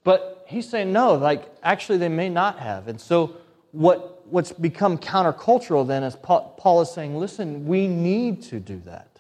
But 0.04 0.46
he's 0.48 0.70
saying, 0.70 0.94
no, 0.94 1.16
like, 1.16 1.52
actually, 1.64 1.98
they 1.98 2.10
may 2.10 2.30
not 2.30 2.60
have. 2.60 2.88
And 2.88 3.02
so, 3.02 3.38
what, 3.72 4.28
what's 4.28 4.52
become 4.52 5.00
countercultural 5.00 5.88
then 5.88 6.04
is 6.04 6.16
Paul 6.16 6.82
is 6.82 6.92
saying, 6.92 7.18
listen, 7.18 7.66
we 7.66 7.88
need 7.88 8.44
to 8.44 8.60
do 8.60 8.80
that. 8.86 9.20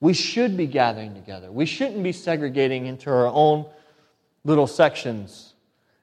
We 0.00 0.14
should 0.14 0.56
be 0.56 0.66
gathering 0.66 1.12
together. 1.12 1.52
We 1.52 1.66
shouldn't 1.66 2.02
be 2.02 2.12
segregating 2.12 2.86
into 2.86 3.10
our 3.10 3.26
own 3.26 3.66
little 4.44 4.66
sections. 4.66 5.49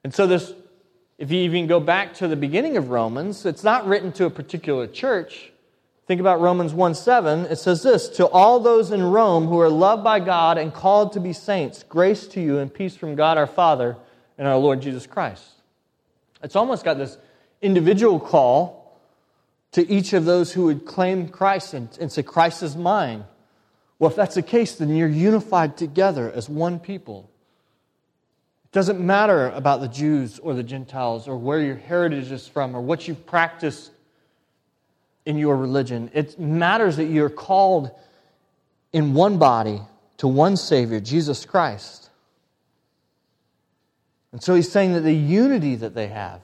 And 0.08 0.14
so, 0.14 0.26
this, 0.26 0.54
if 1.18 1.30
you 1.30 1.40
even 1.40 1.66
go 1.66 1.80
back 1.80 2.14
to 2.14 2.28
the 2.28 2.34
beginning 2.34 2.78
of 2.78 2.88
Romans, 2.88 3.44
it's 3.44 3.62
not 3.62 3.86
written 3.86 4.10
to 4.12 4.24
a 4.24 4.30
particular 4.30 4.86
church. 4.86 5.52
Think 6.06 6.18
about 6.18 6.40
Romans 6.40 6.72
1 6.72 6.94
7. 6.94 7.40
It 7.40 7.56
says 7.56 7.82
this 7.82 8.08
To 8.16 8.26
all 8.26 8.58
those 8.58 8.90
in 8.90 9.02
Rome 9.02 9.48
who 9.48 9.60
are 9.60 9.68
loved 9.68 10.02
by 10.02 10.18
God 10.20 10.56
and 10.56 10.72
called 10.72 11.12
to 11.12 11.20
be 11.20 11.34
saints, 11.34 11.82
grace 11.86 12.26
to 12.28 12.40
you 12.40 12.56
and 12.56 12.72
peace 12.72 12.96
from 12.96 13.16
God 13.16 13.36
our 13.36 13.46
Father 13.46 13.98
and 14.38 14.48
our 14.48 14.56
Lord 14.56 14.80
Jesus 14.80 15.06
Christ. 15.06 15.44
It's 16.42 16.56
almost 16.56 16.86
got 16.86 16.96
this 16.96 17.18
individual 17.60 18.18
call 18.18 18.98
to 19.72 19.86
each 19.90 20.14
of 20.14 20.24
those 20.24 20.54
who 20.54 20.64
would 20.64 20.86
claim 20.86 21.28
Christ 21.28 21.74
and, 21.74 21.94
and 22.00 22.10
say, 22.10 22.22
Christ 22.22 22.62
is 22.62 22.76
mine. 22.76 23.26
Well, 23.98 24.08
if 24.08 24.16
that's 24.16 24.36
the 24.36 24.42
case, 24.42 24.74
then 24.76 24.88
you're 24.88 25.06
unified 25.06 25.76
together 25.76 26.32
as 26.32 26.48
one 26.48 26.80
people. 26.80 27.28
It 28.70 28.74
doesn't 28.74 29.00
matter 29.00 29.48
about 29.50 29.80
the 29.80 29.88
Jews 29.88 30.38
or 30.38 30.52
the 30.52 30.62
Gentiles 30.62 31.26
or 31.26 31.38
where 31.38 31.60
your 31.60 31.76
heritage 31.76 32.30
is 32.30 32.46
from 32.46 32.76
or 32.76 32.82
what 32.82 33.08
you've 33.08 33.24
practiced 33.24 33.90
in 35.24 35.38
your 35.38 35.56
religion. 35.56 36.10
It 36.12 36.38
matters 36.38 36.96
that 36.98 37.06
you're 37.06 37.30
called 37.30 37.90
in 38.92 39.14
one 39.14 39.38
body 39.38 39.80
to 40.18 40.28
one 40.28 40.56
Savior, 40.56 41.00
Jesus 41.00 41.46
Christ. 41.46 42.10
And 44.32 44.42
so 44.42 44.54
he's 44.54 44.70
saying 44.70 44.92
that 44.92 45.00
the 45.00 45.14
unity 45.14 45.76
that 45.76 45.94
they 45.94 46.08
have 46.08 46.42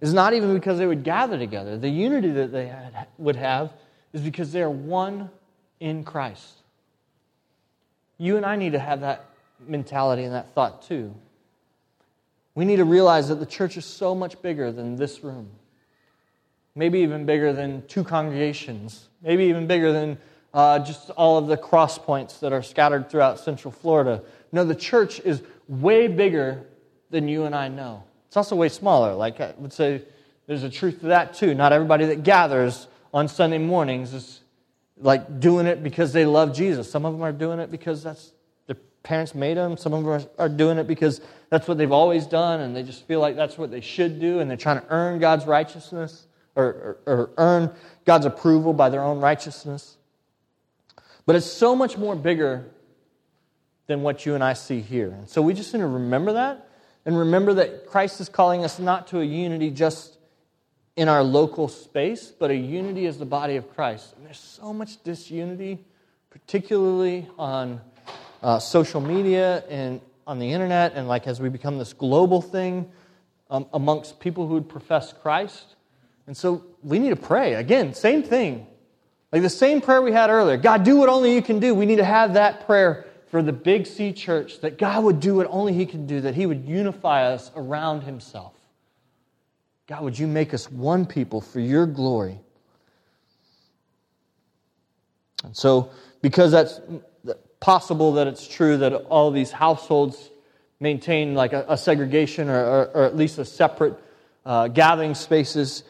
is 0.00 0.12
not 0.12 0.32
even 0.32 0.54
because 0.54 0.78
they 0.78 0.86
would 0.86 1.04
gather 1.04 1.38
together. 1.38 1.76
The 1.76 1.88
unity 1.88 2.30
that 2.32 2.50
they 2.50 2.66
had, 2.66 3.06
would 3.18 3.36
have 3.36 3.72
is 4.12 4.20
because 4.20 4.50
they 4.50 4.62
are 4.62 4.70
one 4.70 5.30
in 5.78 6.02
Christ. 6.02 6.54
You 8.18 8.36
and 8.36 8.44
I 8.44 8.56
need 8.56 8.72
to 8.72 8.78
have 8.78 9.02
that 9.02 9.29
mentality 9.66 10.24
and 10.24 10.34
that 10.34 10.54
thought 10.54 10.82
too. 10.82 11.14
We 12.54 12.64
need 12.64 12.76
to 12.76 12.84
realize 12.84 13.28
that 13.28 13.36
the 13.36 13.46
church 13.46 13.76
is 13.76 13.84
so 13.84 14.14
much 14.14 14.40
bigger 14.42 14.72
than 14.72 14.96
this 14.96 15.22
room. 15.22 15.48
Maybe 16.74 17.00
even 17.00 17.24
bigger 17.26 17.52
than 17.52 17.86
two 17.86 18.04
congregations. 18.04 19.08
Maybe 19.22 19.44
even 19.44 19.66
bigger 19.66 19.92
than 19.92 20.18
uh, 20.52 20.80
just 20.80 21.10
all 21.10 21.38
of 21.38 21.46
the 21.46 21.56
cross 21.56 21.98
points 21.98 22.40
that 22.40 22.52
are 22.52 22.62
scattered 22.62 23.10
throughout 23.10 23.38
Central 23.38 23.70
Florida. 23.70 24.22
No, 24.52 24.64
the 24.64 24.74
church 24.74 25.20
is 25.20 25.42
way 25.68 26.08
bigger 26.08 26.66
than 27.10 27.28
you 27.28 27.44
and 27.44 27.54
I 27.54 27.68
know. 27.68 28.02
It's 28.26 28.36
also 28.36 28.56
way 28.56 28.68
smaller. 28.68 29.14
Like 29.14 29.40
I 29.40 29.54
would 29.58 29.72
say, 29.72 30.02
there's 30.46 30.62
a 30.64 30.70
truth 30.70 31.00
to 31.00 31.06
that 31.06 31.34
too. 31.34 31.54
Not 31.54 31.72
everybody 31.72 32.06
that 32.06 32.22
gathers 32.24 32.88
on 33.12 33.28
Sunday 33.28 33.58
mornings 33.58 34.12
is 34.12 34.40
like 34.96 35.40
doing 35.40 35.66
it 35.66 35.82
because 35.82 36.12
they 36.12 36.26
love 36.26 36.54
Jesus. 36.54 36.90
Some 36.90 37.04
of 37.04 37.12
them 37.12 37.22
are 37.22 37.32
doing 37.32 37.58
it 37.58 37.70
because 37.70 38.02
that's 38.02 38.32
parents 39.02 39.34
made 39.34 39.56
them. 39.56 39.76
Some 39.76 39.92
of 39.92 40.04
them 40.04 40.12
are, 40.12 40.44
are 40.44 40.48
doing 40.48 40.78
it 40.78 40.86
because 40.86 41.20
that's 41.48 41.66
what 41.66 41.78
they've 41.78 41.92
always 41.92 42.26
done 42.26 42.60
and 42.60 42.74
they 42.74 42.82
just 42.82 43.06
feel 43.06 43.20
like 43.20 43.36
that's 43.36 43.58
what 43.58 43.70
they 43.70 43.80
should 43.80 44.20
do 44.20 44.40
and 44.40 44.48
they're 44.48 44.56
trying 44.56 44.80
to 44.80 44.86
earn 44.88 45.18
God's 45.18 45.46
righteousness 45.46 46.26
or, 46.54 46.64
or, 46.64 46.98
or 47.06 47.30
earn 47.38 47.70
God's 48.04 48.26
approval 48.26 48.72
by 48.72 48.88
their 48.88 49.02
own 49.02 49.20
righteousness. 49.20 49.96
But 51.26 51.36
it's 51.36 51.46
so 51.46 51.74
much 51.76 51.96
more 51.96 52.16
bigger 52.16 52.66
than 53.86 54.02
what 54.02 54.24
you 54.24 54.34
and 54.34 54.44
I 54.44 54.52
see 54.52 54.80
here. 54.80 55.10
And 55.10 55.28
so 55.28 55.42
we 55.42 55.54
just 55.54 55.72
need 55.74 55.80
to 55.80 55.86
remember 55.86 56.34
that 56.34 56.68
and 57.04 57.18
remember 57.18 57.54
that 57.54 57.86
Christ 57.86 58.20
is 58.20 58.28
calling 58.28 58.64
us 58.64 58.78
not 58.78 59.08
to 59.08 59.20
a 59.20 59.24
unity 59.24 59.70
just 59.70 60.16
in 60.96 61.08
our 61.08 61.22
local 61.22 61.68
space, 61.68 62.26
but 62.26 62.50
a 62.50 62.54
unity 62.54 63.06
as 63.06 63.18
the 63.18 63.24
body 63.24 63.56
of 63.56 63.74
Christ. 63.74 64.14
And 64.16 64.26
there's 64.26 64.38
so 64.38 64.72
much 64.72 65.02
disunity, 65.02 65.78
particularly 66.30 67.26
on 67.38 67.80
uh, 68.42 68.58
social 68.58 69.00
media 69.00 69.64
and 69.68 70.00
on 70.26 70.38
the 70.38 70.52
internet, 70.52 70.92
and 70.94 71.08
like 71.08 71.26
as 71.26 71.40
we 71.40 71.48
become 71.48 71.78
this 71.78 71.92
global 71.92 72.40
thing 72.40 72.90
um, 73.50 73.66
amongst 73.72 74.20
people 74.20 74.46
who 74.46 74.54
would 74.54 74.68
profess 74.68 75.12
Christ. 75.12 75.74
And 76.26 76.36
so 76.36 76.64
we 76.82 76.98
need 76.98 77.10
to 77.10 77.16
pray. 77.16 77.54
Again, 77.54 77.94
same 77.94 78.22
thing. 78.22 78.66
Like 79.32 79.42
the 79.42 79.50
same 79.50 79.80
prayer 79.80 80.02
we 80.02 80.12
had 80.12 80.30
earlier 80.30 80.56
God, 80.56 80.84
do 80.84 80.96
what 80.96 81.08
only 81.08 81.34
you 81.34 81.42
can 81.42 81.58
do. 81.58 81.74
We 81.74 81.86
need 81.86 81.96
to 81.96 82.04
have 82.04 82.34
that 82.34 82.66
prayer 82.66 83.06
for 83.30 83.42
the 83.42 83.52
Big 83.52 83.86
C 83.86 84.12
church 84.12 84.60
that 84.60 84.78
God 84.78 85.04
would 85.04 85.20
do 85.20 85.36
what 85.36 85.46
only 85.50 85.72
He 85.72 85.86
can 85.86 86.06
do, 86.06 86.20
that 86.20 86.34
He 86.34 86.46
would 86.46 86.64
unify 86.64 87.26
us 87.26 87.50
around 87.56 88.02
Himself. 88.02 88.54
God, 89.86 90.02
would 90.02 90.18
you 90.18 90.26
make 90.26 90.54
us 90.54 90.70
one 90.70 91.06
people 91.06 91.40
for 91.40 91.60
your 91.60 91.86
glory? 91.86 92.38
And 95.44 95.56
so, 95.56 95.90
because 96.22 96.52
that's 96.52 96.80
possible 97.60 98.14
that 98.14 98.26
it's 98.26 98.48
true 98.48 98.78
that 98.78 98.92
all 98.92 99.30
these 99.30 99.52
households 99.52 100.30
maintain 100.80 101.34
like 101.34 101.52
a, 101.52 101.64
a 101.68 101.76
segregation 101.76 102.48
or, 102.48 102.64
or, 102.64 102.84
or, 102.94 103.04
at 103.04 103.14
least 103.14 103.38
a 103.38 103.44
separate 103.44 103.94
uh, 104.46 104.66
gathering 104.68 105.14
spaces, 105.14 105.84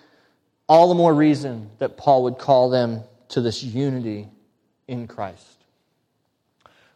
all 0.69 0.89
the 0.89 0.97
more 0.97 1.15
reason 1.15 1.71
that 1.79 1.97
Paul 1.97 2.25
would 2.25 2.39
call 2.39 2.71
them 2.71 3.03
to 3.29 3.41
this 3.41 3.63
unity 3.63 4.29
in 4.89 5.07
Christ. 5.07 5.65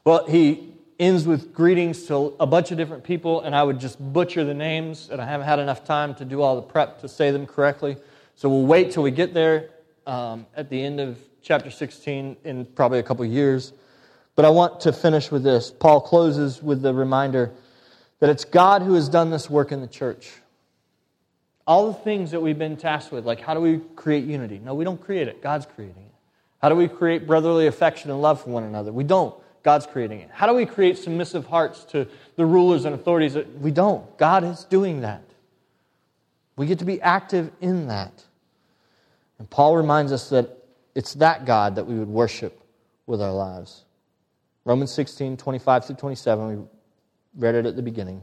Well, 0.04 0.26
he 0.26 0.74
ends 0.98 1.26
with 1.26 1.54
greetings 1.54 2.06
to 2.06 2.34
a 2.40 2.46
bunch 2.46 2.72
of 2.72 2.76
different 2.76 3.04
people, 3.04 3.40
and 3.40 3.54
I 3.54 3.62
would 3.62 3.78
just 3.78 3.98
butcher 4.12 4.44
the 4.44 4.54
names, 4.54 5.08
and 5.10 5.20
I 5.20 5.24
haven't 5.24 5.46
had 5.46 5.60
enough 5.60 5.84
time 5.84 6.14
to 6.16 6.24
do 6.24 6.42
all 6.42 6.56
the 6.56 6.62
prep 6.62 7.00
to 7.00 7.08
say 7.08 7.30
them 7.30 7.46
correctly. 7.46 7.96
So 8.34 8.48
we'll 8.48 8.66
wait 8.66 8.90
till 8.90 9.04
we 9.04 9.12
get 9.12 9.32
there 9.32 9.70
um, 10.06 10.46
at 10.56 10.68
the 10.68 10.82
end 10.82 11.00
of 11.00 11.18
chapter 11.42 11.70
16 11.70 12.36
in 12.44 12.64
probably 12.64 12.98
a 12.98 13.02
couple 13.02 13.24
years. 13.24 13.72
But 14.36 14.44
I 14.44 14.50
want 14.50 14.80
to 14.80 14.92
finish 14.92 15.30
with 15.30 15.42
this. 15.42 15.70
Paul 15.70 16.00
closes 16.00 16.62
with 16.62 16.82
the 16.82 16.92
reminder 16.92 17.52
that 18.20 18.30
it's 18.30 18.44
God 18.44 18.82
who 18.82 18.94
has 18.94 19.08
done 19.08 19.30
this 19.30 19.48
work 19.48 19.70
in 19.70 19.80
the 19.80 19.86
church. 19.86 20.32
All 21.66 21.88
the 21.88 21.94
things 21.94 22.32
that 22.32 22.40
we've 22.40 22.58
been 22.58 22.76
tasked 22.76 23.12
with, 23.12 23.24
like 23.24 23.40
how 23.40 23.54
do 23.54 23.60
we 23.60 23.80
create 23.96 24.24
unity? 24.24 24.60
No, 24.62 24.74
we 24.74 24.84
don't 24.84 25.00
create 25.00 25.28
it, 25.28 25.42
God's 25.42 25.66
creating 25.66 26.02
it. 26.02 26.14
How 26.60 26.68
do 26.68 26.74
we 26.74 26.88
create 26.88 27.26
brotherly 27.26 27.66
affection 27.66 28.10
and 28.10 28.20
love 28.20 28.42
for 28.42 28.50
one 28.50 28.64
another? 28.64 28.92
We 28.92 29.04
don't. 29.04 29.34
God's 29.62 29.86
creating 29.86 30.20
it. 30.20 30.30
How 30.30 30.46
do 30.46 30.54
we 30.54 30.66
create 30.66 30.98
submissive 30.98 31.46
hearts 31.46 31.84
to 31.84 32.06
the 32.36 32.44
rulers 32.44 32.84
and 32.84 32.94
authorities? 32.94 33.36
We 33.60 33.70
don't. 33.70 34.16
God 34.18 34.44
is 34.44 34.64
doing 34.64 35.00
that. 35.00 35.22
We 36.56 36.66
get 36.66 36.78
to 36.80 36.84
be 36.84 37.00
active 37.00 37.50
in 37.60 37.88
that. 37.88 38.24
And 39.38 39.48
Paul 39.48 39.76
reminds 39.76 40.12
us 40.12 40.28
that 40.30 40.64
it's 40.94 41.14
that 41.14 41.46
God 41.46 41.76
that 41.76 41.86
we 41.86 41.98
would 41.98 42.08
worship 42.08 42.60
with 43.06 43.20
our 43.20 43.32
lives. 43.32 43.83
Romans 44.64 44.92
16, 44.92 45.36
25 45.36 45.86
through 45.86 45.96
27, 45.96 46.48
we 46.48 46.64
read 47.36 47.54
it 47.54 47.66
at 47.66 47.76
the 47.76 47.82
beginning. 47.82 48.22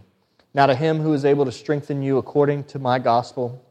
Now, 0.53 0.65
to 0.65 0.75
him 0.75 0.99
who 0.99 1.13
is 1.13 1.23
able 1.23 1.45
to 1.45 1.51
strengthen 1.51 2.01
you 2.01 2.17
according 2.17 2.65
to 2.65 2.79
my 2.79 2.99
gospel 2.99 3.63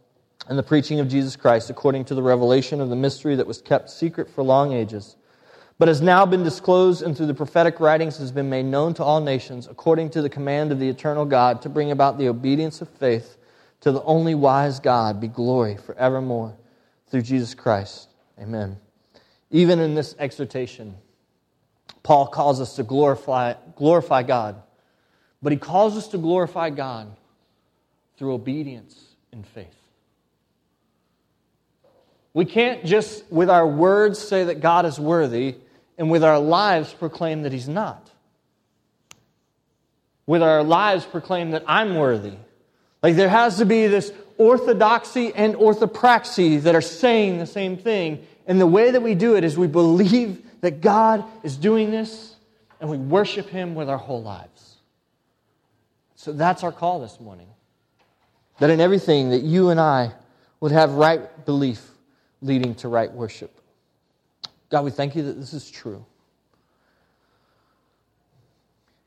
and 0.48 0.58
the 0.58 0.62
preaching 0.62 1.00
of 1.00 1.08
Jesus 1.08 1.36
Christ, 1.36 1.68
according 1.68 2.06
to 2.06 2.14
the 2.14 2.22
revelation 2.22 2.80
of 2.80 2.88
the 2.88 2.96
mystery 2.96 3.36
that 3.36 3.46
was 3.46 3.60
kept 3.60 3.90
secret 3.90 4.30
for 4.30 4.42
long 4.42 4.72
ages 4.72 5.16
but 5.80 5.88
has 5.88 6.02
now 6.02 6.26
been 6.26 6.42
disclosed 6.42 7.00
and 7.00 7.16
through 7.16 7.24
the 7.24 7.32
prophetic 7.32 7.80
writings 7.80 8.18
has 8.18 8.30
been 8.30 8.50
made 8.50 8.66
known 8.66 8.92
to 8.92 9.02
all 9.02 9.18
nations 9.18 9.66
according 9.66 10.10
to 10.10 10.20
the 10.20 10.28
command 10.28 10.70
of 10.70 10.78
the 10.78 10.90
eternal 10.90 11.24
God 11.24 11.62
to 11.62 11.70
bring 11.70 11.90
about 11.90 12.18
the 12.18 12.28
obedience 12.28 12.82
of 12.82 12.88
faith 12.90 13.38
to 13.80 13.90
the 13.90 14.02
only 14.02 14.34
wise 14.34 14.78
God 14.78 15.22
be 15.22 15.26
glory 15.26 15.78
forevermore 15.78 16.54
through 17.06 17.22
Jesus 17.22 17.54
Christ. 17.54 18.10
Amen. 18.38 18.76
Even 19.50 19.78
in 19.78 19.94
this 19.94 20.14
exhortation, 20.18 20.96
Paul 22.02 22.26
calls 22.26 22.60
us 22.60 22.76
to 22.76 22.82
glorify, 22.82 23.54
glorify 23.76 24.22
God, 24.22 24.62
but 25.42 25.52
he 25.52 25.58
calls 25.58 25.96
us 25.96 26.08
to 26.08 26.18
glorify 26.18 26.70
God 26.70 27.16
through 28.16 28.34
obedience 28.34 29.02
and 29.32 29.46
faith. 29.46 29.66
We 32.32 32.44
can't 32.44 32.84
just, 32.84 33.24
with 33.30 33.50
our 33.50 33.66
words, 33.66 34.18
say 34.18 34.44
that 34.44 34.60
God 34.60 34.86
is 34.86 35.00
worthy 35.00 35.56
and 35.98 36.10
with 36.10 36.24
our 36.24 36.38
lives 36.38 36.92
proclaim 36.94 37.42
that 37.42 37.52
He's 37.52 37.68
not. 37.68 38.10
With 40.26 40.42
our 40.42 40.62
lives 40.62 41.04
proclaim 41.04 41.50
that 41.50 41.64
I'm 41.66 41.96
worthy. 41.96 42.34
Like 43.02 43.16
there 43.16 43.28
has 43.28 43.58
to 43.58 43.64
be 43.64 43.86
this 43.86 44.12
orthodoxy 44.38 45.34
and 45.34 45.54
orthopraxy 45.54 46.62
that 46.62 46.74
are 46.74 46.80
saying 46.80 47.38
the 47.38 47.46
same 47.46 47.76
thing. 47.76 48.26
And 48.46 48.60
the 48.60 48.66
way 48.66 48.92
that 48.92 49.02
we 49.02 49.14
do 49.14 49.36
it 49.36 49.44
is 49.44 49.58
we 49.58 49.66
believe 49.66 50.42
that 50.60 50.80
God 50.80 51.24
is 51.42 51.56
doing 51.56 51.90
this 51.90 52.36
and 52.80 52.88
we 52.88 52.96
worship 52.96 53.48
Him 53.48 53.74
with 53.74 53.88
our 53.88 53.98
whole 53.98 54.22
lives. 54.22 54.76
So 56.16 56.32
that's 56.32 56.62
our 56.62 56.72
call 56.72 57.00
this 57.00 57.20
morning. 57.20 57.48
That 58.58 58.70
in 58.70 58.80
everything 58.80 59.30
that 59.30 59.42
you 59.42 59.70
and 59.70 59.80
I 59.80 60.12
would 60.60 60.72
have 60.72 60.92
right 60.92 61.44
belief 61.46 61.90
leading 62.42 62.74
to 62.76 62.88
right 62.88 63.10
worship. 63.10 63.60
God, 64.70 64.84
we 64.84 64.90
thank 64.90 65.16
you 65.16 65.22
that 65.24 65.34
this 65.34 65.52
is 65.52 65.70
true. 65.70 66.04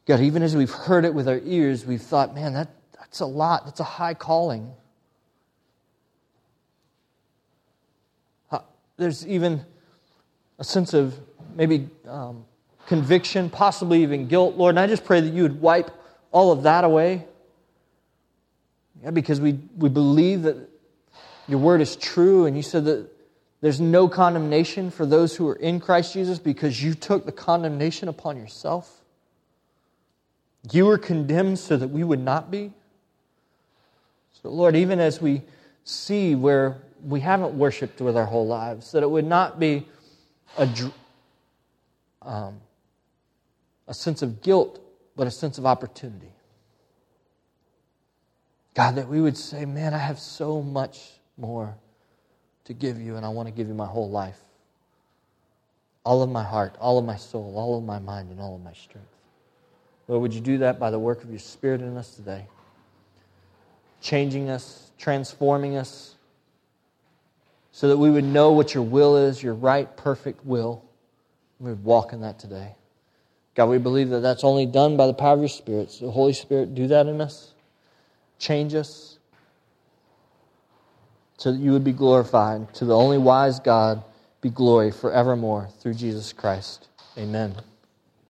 God, 0.06 0.20
even 0.20 0.44
as 0.44 0.56
we've 0.56 0.72
heard 0.72 1.06
it 1.06 1.14
with 1.14 1.28
our 1.28 1.40
ears, 1.44 1.86
we've 1.86 2.02
thought, 2.02 2.36
man, 2.36 2.54
that, 2.54 2.70
that's 3.00 3.22
a 3.22 3.26
lot. 3.26 3.66
That's 3.66 3.80
a 3.80 3.86
high 3.86 4.14
calling. 4.14 4.72
Uh, 8.52 8.60
there's 8.98 9.26
even 9.26 9.66
a 10.60 10.64
sense 10.64 10.94
of 10.94 11.18
maybe 11.56 11.90
um, 12.08 12.46
conviction, 12.88 13.50
possibly 13.50 14.04
even 14.04 14.28
guilt, 14.28 14.56
Lord. 14.56 14.72
And 14.72 14.80
I 14.80 14.88
just 14.88 15.06
pray 15.06 15.22
that 15.22 15.34
you 15.34 15.44
would 15.44 15.62
wipe 15.62 15.92
all 16.32 16.52
of 16.52 16.64
that 16.64 16.84
away. 16.84 17.26
Yeah, 19.04 19.12
because 19.12 19.40
we, 19.42 19.60
we 19.78 19.90
believe 19.90 20.44
that 20.44 20.58
your 21.48 21.60
word 21.60 21.82
is 21.82 21.96
true, 21.96 22.46
and 22.46 22.56
you 22.56 22.64
said 22.64 22.86
that 22.86 23.10
there's 23.62 23.80
no 23.80 24.08
condemnation 24.08 24.92
for 24.92 25.06
those 25.06 25.36
who 25.36 25.48
are 25.48 25.56
in 25.56 25.80
Christ 25.80 26.14
Jesus 26.14 26.40
because 26.40 26.82
you 26.82 26.94
took 26.94 27.26
the 27.26 27.32
condemnation 27.32 28.08
upon 28.08 28.38
yourself. 28.38 29.02
You 30.72 30.86
were 30.86 30.98
condemned 30.98 31.60
so 31.60 31.78
that 31.78 31.90
we 31.90 32.04
would 32.04 32.20
not 32.20 32.50
be. 32.50 32.72
So, 34.42 34.50
Lord, 34.50 34.76
even 34.76 35.00
as 35.00 35.22
we 35.22 35.42
see 35.84 36.36
where 36.36 36.78
we 37.04 37.20
haven't 37.20 37.54
worshiped 37.54 38.00
with 38.02 38.16
our 38.16 38.26
whole 38.26 38.48
lives, 38.48 38.92
that 38.94 39.04
it 39.04 39.10
would 39.10 39.26
not 39.26 39.60
be 39.60 39.86
a, 40.58 40.68
um, 42.26 42.62
a 43.88 43.94
sense 43.94 44.22
of 44.22 44.42
guilt, 44.42 44.80
but 45.16 45.28
a 45.28 45.32
sense 45.32 45.58
of 45.58 45.66
opportunity. 45.66 46.32
God, 48.74 48.96
that 48.96 49.08
we 49.08 49.22
would 49.22 49.38
say, 49.38 49.66
man, 49.66 49.94
I 49.94 50.00
have 50.00 50.20
so 50.20 50.62
much 50.62 51.12
more 51.38 51.76
to 52.66 52.74
give 52.74 53.00
you, 53.00 53.16
and 53.16 53.26
I 53.26 53.30
want 53.30 53.48
to 53.48 53.54
give 53.54 53.68
you 53.68 53.74
my 53.74 53.86
whole 53.86 54.10
life. 54.10 54.40
All 56.06 56.22
of 56.22 56.30
my 56.30 56.44
heart, 56.44 56.76
all 56.80 56.98
of 56.98 57.06
my 57.06 57.16
soul, 57.16 57.54
all 57.56 57.78
of 57.78 57.84
my 57.84 58.00
mind, 58.00 58.32
and 58.32 58.40
all 58.40 58.56
of 58.56 58.64
my 58.64 58.74
strength. 58.74 59.08
Lord, 60.08 60.22
would 60.22 60.34
you 60.34 60.42
do 60.42 60.58
that 60.60 60.80
by 60.80 60.90
the 60.92 61.00
work 61.00 61.24
of 61.24 61.30
your 61.30 61.40
Spirit 61.40 61.82
in 61.82 61.96
us 61.98 62.16
today? 62.16 62.48
Changing 64.02 64.50
us, 64.50 64.92
transforming 64.98 65.78
us, 65.78 66.16
so 67.72 67.88
that 67.88 67.98
we 67.98 68.12
would 68.12 68.24
know 68.24 68.52
what 68.52 68.74
your 68.74 68.84
will 68.84 69.18
is, 69.18 69.42
your 69.42 69.54
right, 69.54 69.96
perfect 69.98 70.46
will. 70.46 70.83
We 71.64 71.70
would 71.70 71.84
walk 71.86 72.12
in 72.12 72.20
that 72.22 72.40
today. 72.40 72.76
God, 73.56 73.70
we 73.70 73.78
believe 73.78 74.10
that 74.10 74.20
that's 74.20 74.44
only 74.44 74.66
done 74.66 74.98
by 74.98 75.08
the 75.08 75.14
power 75.14 75.34
of 75.34 75.40
your 75.40 75.48
Spirit. 75.48 75.92
So, 75.92 76.12
Holy 76.12 76.34
Spirit, 76.34 76.76
do 76.76 76.88
that 76.88 77.08
in 77.08 77.22
us. 77.22 77.54
Change 78.38 78.76
us 78.76 79.18
so 81.38 81.54
that 81.54 81.60
you 81.60 81.72
would 81.72 81.86
be 81.86 81.94
glorified. 81.94 82.74
To 82.76 82.86
the 82.86 82.96
only 82.96 83.18
wise 83.18 83.62
God 83.62 84.04
be 84.42 84.50
glory 84.50 84.92
forevermore 84.92 85.70
through 85.80 85.94
Jesus 85.94 86.34
Christ. 86.34 86.90
Amen. 87.18 87.56